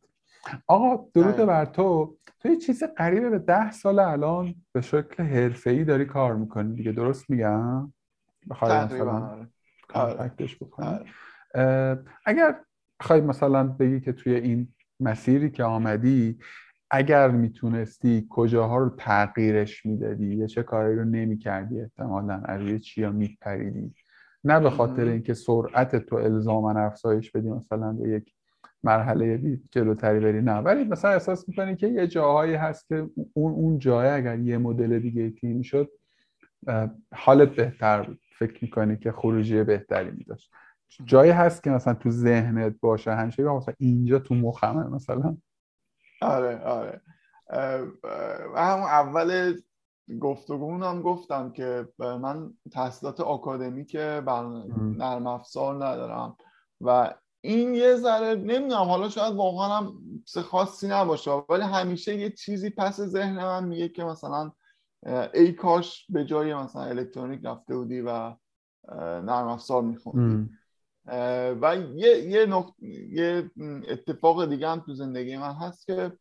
آقا 0.67 1.09
درود 1.15 1.37
بر 1.37 1.65
تو. 1.65 2.17
تو 2.41 2.49
یه 2.49 2.57
چیز 2.57 2.83
قریبه 2.97 3.31
به 3.31 3.39
ده 3.39 3.71
سال 3.71 3.99
الان 3.99 4.55
به 4.73 4.81
شکل 4.81 5.23
حرفه‌ای 5.23 5.85
داری 5.85 6.05
کار 6.05 6.37
می‌کنی 6.37 6.75
دیگه 6.75 6.93
درست 6.93 7.31
میگم؟ 7.31 7.93
بخوای 8.51 8.85
مثلا 8.85 9.47
کانتکتش 9.89 10.57
بکنی؟ 10.57 10.99
اگر 12.27 12.57
بخوای 13.01 13.21
مثلا 13.21 13.65
بگی 13.65 14.01
که 14.01 14.13
توی 14.13 14.35
این 14.35 14.69
مسیری 15.01 15.51
که 15.51 15.65
آمدی 15.65 16.39
اگر 16.91 17.31
می‌تونستی 17.31 18.27
کجاها 18.31 18.79
رو 18.79 18.91
تغییرش 18.99 19.87
می‌دادی؟ 19.87 20.37
یا 20.37 20.47
چه 20.47 20.63
کاری 20.63 20.97
رو 20.97 21.05
نمی‌کردی 21.05 21.81
احتمالا؟ 21.81 22.43
از 22.45 22.61
روی 22.61 22.79
چیا 22.79 23.13
میپریدی؟ 23.13 23.95
نه 24.45 24.61
به 24.61 24.71
خاطر 24.71 25.05
اینکه 25.05 25.35
سرعت 25.35 25.97
تو 25.97 26.17
الزاما 26.17 26.73
افزایش 26.73 27.33
بدی 27.33 27.51
مثلا 27.51 27.93
به 27.93 28.09
یک 28.09 28.35
مرحله 28.85 29.59
جلوتری 29.71 30.21
بری 30.21 30.43
نه 30.43 30.59
ولی 30.59 30.85
مثلا 30.85 31.11
احساس 31.11 31.49
می‌کنی 31.49 31.77
که 31.77 31.89
یه 31.89 32.07
جاهایی 32.07 32.55
هست 32.55 32.89
که 32.89 33.11
اون 33.33 33.53
اون 33.53 33.79
جای 33.79 34.09
اگر 34.09 34.39
یه 34.39 34.59
مدل 34.59 34.99
دیگه 34.99 35.31
تیم 35.31 35.63
شد 35.63 35.91
حالت 37.15 37.49
بهتر 37.49 38.03
بود. 38.03 38.21
فکر 38.39 38.59
می‌کنی 38.63 38.97
که 38.97 39.13
خروجی 39.13 39.63
بهتری 39.63 40.11
میداشت. 40.11 40.51
جایی 41.05 41.31
هست 41.31 41.63
که 41.63 41.71
مثلا 41.71 41.95
تو 41.95 42.11
ذهنت 42.11 42.75
باشه 42.81 43.15
همیشه 43.15 43.43
مثلا 43.43 43.75
اینجا 43.79 44.19
تو 44.19 44.35
مخمه 44.35 44.87
مثلا. 44.87 45.37
آره 46.23 46.59
آره. 46.59 47.01
هم 48.57 48.79
اول 48.79 49.61
گفتگون 50.21 50.83
هم 50.83 51.03
گفتم 51.03 51.51
که 51.51 51.89
من 51.99 52.53
تحصیلات 52.73 53.21
آکادمیک 53.21 53.97
نرم 53.97 55.27
افزار 55.27 55.75
ندارم 55.75 56.37
و 56.81 57.15
این 57.41 57.75
یه 57.75 57.95
ذره 57.95 58.35
نمی‌دونم 58.35 58.89
حالا 58.89 59.09
شاید 59.09 59.35
واقعا 59.35 59.69
هم 59.69 59.95
خاصی 60.45 60.89
نباشه 60.89 61.31
ولی 61.31 61.63
همیشه 61.63 62.17
یه 62.17 62.31
چیزی 62.31 62.71
پس 62.71 63.01
ذهن 63.01 63.37
من 63.37 63.65
میگه 63.65 63.89
که 63.89 64.05
مثلا 64.05 64.53
ای 65.35 65.53
کاش 65.53 66.07
به 66.09 66.25
جای 66.25 66.55
مثلا 66.55 66.83
الکترونیک 66.83 67.41
رفته 67.45 67.77
بودی 67.77 68.01
و 68.01 68.35
نرم 68.93 69.49
افزار 69.49 69.83
میخوندی. 69.83 70.51
و 71.61 71.77
یه 71.95 72.19
یه, 72.19 72.65
یه 73.13 73.51
اتفاق 73.89 74.47
دیگه 74.47 74.69
هم 74.69 74.81
تو 74.81 74.95
زندگی 74.95 75.37
من 75.37 75.53
هست 75.53 75.87
که 75.87 76.13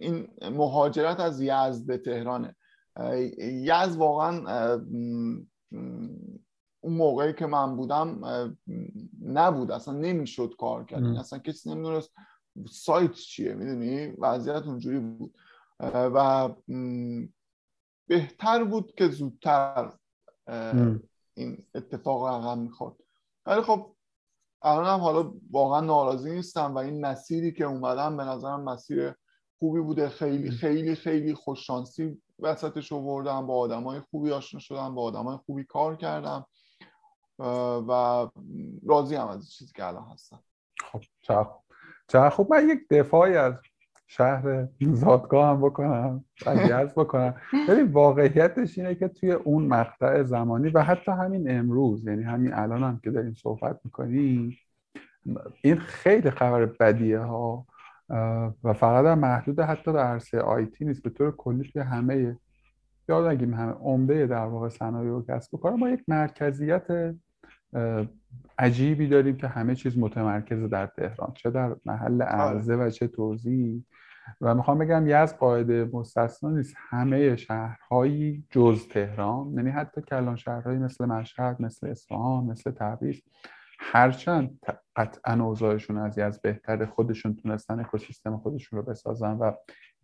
این 0.00 0.28
مهاجرت 0.42 1.20
از 1.20 1.40
یزد 1.40 1.86
به 1.86 1.98
تهرانه. 1.98 2.56
یزد 3.38 3.96
واقعا 3.96 4.78
اون 6.84 6.94
موقعی 6.94 7.32
که 7.32 7.46
من 7.46 7.76
بودم 7.76 8.20
نبود 9.22 9.70
اصلا 9.70 9.94
نمی‌شد 9.94 10.54
کار 10.58 10.84
کرد. 10.84 11.04
اصلا 11.16 11.38
کسی 11.38 11.70
نمی‌دونست 11.70 12.10
سایت 12.70 13.12
چیه 13.12 13.54
می‌دونی؟ 13.54 14.06
وضعیت 14.18 14.66
اونجوری 14.66 14.98
بود. 14.98 15.34
و 15.80 16.48
بهتر 18.08 18.64
بود 18.64 18.94
که 18.94 19.08
زودتر 19.08 19.92
این 21.34 21.66
اتفاق 21.74 22.24
رقم 22.24 22.58
می‌خورد. 22.58 22.94
ولی 23.46 23.62
خب 23.62 23.94
الان 24.62 24.86
هم 24.86 25.00
حالا 25.00 25.32
واقعا 25.50 25.80
ناراضی 25.80 26.30
نیستم 26.30 26.74
و 26.74 26.78
این 26.78 27.06
مسیری 27.06 27.52
که 27.52 27.64
اومدم 27.64 28.16
به 28.16 28.24
نظرم 28.24 28.64
مسیر 28.64 29.14
خوبی 29.58 29.80
بوده. 29.80 30.08
خیلی 30.08 30.50
خیلی 30.50 30.94
خیلی 30.94 31.34
خوششانسی 31.34 32.22
وسطش 32.38 32.92
آوردم 32.92 33.46
با 33.46 33.58
آدمای 33.58 34.00
خوبی 34.00 34.30
آشنا 34.30 34.60
شدم 34.60 34.94
با 34.94 35.02
آدمای 35.02 35.36
خوبی 35.36 35.64
کار 35.64 35.96
کردم. 35.96 36.46
و 37.88 38.28
راضی 38.86 39.14
هم 39.14 39.28
از 39.28 39.52
چیزی 39.52 39.72
که 39.76 39.86
الان 39.86 40.04
هستم 40.12 40.38
خب 40.92 41.00
چه 42.08 42.30
خوب 42.30 42.54
من 42.54 42.68
یک 42.68 42.88
دفاعی 42.90 43.36
از 43.36 43.54
شهر 44.06 44.68
زادگاه 44.80 45.48
هم 45.48 45.60
بکنم 45.60 46.24
و 46.46 46.86
بکنم. 46.96 47.34
ولی 47.68 47.82
واقعیتش 47.82 48.78
اینه 48.78 48.94
که 48.94 49.08
توی 49.08 49.32
اون 49.32 49.66
مقطع 49.66 50.22
زمانی 50.22 50.68
و 50.68 50.82
حتی 50.82 51.12
همین 51.12 51.58
امروز 51.58 52.06
یعنی 52.06 52.22
همین 52.22 52.54
الان 52.54 52.82
هم 52.82 53.00
که 53.04 53.10
داریم 53.10 53.34
صحبت 53.34 53.80
می‌کنیم 53.84 54.58
این 55.62 55.78
خیلی 55.78 56.30
خبر 56.30 56.66
بدیه 56.66 57.18
ها. 57.18 57.66
و 58.64 58.72
فقط 58.72 59.04
هم 59.04 59.18
محدود 59.18 59.60
حتی 59.60 59.92
به 59.92 60.00
عرصه 60.00 60.40
آیتی 60.40 60.84
نیست. 60.84 61.02
به 61.02 61.10
طور 61.10 61.36
کلی 61.36 61.70
توی 61.72 61.82
همه 61.82 62.36
یاد 63.08 63.26
نگیم 63.26 63.54
همه 63.54 63.72
عمده 63.72 64.26
در 64.26 64.46
واقع 64.46 64.68
صنایع 64.68 65.12
و 65.12 65.22
کسب 65.22 65.54
و 65.54 65.58
کار 65.58 65.72
ما 65.72 65.88
یک 65.88 66.04
مرکزیت 66.08 67.14
عجیبی 68.58 69.08
داریم 69.08 69.36
که 69.36 69.48
همه 69.48 69.74
چیز 69.74 69.98
متمرکز 69.98 70.70
در 70.70 70.86
تهران 70.86 71.32
چه 71.34 71.50
در 71.50 71.76
محل 71.84 72.22
عرضه 72.22 72.76
و 72.76 72.90
چه 72.90 73.06
توضیح. 73.06 73.84
و 74.40 74.54
می‌خوام 74.54 74.78
بگم 74.78 75.04
یزد 75.06 75.36
قاعده 75.36 75.90
مستثنا 75.92 76.50
نیست 76.50 76.74
همه 76.76 77.36
شهرهایی 77.36 78.44
جز 78.50 78.88
تهران 78.88 79.52
یعنی 79.52 79.70
حتی 79.70 80.02
کلان 80.02 80.36
شهرهایی 80.36 80.78
مثل 80.78 81.04
مشهد 81.04 81.56
مثل 81.62 81.86
اصفهان 81.86 82.44
مثل 82.44 82.70
تبریز 82.70 83.22
هرچند 83.78 84.58
قطعا 84.96 85.44
اوضاعشون 85.44 85.98
از 85.98 86.18
یز 86.18 86.40
بهتر 86.40 86.86
خودشون 86.86 87.34
تونستن 87.34 87.80
اکوسیستم 87.80 88.36
خودشون 88.36 88.78
رو 88.78 88.84
بسازن 88.84 89.32
و 89.32 89.52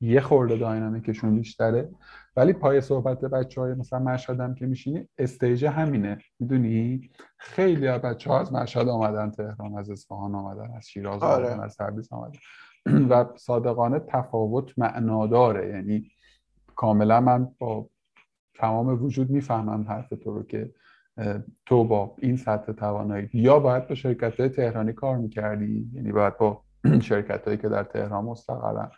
یه 0.01 0.21
خورده 0.21 0.57
داینامیکشون 0.57 1.37
بیشتره. 1.37 1.89
ولی 2.37 2.53
پای 2.53 2.81
صحبت 2.81 3.21
بچه 3.21 3.61
های 3.61 3.75
مثلا 3.75 3.99
مشهد 3.99 4.41
هم 4.41 4.55
که 4.55 4.67
میشینی 4.67 5.09
استیج 5.19 5.65
همینه. 5.65 6.19
می‌دونی؟ 6.39 7.11
خیلی 7.39 7.87
بچه 7.87 8.31
ها 8.31 8.41
از 8.41 8.53
مشهد 8.53 8.89
آمدن 8.89 9.31
تهران 9.31 9.79
از 9.79 9.91
اصفهان 9.91 10.35
آمدن 10.35 10.77
از 10.77 10.87
شیراز 10.89 11.23
آره. 11.23 11.47
آمدن 11.47 11.61
از 11.61 11.77
تبریز 11.77 12.13
آمدن. 12.13 12.39
و 13.11 13.25
صادقانه 13.37 13.99
تفاوت 13.99 14.79
معناداره. 14.79 15.69
یعنی 15.69 16.11
کاملا 16.77 17.21
من 17.21 17.49
با 17.59 17.89
تمام 18.55 19.05
وجود 19.05 19.31
می‌فهمم 19.31 19.85
حرف 19.89 20.09
تو 20.09 20.35
رو 20.35 20.43
که 20.43 20.75
تو 21.67 21.85
با 21.85 22.15
این 22.19 22.37
سطح 22.37 22.73
توانایی. 22.73 23.29
یا 23.33 23.59
باید 23.59 23.89
با 23.89 23.95
شرکت 23.95 24.41
های 24.41 24.49
تهرانی 24.49 24.93
کار 24.93 25.17
می‌کردی؟ 25.17 25.91
یعنی 25.95 26.13
باید 26.13 26.39
با 26.39 26.63
شرکت 27.01 27.45
هایی 27.45 27.59
که 27.59 27.69
در 27.69 27.85
تهران 27.85 28.25
مستقرن. 28.25 28.91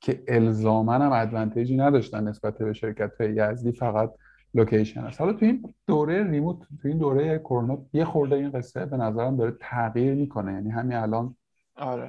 که 0.00 0.22
الزامن 0.28 1.02
هم 1.02 1.12
ادوانتیجی 1.12 1.76
نداشتن 1.76 2.28
نسبت 2.28 2.58
به 2.58 2.72
شرکت 2.72 3.20
های 3.20 3.34
یزدی 3.34 3.72
فقط 3.72 4.12
لوکیشن 4.54 5.00
است 5.00 5.20
حالا 5.20 5.32
تو 5.32 5.44
این 5.44 5.74
دوره 5.86 6.30
ریموت 6.30 6.58
تو 6.82 6.88
این 6.88 6.98
دوره 6.98 7.38
کرونا 7.38 7.78
یه 7.92 8.04
خورده 8.04 8.36
این 8.36 8.50
قصه 8.50 8.86
به 8.86 8.96
نظرم 8.96 9.36
داره 9.36 9.56
تغییر 9.60 10.14
می‌کنه. 10.14 10.52
یعنی 10.52 10.70
همین 10.70 10.96
الان 10.96 11.36
آره. 11.76 12.08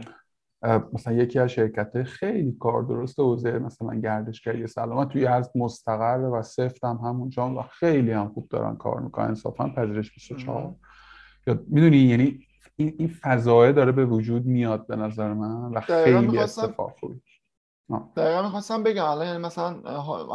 مثلا 0.93 1.13
یکی 1.13 1.39
از 1.39 1.49
شرکت 1.49 2.03
خیلی 2.03 2.57
کار 2.59 2.83
درست 2.83 3.19
حوزه 3.19 3.59
مثلا 3.59 3.95
گردشگری 3.95 4.67
سلامت 4.67 5.09
توی 5.09 5.25
از 5.25 5.51
مستقر 5.55 6.19
و 6.19 6.41
سفت 6.41 6.83
هم 6.83 6.99
همونجا 7.03 7.49
و 7.49 7.61
خیلی 7.61 8.11
هم 8.11 8.29
خوب 8.29 8.47
دارن 8.49 8.75
کار 8.75 8.99
می‌کنن. 8.99 9.25
انصافا 9.25 9.69
پذیرش 9.69 10.13
24 10.13 10.75
یا 11.47 11.59
می‌دونی 11.67 11.97
یعنی 11.97 12.39
این 12.75 12.95
این 12.97 13.07
فضایه 13.07 13.71
داره 13.71 13.91
به 13.91 14.05
وجود 14.05 14.45
میاد 14.45 14.87
به 14.87 14.95
نظر 14.95 15.33
من 15.33 15.71
و 15.71 15.79
خیلی 15.79 16.39
اتفاق 16.39 16.95
خوبی. 16.99 17.21
دقیقا 18.15 18.41
می‌خواستم 18.41 18.83
بگم 18.83 19.05
الان 19.05 19.27
یعنی 19.27 19.37
مثلا 19.37 19.81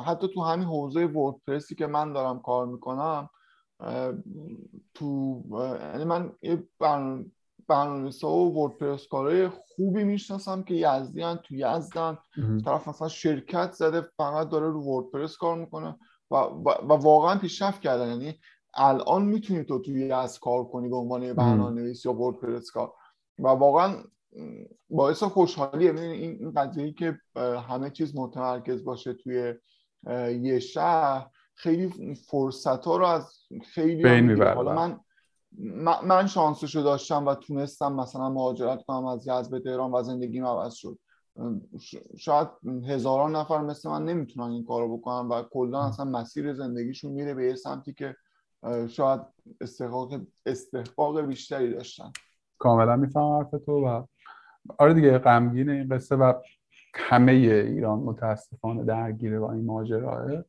حتی 0.06 0.28
تو 0.34 0.42
همین 0.42 0.66
حوزه 0.66 1.06
وردپرسی 1.06 1.74
که 1.74 1.86
من 1.86 2.12
دارم 2.12 2.40
کار 2.40 2.66
می‌کنم 2.66 3.28
تو 4.94 5.42
یعنی 5.92 6.04
من 6.04 6.32
یه 6.42 6.68
برنامه‌نویسا 7.68 8.28
و 8.28 8.54
وردپرس 8.54 9.06
کارهای 9.08 9.48
خوبی 9.48 10.04
می‌شناسم 10.04 10.62
که 10.62 10.74
یزدی 10.74 11.24
تو 11.44 11.54
یزدن. 11.54 12.18
طرف 12.64 12.88
مثلا 12.88 13.08
شرکت 13.08 13.72
زده 13.72 14.00
فقط 14.16 14.48
داره 14.48 14.66
رو 14.66 14.82
وردپرس 14.84 15.36
کار 15.36 15.56
می‌کنه 15.56 15.98
و, 16.30 16.36
و, 16.36 16.94
واقعا 16.94 17.38
پیشرفت 17.38 17.80
کردن. 17.80 18.08
یعنی 18.08 18.38
الان 18.74 19.22
می‌تونی 19.22 19.64
تو 19.64 19.78
توی 19.78 20.06
یزد 20.06 20.40
کار 20.40 20.64
کنی 20.64 20.88
به 20.88 20.96
عنوان 20.96 21.32
برنامه 21.32 21.80
نویس 21.80 22.06
یا 22.06 22.12
وردپرس 22.12 22.70
کار. 22.70 22.92
و 23.38 23.48
واقعا 23.48 23.96
باعث 24.90 25.22
خوشحالیه. 25.22 25.94
این 25.94 26.52
قضیه 26.56 26.92
که 26.92 27.18
همه 27.68 27.90
چیز 27.90 28.16
متمرکز 28.16 28.84
باشه 28.84 29.12
توی 29.12 29.54
یه 30.42 30.58
شهر 30.58 31.26
خیلی 31.54 32.14
فرصت 32.14 32.84
ها 32.84 32.96
رو 32.96 33.06
از 33.06 33.32
خیلی 33.64 34.42
حالا 34.42 34.74
من 34.74 35.00
من 36.04 36.26
شانسشو 36.26 36.80
داشتم 36.80 37.26
و 37.26 37.34
تونستم 37.34 37.92
مثلا 37.92 38.28
مهاجرت 38.28 38.82
کنم 38.82 39.06
از 39.06 39.26
یزد 39.26 39.50
به 39.50 39.60
تهران 39.60 39.90
و 39.92 40.02
زندگیم 40.02 40.46
عوض 40.46 40.74
شد. 40.74 40.98
شاید 42.18 42.48
هزاران 42.88 43.36
نفر 43.36 43.60
مثل 43.60 43.90
من 43.90 44.04
نمی‌تونن 44.04 44.50
این 44.50 44.64
کارو 44.64 44.96
بکنن 44.96 45.28
و 45.28 45.42
کلا 45.42 45.82
اصلا 45.82 46.04
مسیر 46.04 46.54
زندگیشون 46.54 47.12
میره 47.12 47.34
به 47.34 47.46
یه 47.46 47.54
سمتی 47.54 47.92
که 47.92 48.16
شاید 48.88 49.20
استحقاق 49.60 50.20
استحقاق 50.46 51.20
بیشتری 51.20 51.74
داشتن. 51.74 52.12
کاملا 52.58 52.96
می‌فهمم 52.96 53.36
حرف 53.36 53.50
تو 53.66 53.86
و 53.86 54.04
آره 54.78 54.94
دیگه 54.94 55.18
غمگین 55.18 55.70
این 55.70 55.88
قصه 55.88 56.16
و 56.16 56.32
همه 56.94 57.32
ایران 57.32 57.98
متاسفانه 57.98 58.84
درگیره 58.84 59.38
با 59.38 59.52
این 59.52 59.64
ماجراه 59.64 60.44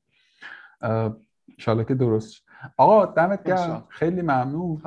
انشالله 1.58 1.84
که 1.84 1.96
درست 1.96 2.44
آقا 2.78 3.06
دمت 3.06 3.44
گرم. 3.44 3.84
خیلی 3.90 4.22
ممنون. 4.22 4.82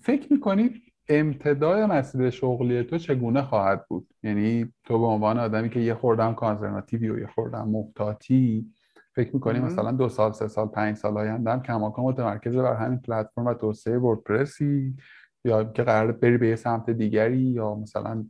فکر 0.00 0.32
می‌کنی 0.32 0.70
امتدای 1.08 1.86
مسیر 1.86 2.30
شغلی 2.30 2.82
تو 2.82 2.98
چگونه 2.98 3.42
خواهد 3.42 3.86
بود؟ 3.88 4.08
یعنی 4.22 4.72
تو 4.84 4.98
به 4.98 5.06
عنوان 5.06 5.38
آدمی 5.38 5.70
که 5.70 5.80
یه 5.80 5.94
خوردم 5.94 6.34
کانزرناتیوی 6.34 7.08
و 7.08 7.18
یه 7.18 7.26
خوردم 7.26 7.68
محتاطی 7.68 8.66
فکر 9.14 9.34
می‌کنی 9.34 9.58
مثلا 9.58 9.92
دو 9.92 10.08
سال 10.08 10.32
سه 10.32 10.48
سال 10.48 10.66
پنج 10.66 10.96
سال 10.96 11.18
آینده 11.18 11.50
هم 11.50 11.62
کماکان 11.62 12.04
متمرکز 12.04 12.56
بر 12.56 12.74
همین 12.74 12.98
پلتفرم 12.98 13.46
و 13.46 13.54
توسعه 13.54 13.98
وردپرسی؟ 13.98 14.96
یا 15.44 15.64
که 15.64 15.82
قرار 15.82 16.12
بری 16.12 16.38
به 16.38 16.48
یه 16.48 16.56
سمت 16.56 16.90
دیگری 16.90 17.40
یا 17.40 17.74
مثلا 17.74 18.24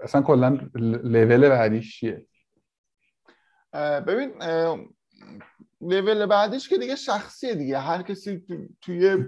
اصلا 0.00 0.22
کلا 0.22 0.58
لول 0.74 1.48
بعدیش 1.48 2.00
چیه؟ 2.00 2.26
ببین 4.06 4.32
لول 5.80 6.26
بعدیش 6.26 6.68
که 6.68 6.78
دیگه 6.78 6.96
شخصیه 6.96 7.54
دیگه. 7.54 7.78
هر 7.78 8.02
کسی 8.02 8.44
توی 8.80 9.24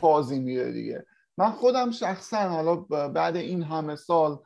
فازی 0.00 0.38
میره 0.38 0.72
دیگه. 0.72 1.06
من 1.38 1.50
خودم 1.50 1.90
شخصا 1.90 2.36
حالا 2.36 2.76
بعد 3.08 3.36
این 3.36 3.62
همه 3.62 3.96
سال 3.96 4.38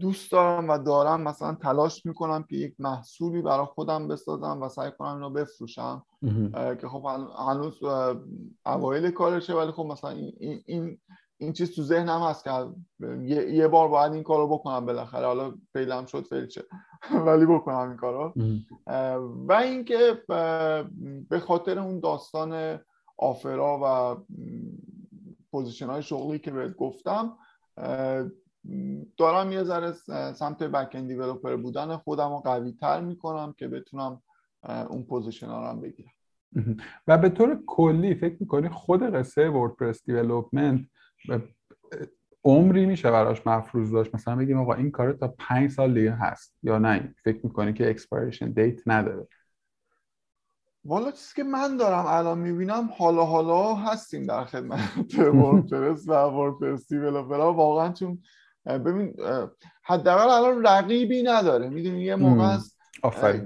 دوست 0.00 0.32
دارم 0.32 0.68
و 0.68 0.78
دارم 0.78 1.20
مثلا 1.20 1.54
تلاش 1.54 2.06
می‌کنم 2.06 2.42
که 2.42 2.56
یک 2.56 2.74
محصولی 2.78 3.42
برای 3.42 3.66
خودم 3.66 4.08
بسازم 4.08 4.62
و 4.62 4.68
سعی 4.68 4.90
کنم 4.98 5.14
اینو 5.14 5.30
بفروشم. 5.30 6.06
که 6.80 6.88
خب 6.88 7.06
هنوز 7.48 7.78
اوایل 8.66 9.10
کارشه 9.10 9.54
ولی 9.54 9.70
خب 9.72 9.86
مثلا 9.86 10.10
این, 10.10 10.62
این, 10.66 10.98
این 11.38 11.52
چیز 11.52 11.74
تو 11.74 11.82
ذهنم 11.82 12.22
هست 12.22 12.44
که 12.44 12.50
یه, 13.50 13.68
بار 13.68 13.88
باید 13.88 14.12
این 14.12 14.22
کارو 14.22 14.48
بکنم 14.48 14.86
بالاخره. 14.86 15.26
حالا 15.26 15.54
فیلم 15.72 16.06
شد 16.06 16.24
فیل 16.24 16.46
چه 16.46 16.64
ولی 17.26 17.46
بکنم 17.46 17.88
این 17.88 17.96
کارو. 17.96 18.32
و 19.48 19.52
اینکه 19.52 20.22
به 21.28 21.40
خاطر 21.40 21.78
اون 21.78 22.00
داستان 22.00 22.80
آفرا 23.18 23.80
و 23.82 24.16
position 25.50 25.86
های 25.86 26.02
شغلی 26.02 26.38
که 26.38 26.50
بهت 26.50 26.76
گفتم 26.76 27.36
دارم 29.16 29.52
یه 29.52 29.64
ذره 29.64 29.92
سمت 30.32 30.62
back-end 30.62 31.08
developer 31.08 31.56
بودن 31.56 31.96
خودم 31.96 32.30
رو 32.30 32.38
قوی 32.38 32.72
تر 32.72 33.00
می‌کنم 33.00 33.54
که 33.58 33.68
بتونم 33.68 34.22
اون 34.62 35.02
position 35.02 35.46
ها 35.46 35.72
رو 35.72 35.80
بگیرم. 35.80 36.10
و 37.06 37.18
به 37.18 37.28
طور 37.28 37.62
کلی 37.66 38.14
فکر 38.14 38.36
می‌کنی 38.40 38.68
خود 38.68 39.14
قصه 39.14 39.48
WordPress 39.48 40.04
development 40.04 40.80
عمری 42.44 42.86
میشه 42.86 43.10
براش 43.10 43.46
مفروض 43.46 43.92
داشت؟ 43.92 44.14
مثلا 44.14 44.36
بگیم 44.36 44.58
آقا 44.58 44.74
این 44.74 44.90
کار 44.90 45.12
تا 45.12 45.34
پنج 45.38 45.70
سال 45.70 45.94
دیگه 45.94 46.12
هست 46.12 46.56
یا 46.62 46.78
نه؟ 46.78 47.14
فکر 47.24 47.40
می‌کنی 47.42 47.72
که 47.72 47.90
expiration 47.90 48.50
date 48.50 48.88
نداره؟ 48.88 49.28
والا 50.84 51.10
چیزی 51.10 51.32
که 51.36 51.44
من 51.44 51.76
دارم 51.76 52.04
الان 52.06 52.38
می‌بینم 52.38 52.90
حالا 52.98 53.24
حالا 53.24 53.74
هستیم 53.74 54.26
در 54.26 54.44
خدمت 54.44 55.14
وردپرس 55.18 56.08
و 56.08 56.12
وردپرس 56.12 56.88
دیولپرها. 56.88 57.52
واقعا 57.52 57.92
چون 57.92 58.22
ببین 58.66 59.14
حداقل 59.82 60.28
الان 60.30 60.66
رقیبی 60.66 61.22
نداره. 61.22 61.68
می‌دونی 61.68 62.02
یه 62.02 62.16
موقع 62.16 62.44
است 62.44 62.77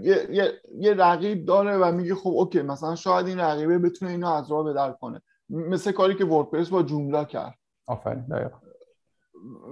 یه،, 0.02 0.26
یه،, 0.30 0.52
یه 0.78 0.94
رقیب 0.94 1.44
داره 1.44 1.76
و 1.76 1.92
میگه 1.92 2.14
خب 2.14 2.30
اوکی 2.30 2.62
مثلا 2.62 2.94
شاید 2.94 3.26
این 3.26 3.40
رقیبه 3.40 3.78
بتونه 3.78 4.10
اینو 4.10 4.28
از 4.28 4.50
راه 4.50 4.64
بدر 4.64 4.92
کنه. 4.92 5.22
مثل 5.48 5.92
کاری 5.92 6.14
که 6.14 6.24
وردپرس 6.24 6.68
با 6.68 6.82
جمله 6.82 7.24
کرد. 7.24 7.54
آفرین 7.86 8.24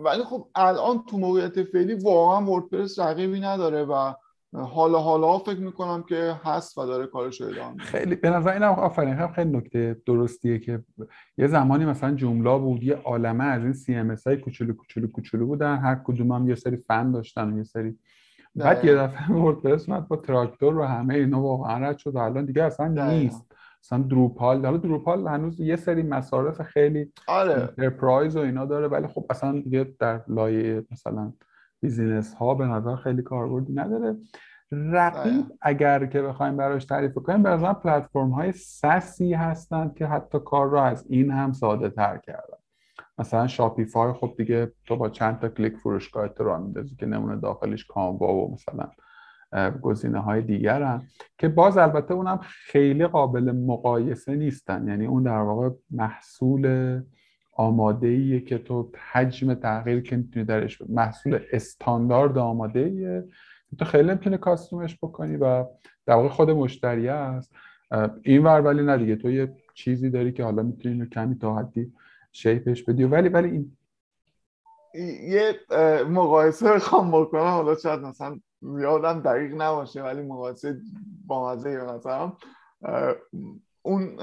ولی 0.05 0.25
خب 0.25 0.49
الان 0.55 1.05
تو 1.11 1.19
موقعیت 1.19 1.63
فعلی 1.63 1.95
واقعا 1.95 2.53
وردپرس 2.53 2.99
رقیبی 2.99 3.41
نداره 3.41 3.85
و 3.85 4.13
حالا 4.53 4.99
حالا 4.99 5.39
فکر 5.39 5.61
می‌کنم 5.61 6.03
که 6.03 6.37
هست 6.45 6.79
و 6.79 6.87
داره 6.87 7.07
کارش 7.07 7.41
ادامه 7.41 7.79
خیلی 7.79 8.15
به 8.15 8.31
نظر 8.31 8.53
اینم 8.53 8.73
آفرین. 8.73 9.17
خیلی, 9.17 9.33
خیلی 9.33 9.51
نکته 9.51 10.03
درستیه 10.07 10.59
که 10.59 10.85
یه 11.39 11.47
زمانی 11.47 11.85
مثلا 11.85 12.15
Joomla 12.15 12.59
بود 12.59 12.83
یه 12.83 12.95
عالمه 12.95 13.45
از 13.45 13.63
این 13.63 13.73
CMS 13.73 14.17
های 14.27 14.37
کوچولو 14.37 14.73
کوچولو 14.73 15.07
کوچولو 15.07 15.47
بودن. 15.47 15.77
هر 15.77 16.01
کدوم 16.05 16.33
هم 16.33 16.49
یه 16.49 16.55
سری 16.55 16.77
فن 16.77 17.13
داشتن 17.13 17.53
و 17.53 17.57
یه 17.57 17.65
سری 17.65 17.99
بعد 18.55 18.85
یه 18.85 18.95
دفعه 18.95 19.37
WordPress 19.43 19.89
اومد 19.89 20.09
با 20.09 20.17
تراکتور 20.17 20.79
و 20.79 20.85
همه 20.85 21.15
اینا 21.15 21.41
واقعا 21.41 21.89
رد 21.89 21.99
شد. 21.99 22.15
و 22.15 22.19
الان 22.19 22.45
دیگه 22.45 22.63
اصلا 22.63 22.89
نیست. 22.89 23.53
مثلا 23.85 23.99
Drupal 23.99 24.65
حالا 24.67 24.77
Drupal 24.77 25.29
هنوز 25.29 25.61
یه 25.61 25.77
سری 25.77 26.03
مصارف 26.03 26.63
خیلی 26.63 27.13
آره. 27.29 27.53
enterprise 27.53 28.37
و 28.37 28.41
اینا 28.41 28.65
داره 28.67 28.89
ولی 28.89 29.07
خب 29.07 29.27
اصلا 29.31 29.61
دیگه 29.61 29.95
در 29.99 30.21
لایه 30.29 30.85
مثلا 30.91 31.33
business 31.81 32.35
ها 32.35 32.55
به 32.55 32.67
نظر 32.67 32.97
خیلی 32.97 33.23
کاربردی 33.23 33.73
نداره. 33.73 34.17
رقیب 34.73 35.45
اگر 35.61 36.07
که 36.07 36.23
بخوایم 36.23 36.57
براش 36.57 36.85
تعریف 36.85 37.15
کنیم 37.15 37.43
به 37.43 37.49
نظر 37.49 37.73
پلتفرم 37.73 38.31
های 38.31 38.53
SaaS 38.53 39.18
ی 39.18 39.35
هستند 39.35 39.95
که 39.95 40.07
حتی 40.07 40.39
کار 40.45 40.69
رو 40.69 40.79
از 40.79 41.07
این 41.09 41.31
هم 41.31 41.53
ساده 41.53 41.91
تر 41.91 42.19
کردن. 42.19 42.60
مثلا 43.21 43.47
Shopify 43.47 44.13
خب 44.13 44.35
دیگه 44.37 44.73
تو 44.87 44.97
با 44.97 45.09
چند 45.09 45.39
تا 45.39 45.49
کلیک 45.49 45.77
فروشگاهتو 45.77 46.45
راه 46.45 46.59
میندازی 46.59 46.97
که 46.97 47.07
نمونه 47.07 47.37
داخلیش 47.37 47.85
Canva 47.85 48.35
و 48.35 48.53
مثلا 48.53 48.91
گزینه 49.83 50.19
های 50.19 50.43
دیگر 50.43 51.01
که 51.39 51.49
باز 51.49 51.79
البته 51.79 52.15
اونم 52.15 52.41
خیلی 52.43 53.07
قابل 53.07 53.53
مقایسه 53.53 54.37
نیستن. 54.37 54.89
یعنی 54.89 55.07
اون 55.07 55.23
در 55.23 55.39
واقع 55.39 55.71
محصول 55.91 57.03
آماده 57.53 58.07
ایه 58.07 58.41
که 58.41 58.59
تو 58.59 58.91
حجم 59.13 59.55
تغییر 59.55 60.01
که 60.01 60.17
می‌تونی 60.17 60.45
درش 60.45 60.83
محصول 60.89 61.39
استاندارد 61.53 62.39
آماده 62.39 62.81
ایه 62.81 63.25
تو 63.79 63.85
خیلی 63.85 64.09
نمی‌تونی 64.09 64.39
کاستومش 64.39 64.99
بکنی 65.03 65.37
و 65.37 65.65
در 66.07 66.15
واقع 66.15 66.29
خود 66.29 66.51
مشتری 66.51 67.09
است 67.09 67.55
این 68.23 68.45
ور 68.45 68.61
ولی 68.61 68.83
نه 68.83 68.97
دیگه 68.97 69.17
تو 69.17 69.31
یه 69.31 69.53
چیزی 69.75 70.11
داری 70.11 70.33
که 70.33 70.45
حالا 70.45 70.63
می‌تونی 70.63 71.07
کمی 71.07 71.35
تا 71.35 71.57
حدی 71.57 71.93
شیپش 72.33 72.85
بدی. 72.85 73.05
ولی 73.05 73.29
ولی 73.29 73.51
این 73.51 73.77
یه 75.31 75.55
مقایسه 76.09 76.79
خواهم 76.79 77.23
بکنم. 77.23 77.43
حالا 77.43 77.77
شاید 77.77 78.01
مثلا 78.01 78.41
یادم 78.63 79.21
دقیق 79.21 79.55
نباشه 79.55 80.03
ولی 80.03 80.23
مقایسه 80.23 80.81
با 81.27 81.53
مزه 81.53 81.95
مثلا 81.95 82.33
اون 83.83 84.19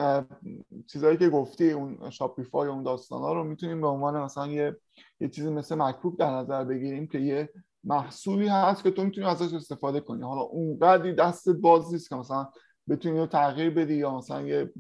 چیزهایی 0.88 1.18
که 1.18 1.30
گفتی 1.30 1.72
اون 1.72 2.10
شاپیفای 2.10 2.70
اون 2.70 2.84
داستان 2.84 3.22
ها 3.22 3.34
رو 3.34 3.44
می‌تونیم 3.44 3.82
به 3.82 3.88
عنوان 3.88 4.22
مثلا 4.22 4.48
یه 4.48 4.76
یه 5.20 5.30
چیزی 5.30 5.50
مثل 5.50 5.76
مکبوک 5.76 6.20
در 6.20 6.32
نظر 6.32 6.64
بگیریم 6.64 7.08
که 7.08 7.20
یه 7.20 7.50
محصولی 7.84 8.48
هست 8.48 8.84
که 8.84 8.92
تو 8.92 9.04
می‌تونی 9.04 9.28
ازش 9.28 9.54
استفاده 9.54 10.00
کنی. 10.00 10.24
حالا 10.24 10.42
اونقدری 10.42 11.14
دست 11.14 11.50
باز 11.50 11.94
نیست 11.94 12.10
که 12.10 12.16
مثلا 12.16 12.48
بتونی 12.90 13.20
رو 13.20 13.28
تغییر 13.28 13.70
بدی 13.70 13.96
یا 13.96 14.18
مثلا 14.18 14.42
یه 14.42 14.72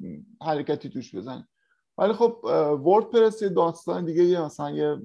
حرکتی 0.41 0.89
توش 0.89 1.15
بزنی. 1.15 1.47
ولی 1.97 2.13
خب 2.13 2.39
وردپرس 2.85 3.41
یه 3.41 3.49
داستان 3.49 4.05
دیگه 4.05 4.23
یه 4.23 4.41
مثلا 4.41 4.71
یه 4.71 5.01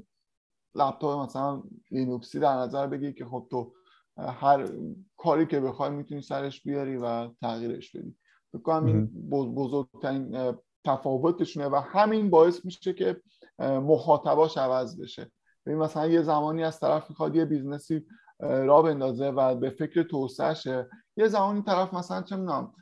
لپتاپ 0.75 1.25
مثلا 1.25 1.63
لینوکسی 1.91 2.41
در 2.41 2.55
نظر 2.55 2.87
بگیر 2.87 3.13
که 3.13 3.25
خب 3.25 3.47
تو 3.51 3.73
هر 4.19 4.69
کاری 5.17 5.47
که 5.47 5.61
بخوای 5.61 5.91
می‌تونی 5.91 6.23
سرش 6.23 6.63
بیاری 6.63 6.97
و 6.97 7.29
تغییرش 7.29 7.97
بدی. 7.97 8.17
بکنم 8.55 8.87
این 8.87 9.07
بزرگترین 9.31 10.57
تفاوتشونه 10.85 11.69
و 11.69 11.75
همین 11.75 12.31
باعث 12.31 12.65
میشه 12.65 12.93
که 12.93 13.23
مخاطباش 13.59 14.59
عوض 14.59 15.01
بشه. 15.01 15.33
ببین 15.67 15.79
مثلا 15.79 16.07
یه 16.07 16.23
زمانی 16.23 16.65
از 16.65 16.81
طرف 16.81 17.11
می‌خواد 17.11 17.37
یه 17.37 17.45
business 17.45 18.07
ی 18.41 18.55
راه 18.55 18.83
بندازه 18.83 19.29
و 19.29 19.55
به 19.55 19.71
فکر 19.71 20.03
توسعهشه 20.03 20.89
یه 21.17 21.29
زمانی 21.29 21.63
طرف 21.63 21.95
مثلا 21.95 22.23
چه 22.23 22.37
می‌دونم 22.37 22.75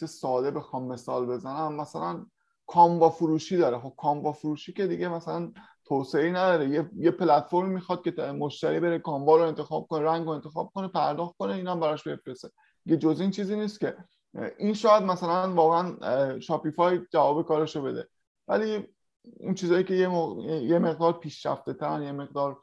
چه 0.00 0.06
ساده 0.06 0.50
بخوام 0.50 0.86
مثال 0.86 1.26
بزنم 1.26 1.74
مثلا 1.74 2.26
کاموا 2.66 3.10
فروشی 3.10 3.56
داره. 3.56 3.78
خب 3.78 3.94
کاموا 3.96 4.32
فروشی 4.32 4.72
که 4.72 4.86
دیگه 4.86 5.08
مثلا 5.08 5.52
توسعه 5.84 6.30
نداره. 6.30 6.68
یه, 6.68 6.90
یه 6.96 7.10
پلتفرم 7.10 7.68
می‌خواد 7.68 8.02
که 8.02 8.22
مشتری 8.22 8.80
بره 8.80 8.98
کاموا 8.98 9.36
رو 9.36 9.42
انتخاب 9.42 9.86
کنه 9.86 10.04
رنگ 10.04 10.24
رو 10.24 10.30
انتخاب 10.30 10.70
کنه 10.74 10.88
پرداخت 10.88 11.36
کنه 11.36 11.54
اینا 11.54 11.76
براش 11.76 12.08
بفرسته. 12.08 12.48
یه 12.86 12.96
جز 12.96 13.20
این 13.20 13.30
چیزی 13.30 13.56
نیست 13.56 13.80
که. 13.80 13.96
این 14.58 14.74
شاید 14.74 15.02
مثلا 15.02 15.54
واقعا 15.54 16.40
شاپیفای 16.40 17.00
جواب 17.12 17.46
کارشو 17.46 17.82
بده. 17.82 18.08
ولی 18.48 18.88
اون 19.40 19.54
چیزایی 19.54 19.84
که 19.84 19.94
یه, 19.94 20.10
یه 20.62 20.78
مقدار 20.78 21.12
پیشرفته 21.12 21.72
ترن 21.72 22.02
یه 22.02 22.12
مقدار 22.12 22.58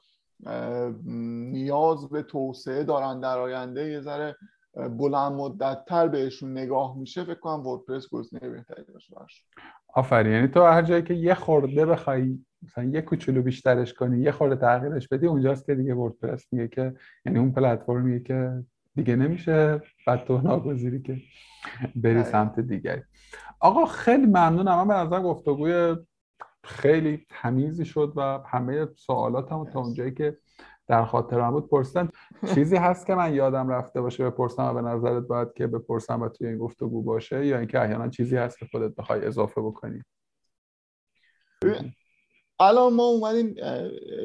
نیاز 1.52 2.10
به 2.10 2.24
توسعه 2.24 2.84
دارن 2.84 3.20
در 3.20 3.40
آینده 3.40 3.92
یه 3.92 4.02
ذره 4.02 4.36
بلند 4.74 5.32
مدت 5.32 5.86
تر 5.86 6.08
بهشون 6.08 6.52
نگاه 6.52 6.98
میشه 6.98 7.24
فکر 7.24 7.40
کنم 7.40 7.68
وردپرس 7.68 8.10
گزینه 8.10 8.50
بهتری 8.50 8.84
باشه. 8.94 9.44
آفرین. 9.94 10.34
یعنی 10.34 10.48
تو 10.48 10.64
هر 10.64 10.82
جایی 10.82 11.04
که 11.04 11.14
یه 11.14 11.34
خورده 11.34 11.86
بخوای 11.86 12.40
مثلا 12.64 12.84
یه 12.84 13.02
کوچولو 13.02 13.42
بیشترش 13.42 13.94
کنی 13.94 14.22
یه 14.22 14.32
خورده 14.32 14.56
تغییرش 14.56 15.08
بدی 15.08 15.28
اونجاست 15.28 15.66
که 15.66 15.76
دیگه 15.76 15.96
وردپرس 15.96 16.46
میگه 16.52 16.68
که 16.68 16.94
یعنی 17.26 17.40
اون 17.40 17.52
پلتفرمیه 17.52 18.20
که 18.20 18.64
دیگه 18.96 19.16
نمیشه 19.16 19.82
بعد 20.08 20.26
تو 20.26 20.42
ناگزیری 20.42 21.02
که 21.02 21.18
بری 21.96 22.24
سمت 22.24 22.60
دیگری. 22.60 23.02
آقا 23.60 23.86
خیلی 23.86 24.26
ممنونم. 24.26 24.78
من 24.78 24.88
به 24.88 24.94
نظر 24.94 25.20
گفتگوی 25.20 25.96
خیلی 26.64 27.26
تمیزی 27.30 27.86
شد 27.86 28.14
و 28.16 28.40
همه 28.46 28.88
سوالاتم 28.96 29.66
تا 29.66 29.80
اونجایی 29.80 30.14
که 30.14 30.38
در 30.88 31.06
خاطرم 31.06 31.52
بود 31.52 31.70
پرسیدن. 31.70 32.10
چیزی 32.48 32.76
هست 32.76 33.06
که 33.06 33.16
من 33.16 33.34
یادم 33.34 33.70
رفته 33.70 34.02
باشه 34.02 34.30
بپرسم 34.30 34.64
و 34.64 34.74
به 34.74 34.82
نظرت 34.82 35.24
باید 35.24 35.54
که 35.54 35.68
بپرسم 35.68 36.22
و 36.22 36.30
توی 36.30 36.48
این 36.48 36.58
گفتگو 36.58 37.04
باشه 37.04 37.46
یا 37.46 37.58
اینکه 37.60 37.82
احیانا 37.82 38.10
چیزی 38.10 38.38
هست 38.38 38.60
که 38.60 38.66
خودت 38.72 38.96
بخوای 38.96 39.26
اضافه 39.26 39.62
بکنی؟ 39.62 40.04
الان 42.60 42.94
ما 42.94 43.04
اومدیم 43.04 43.56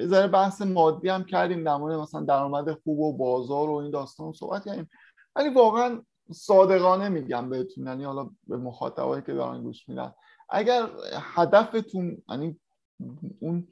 ذره 0.06 0.28
بحث 0.28 0.62
مادی 0.62 1.08
هم 1.08 1.24
کردیم 1.24 1.64
در 1.64 1.76
مورد 1.76 1.98
مثلا 1.98 2.20
درآمد 2.20 2.72
خوب 2.72 2.98
و 2.98 3.16
بازار 3.16 3.70
و 3.70 3.74
این 3.74 3.90
داستان 3.90 4.32
صحبت 4.32 4.64
کردیم. 4.64 4.90
ولی 5.36 5.48
واقعا 5.48 6.02
صادقانه 6.32 7.08
میگم 7.08 7.50
بهتون 7.50 7.86
یعنی 7.86 8.04
حالا 8.04 8.30
به 8.46 8.56
مخاطبایی 8.56 9.22
که 9.22 9.32
دارن 9.32 9.62
گوش 9.62 9.88
میدن. 9.88 10.12
اگر 10.48 10.88
هدفتون 11.12 12.22
یعنی 12.28 12.60
اون 13.40 13.68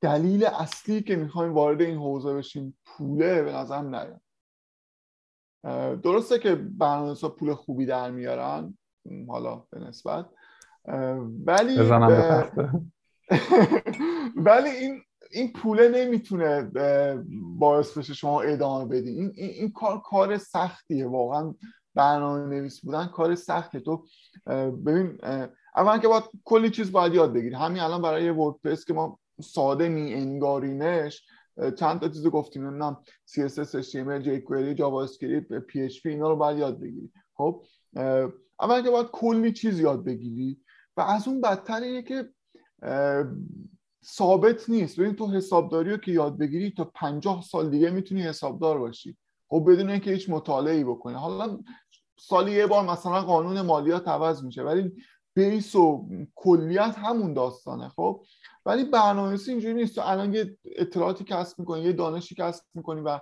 دلیل 0.00 0.44
اصلی 0.44 1.02
که 1.02 1.16
می‌خوایم 1.16 1.54
وارد 1.54 1.80
این 1.80 1.98
حوزه 1.98 2.34
بشیم 2.34 2.78
پوله 2.84 3.42
به 3.42 3.52
نظرم 3.52 3.94
نیاد. 3.94 4.20
درسته 6.00 6.38
که 6.38 6.54
برنامه‌نویسا 6.54 7.28
پول 7.28 7.54
خوبی 7.54 7.86
در 7.86 8.10
میارن 8.10 8.78
حالا 9.28 9.64
به 9.70 9.80
نسبت. 9.80 10.26
ولی 11.46 11.78
ولی 14.36 14.68
این 14.68 15.02
این 15.30 15.52
پوله 15.52 15.88
نمی‌تونه 15.88 16.70
باعث 17.58 17.98
بشه 17.98 18.14
شما 18.14 18.40
ادامه 18.42 18.84
بدی. 18.84 19.10
این, 19.10 19.32
این, 19.36 19.72
کار 19.72 20.00
کار 20.00 20.38
سختیه. 20.38 21.06
واقعا 21.06 21.54
برنامه 21.94 22.46
نویس 22.46 22.80
بودن 22.80 23.06
کار 23.06 23.34
سخته. 23.34 23.80
تو 23.80 24.04
ببین 24.86 25.18
اول 25.76 25.98
که 25.98 26.08
باید 26.08 26.24
کلی 26.44 26.70
چیز 26.70 26.92
باید 26.92 27.14
یاد 27.14 27.32
بگیری. 27.32 27.54
همین 27.54 27.82
الان 27.82 28.02
برای 28.02 28.30
وردپرس 28.30 28.84
که 28.84 28.94
ما 28.94 29.18
ساده 29.40 29.88
می 29.88 30.14
انگارینش 30.14 31.22
چند 31.78 32.00
تا 32.00 32.08
چیز 32.08 32.26
گفتیم 32.26 32.66
نمی‌دونم 32.66 33.02
CSS 33.30 33.70
HTML 33.86 34.24
jQuery 34.24 34.78
JavaScript 34.78 35.62
PHP 35.70 36.06
اینا 36.06 36.28
رو 36.28 36.36
باید 36.36 36.58
یاد 36.58 36.80
بگیری. 36.80 37.12
خب 37.34 37.64
اول 38.60 38.82
که 38.82 38.90
باید 38.90 39.06
کلی 39.06 39.52
چیز 39.52 39.80
یاد 39.80 40.04
بگیری 40.04 40.60
و 40.96 41.00
از 41.00 41.28
اون 41.28 41.40
بدتر 41.40 41.80
اینه 41.80 42.02
که 42.02 42.28
ثابت 44.04 44.70
نیست. 44.70 45.00
ببین 45.00 45.14
تو 45.14 45.26
حسابداری 45.26 45.90
رو 45.90 45.96
که 45.96 46.12
یاد 46.12 46.38
بگیری 46.38 46.70
تا 46.70 46.84
پنجاه 46.84 47.42
سال 47.42 47.70
دیگه 47.70 47.90
می‌تونی 47.90 48.22
حسابدار 48.22 48.78
باشی. 48.78 49.16
خب 49.48 49.64
بدون 49.68 49.90
اینکه 49.90 50.10
هیچ 50.10 50.30
مطالعه 50.30 50.84
بکنی. 50.84 51.14
حالا 51.14 51.58
سالی 52.20 52.52
یه 52.52 52.66
بار 52.66 52.84
مثلا 52.84 53.22
قانون 53.22 53.60
مالیات 53.60 54.08
عوض 54.08 54.44
میشه 54.44 54.62
ولی 54.62 54.92
بیس 55.34 55.74
و 55.74 56.08
کلیت 56.34 56.94
همون 56.98 57.34
داستانه. 57.34 57.88
خب 57.88 58.24
ولی 58.68 58.84
برنامه‌نویسی 58.84 59.50
اینجوری 59.50 59.74
نیست. 59.74 59.94
تو 59.94 60.00
الان 60.04 60.34
یه 60.34 60.58
اطلاعاتی 60.76 61.24
کسب 61.24 61.58
می‌کنی 61.58 61.82
یه 61.82 61.92
دانشی 61.92 62.34
کسب 62.34 62.64
می‌کنی 62.74 63.00
و 63.00 63.20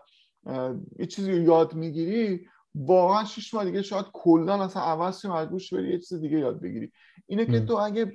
یه 0.98 1.06
چیزی 1.06 1.32
رو 1.32 1.38
یاد 1.38 1.74
می‌گیری 1.74 2.48
واقعا 2.74 3.24
شش 3.24 3.54
ماه 3.54 3.64
دیگه 3.64 3.82
شاید 3.82 4.06
کلا 4.12 4.64
اصلا 4.64 4.82
عوض 4.82 5.20
شی 5.20 5.28
مجبور 5.28 5.62
بری 5.72 5.90
یه 5.92 5.98
چیز 5.98 6.20
دیگه 6.20 6.38
یاد 6.38 6.60
بگیری. 6.60 6.92
اینه 7.26 7.46
که 7.46 7.60
تو 7.60 7.74
اگه 7.74 8.12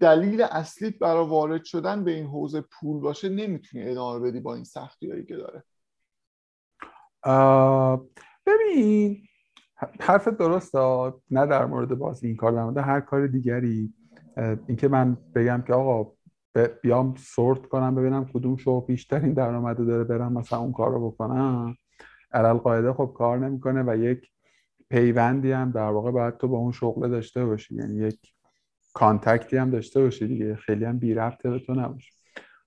دلیل 0.00 0.42
اصلی 0.42 0.90
برای 0.90 1.26
وارد 1.26 1.64
شدن 1.64 2.04
به 2.04 2.10
این 2.10 2.26
حوزه 2.26 2.60
پول 2.60 3.00
باشه 3.00 3.28
نمی‌تونی 3.28 3.88
ادامه 3.88 4.30
بدی 4.30 4.40
با 4.40 4.54
این 4.54 4.64
سختی 4.64 5.24
که 5.28 5.36
داره. 5.36 5.64
ببین 8.46 9.22
حرف 10.00 10.28
درست 10.28 10.76
نه 11.30 11.46
در 11.46 11.66
مورد 11.66 11.88
بازی 11.88 12.26
این 12.26 12.36
کار 12.36 12.52
در 12.52 12.64
مورد 12.64 12.78
هر 12.78 13.00
کار 13.00 13.26
دیگری. 13.26 13.94
اینکه 14.66 14.88
من 14.88 15.16
بگم 15.34 15.64
که 15.66 15.72
آقا 15.74 16.15
بیام 16.82 17.14
سورت 17.18 17.66
کنم 17.66 17.94
ببینم 17.94 18.30
کدوم 18.34 18.56
شو 18.56 18.80
بیشترین 18.80 19.32
درآمد 19.32 19.86
داره 19.86 20.04
برم 20.04 20.32
مثلا 20.32 20.58
اون 20.58 20.72
کار 20.72 20.90
رو 20.90 21.10
بکنم. 21.10 21.76
علل 22.32 22.52
قاعده 22.52 22.92
خب 22.92 23.12
کار 23.16 23.38
نمی‌کنه 23.38 23.82
و 23.82 23.96
یک 23.96 24.30
پیوندی 24.90 25.52
هم 25.52 25.70
در 25.70 25.90
واقع 25.90 26.10
باید 26.10 26.36
تو 26.36 26.48
با 26.48 26.58
اون 26.58 26.72
شغل 26.72 27.10
داشته 27.10 27.44
باشی. 27.44 27.74
یعنی 27.74 27.94
یک 27.94 28.18
کانتکتی 28.94 29.56
هم 29.56 29.70
داشته 29.70 30.00
باشی 30.00 30.26
دیگه. 30.26 30.54
خیلی 30.54 30.84
هم 30.84 30.98
بی 30.98 31.14
ربطه 31.14 31.50
به 31.50 31.58
تو 31.58 31.74
نباشه. 31.74 32.12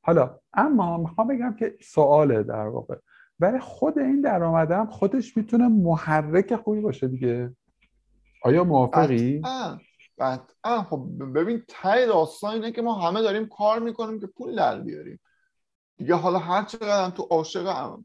حالا 0.01 0.39
اما 0.53 0.97
می‌خوام 0.97 1.27
بگم 1.27 1.55
که 1.59 1.77
سواله 1.81 2.43
در 2.43 2.67
واقع. 2.67 2.95
ولی 3.39 3.59
خود 3.59 3.99
این 3.99 4.21
درآمده 4.21 4.75
هم 4.75 4.85
خودش 4.85 5.37
می‌تونه 5.37 5.67
محرک 5.67 6.55
خوبی 6.55 6.81
باشه 6.81 7.07
دیگه. 7.07 7.55
آیا 8.43 8.63
موافقی؟ 8.63 9.39
قطعا 9.39 9.77
خب 10.89 11.07
ببین 11.35 11.63
تای 11.67 12.05
داستان 12.05 12.53
اینه 12.53 12.71
که 12.71 12.81
ما 12.81 12.93
همه 12.93 13.21
داریم 13.21 13.47
کار 13.47 13.79
می‌کنیم 13.79 14.19
که 14.19 14.27
پول 14.27 14.55
در 14.55 14.79
بیاریم. 14.79 15.19
دیگه 15.97 16.15
حالا 16.15 16.39
هر 16.39 16.63
چقدر 16.63 17.09
تو 17.09 17.23
عاشق 17.23 17.95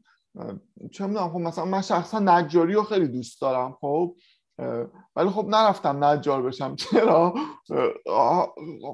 چه 0.91 1.07
می‌دونم 1.07 1.29
خب 1.29 1.39
مثلا 1.39 1.65
من 1.65 1.81
شخصا 1.81 2.19
نجاری 2.19 2.73
رو 2.73 2.83
خیلی 2.83 3.07
دوست 3.07 3.41
دارم 3.41 3.77
خب. 3.81 4.15
ولی 5.15 5.29
خب 5.29 5.45
نرفتم 5.49 6.03
نجار 6.03 6.41
بشم. 6.41 6.75
چرا؟ 6.91 7.33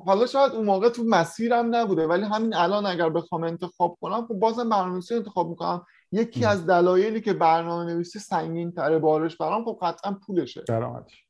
حالا 0.05 0.25
شاید 0.25 0.51
اون 0.51 0.65
موقع 0.65 0.89
تو 0.89 1.03
مسیرم 1.03 1.75
نبوده 1.75 2.07
ولی 2.07 2.23
همین 2.23 2.55
الان 2.55 2.85
اگر 2.85 3.09
بخوام 3.09 3.43
انتخاب 3.43 3.97
کنم 4.01 4.25
خب 4.27 4.33
بازم 4.33 4.69
برنامه‌نویسی 4.69 5.15
انتخاب 5.15 5.49
می‌کنم. 5.49 5.85
یکی 6.11 6.45
از 6.45 6.65
دلایلی 6.65 7.21
که 7.21 7.33
برنامه 7.33 7.93
نویسی 7.93 8.19
سنگین 8.19 8.71
تره 8.71 8.99
بارش 8.99 9.37
برام 9.37 9.65
خب 9.65 9.79
قطعا 9.81 10.17
پولشه. 10.25 10.63
درآمدش. 10.67 11.25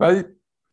ولی 0.00 0.24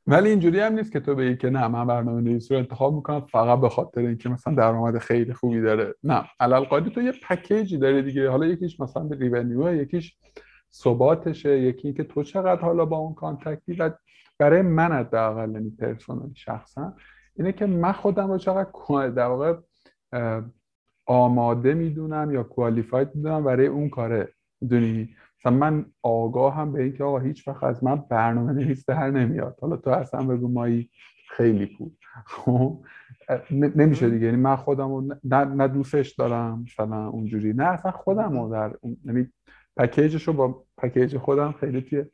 ولی 0.07 0.29
اینجوری 0.29 0.59
هم 0.59 0.73
نیست 0.73 0.91
که 0.91 0.99
تو 0.99 1.15
بگی 1.15 1.37
که 1.37 1.49
نه 1.49 1.67
من 1.67 1.87
برنامه 1.87 2.21
نویسی 2.21 2.53
رو 2.53 2.59
انتخاب 2.59 2.93
می‌کنم 2.93 3.21
فقط 3.21 3.61
به 3.61 3.69
خاطر 3.69 4.01
اینکه 4.01 4.29
مثلا 4.29 4.55
درآمد 4.55 4.97
خیلی 4.97 5.33
خوبی 5.33 5.61
داره. 5.61 5.95
نه 6.03 6.23
علل 6.39 6.89
تو 6.89 7.01
یه 7.01 7.13
پکیجی 7.29 7.77
داره 7.77 8.01
دیگه. 8.01 8.29
حالا 8.29 8.45
یکیش 8.45 8.79
مثلا 8.79 9.09
revenue 9.11 9.73
یکیش 9.73 10.17
ثباتشه 10.73 11.59
یکی 11.59 11.87
اینکه 11.87 12.03
تو 12.03 12.23
چقدر 12.23 12.61
حالا 12.61 12.85
با 12.85 12.97
اون 12.97 13.13
connected 13.13 13.67
ی 13.67 13.73
و 13.73 13.91
برای 14.39 14.61
من 14.61 14.91
حداقل 14.91 15.51
یعنی 15.51 15.69
personally 15.69 16.35
شخصا 16.35 16.93
اینه 17.35 17.51
که 17.51 17.65
من 17.65 17.91
خودم 17.91 18.31
رو 18.31 18.37
چقدر 18.37 18.69
در 19.09 19.25
واقع 19.25 19.53
آماده 21.05 21.73
می‌دونم 21.73 22.31
یا 22.31 22.43
qualified 22.43 23.15
می‌دونم 23.15 23.43
برای 23.43 23.67
اون 23.67 23.89
کاره. 23.89 24.33
می‌دونی؟ 24.61 25.09
مثلا 25.39 25.57
من 25.57 25.85
آگاه 26.01 26.55
هم 26.55 26.71
به 26.71 26.83
اینکه 26.83 27.03
آقا 27.03 27.19
هیچ 27.19 27.47
وقت 27.47 27.63
از 27.63 27.83
من 27.83 27.95
برنامه 27.95 28.53
نویس 28.53 28.85
در 28.85 29.11
نمیاد. 29.11 29.57
حالا 29.61 29.77
تو 29.77 29.89
اصلا 29.89 30.23
بگو 30.23 30.47
مایی 30.47 30.89
خیلی 31.29 31.65
پول. 31.65 31.89
خب؟ 32.25 32.83
نمیشه 33.51 34.09
دیگه. 34.09 34.25
یعنی 34.25 34.37
من 34.37 34.55
خودم 34.55 34.91
رو 34.91 35.15
نه, 35.23 35.67
دوستش 35.67 36.11
دارم 36.11 36.61
مثلا 36.63 37.07
اونجوری. 37.07 37.53
نه 37.53 37.63
اصلا 37.63 37.91
خودم 37.91 38.39
رو 38.39 38.51
در 38.51 38.75
یعنی 39.05 39.33
پکیجش 39.77 40.27
رو 40.27 40.33
با 40.33 40.63
پکیج 40.77 41.17
خودم 41.17 41.51
خیلی 41.51 41.81
توی 41.81 42.05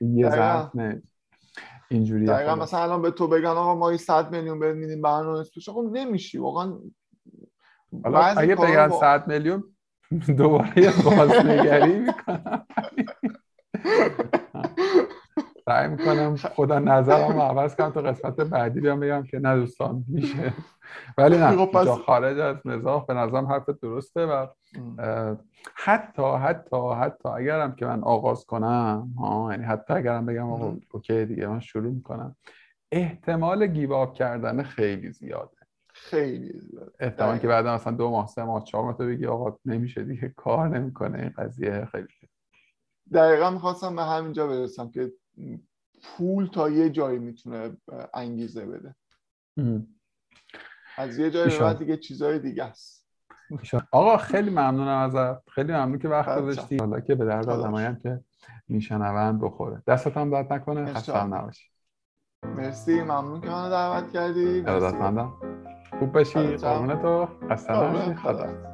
یه 0.00 0.30
ظرف 0.30 0.76
نه. 0.76 1.02
اینجوری 1.88 2.26
دقیقا. 2.26 2.54
مثلا 2.54 2.82
الان 2.82 3.02
به 3.02 3.10
تو 3.10 3.28
بگن 3.28 3.46
آقا 3.46 3.74
ما 3.74 3.96
100 3.96 4.30
میلیون 4.30 4.58
بهت 4.58 4.76
میدیم 4.76 5.02
برنامه 5.02 5.44
خب 5.66 5.88
نمیشی. 5.92 6.38
واقعا 6.38 6.78
اگه 8.36 8.54
بگن 8.54 8.88
100 8.88 9.28
میلیون 9.28 9.73
دوباره 10.38 10.78
یه 10.78 10.92
بازنگری 11.04 11.98
می‌کنم. 11.98 12.66
سعی 15.64 15.88
می‌کنم 15.88 16.36
خدا 16.36 16.78
نظرم 16.78 17.40
عوض 17.40 17.76
کنم 17.76 17.90
تا 17.90 18.02
قسمت 18.02 18.40
بعدی 18.40 18.80
بیام 18.80 19.00
بگم 19.00 19.22
که 19.22 19.38
نه 19.38 19.56
دوستان 19.56 20.04
میشه. 20.08 20.52
ولی 21.18 21.38
نه 21.38 21.56
خب 21.56 21.84
جا 21.84 21.96
خارج 21.96 22.38
از 22.38 22.56
مزاح 22.64 23.06
به 23.06 23.14
نظرم 23.14 23.46
حرف 23.46 23.68
درسته 23.68 24.26
و 24.26 24.46
حتی 25.74 26.22
حتی 26.22 26.76
حتی 27.00 27.28
اگرم 27.28 27.74
که 27.74 27.86
من 27.86 28.02
آغاز 28.02 28.44
کنم 28.46 29.14
ها 29.18 29.48
یعنی 29.50 29.64
حتی 29.64 29.94
اگرم 29.94 30.26
بگم 30.26 30.46
اوکی 30.92 31.24
دیگه 31.24 31.46
من 31.46 31.60
شروع 31.60 31.92
می‌کنم. 31.92 32.36
احتمال 32.92 33.66
گیواب 33.66 34.14
کردن 34.14 34.62
خیلی 34.62 35.12
زیاده. 35.12 35.53
خیلی 36.04 36.60
زیاد 36.60 36.94
احتمال 37.00 37.38
که 37.38 37.48
بعد 37.48 37.66
مثلا 37.66 37.92
دو 37.92 38.10
ماه 38.10 38.26
سه 38.26 38.44
ماه 38.44 38.64
چهار 38.64 38.84
ماه 38.84 38.96
تو 38.96 39.06
بگی 39.06 39.26
آقا 39.26 39.58
نمیشه 39.64 40.04
دیگه 40.04 40.28
کار 40.36 40.68
نمی‌کنه 40.68 41.18
این 41.18 41.28
قضیه 41.28 41.88
خیلی. 41.92 42.08
دقیقا 43.12 43.50
می‌خواستم 43.50 43.96
به 43.96 44.02
همینجا 44.02 44.46
برسم 44.46 44.90
که 44.90 45.12
پول 46.02 46.46
تا 46.46 46.68
یه 46.70 46.90
جایی 46.90 47.18
می‌تونه 47.18 47.76
انگیزه 48.14 48.66
بده. 48.66 48.94
از 50.98 51.18
یه 51.18 51.30
جایی 51.30 51.58
بعد 51.58 51.78
دیگه 51.78 51.96
چیزای 51.96 52.38
دیگه 52.38 52.64
است. 52.64 53.08
آقا 53.90 54.16
خیلی 54.16 54.50
ممنونم 54.50 54.98
ازت. 54.98 55.50
خیلی 55.50 55.72
ممنون 55.72 55.98
که 55.98 56.08
وقت 56.08 56.38
گذاشتی. 56.38 56.76
حالا 56.76 57.00
که 57.00 57.14
به 57.14 57.24
درد 57.24 57.48
آدمایی 57.48 57.96
که 58.02 58.20
میشنون 58.68 59.38
بخوره. 59.38 59.82
دستت 59.86 60.16
هم 60.16 60.30
درد 60.30 60.52
نکنه 60.52 60.94
خسته 60.94 61.24
نباشی. 61.24 61.70
مرسی. 62.44 63.02
ممنون 63.02 63.40
که 63.40 63.48
منو 63.48 63.70
دعوت 63.70 64.12
کردی. 64.12 64.60
ارادتمندم 64.60 65.32
خوب 65.98 66.12
باشی. 66.12 66.56
قربونتو. 66.56 67.28
خسته 67.50 67.72
نباشی. 67.72 68.14
خدا. 68.14 68.73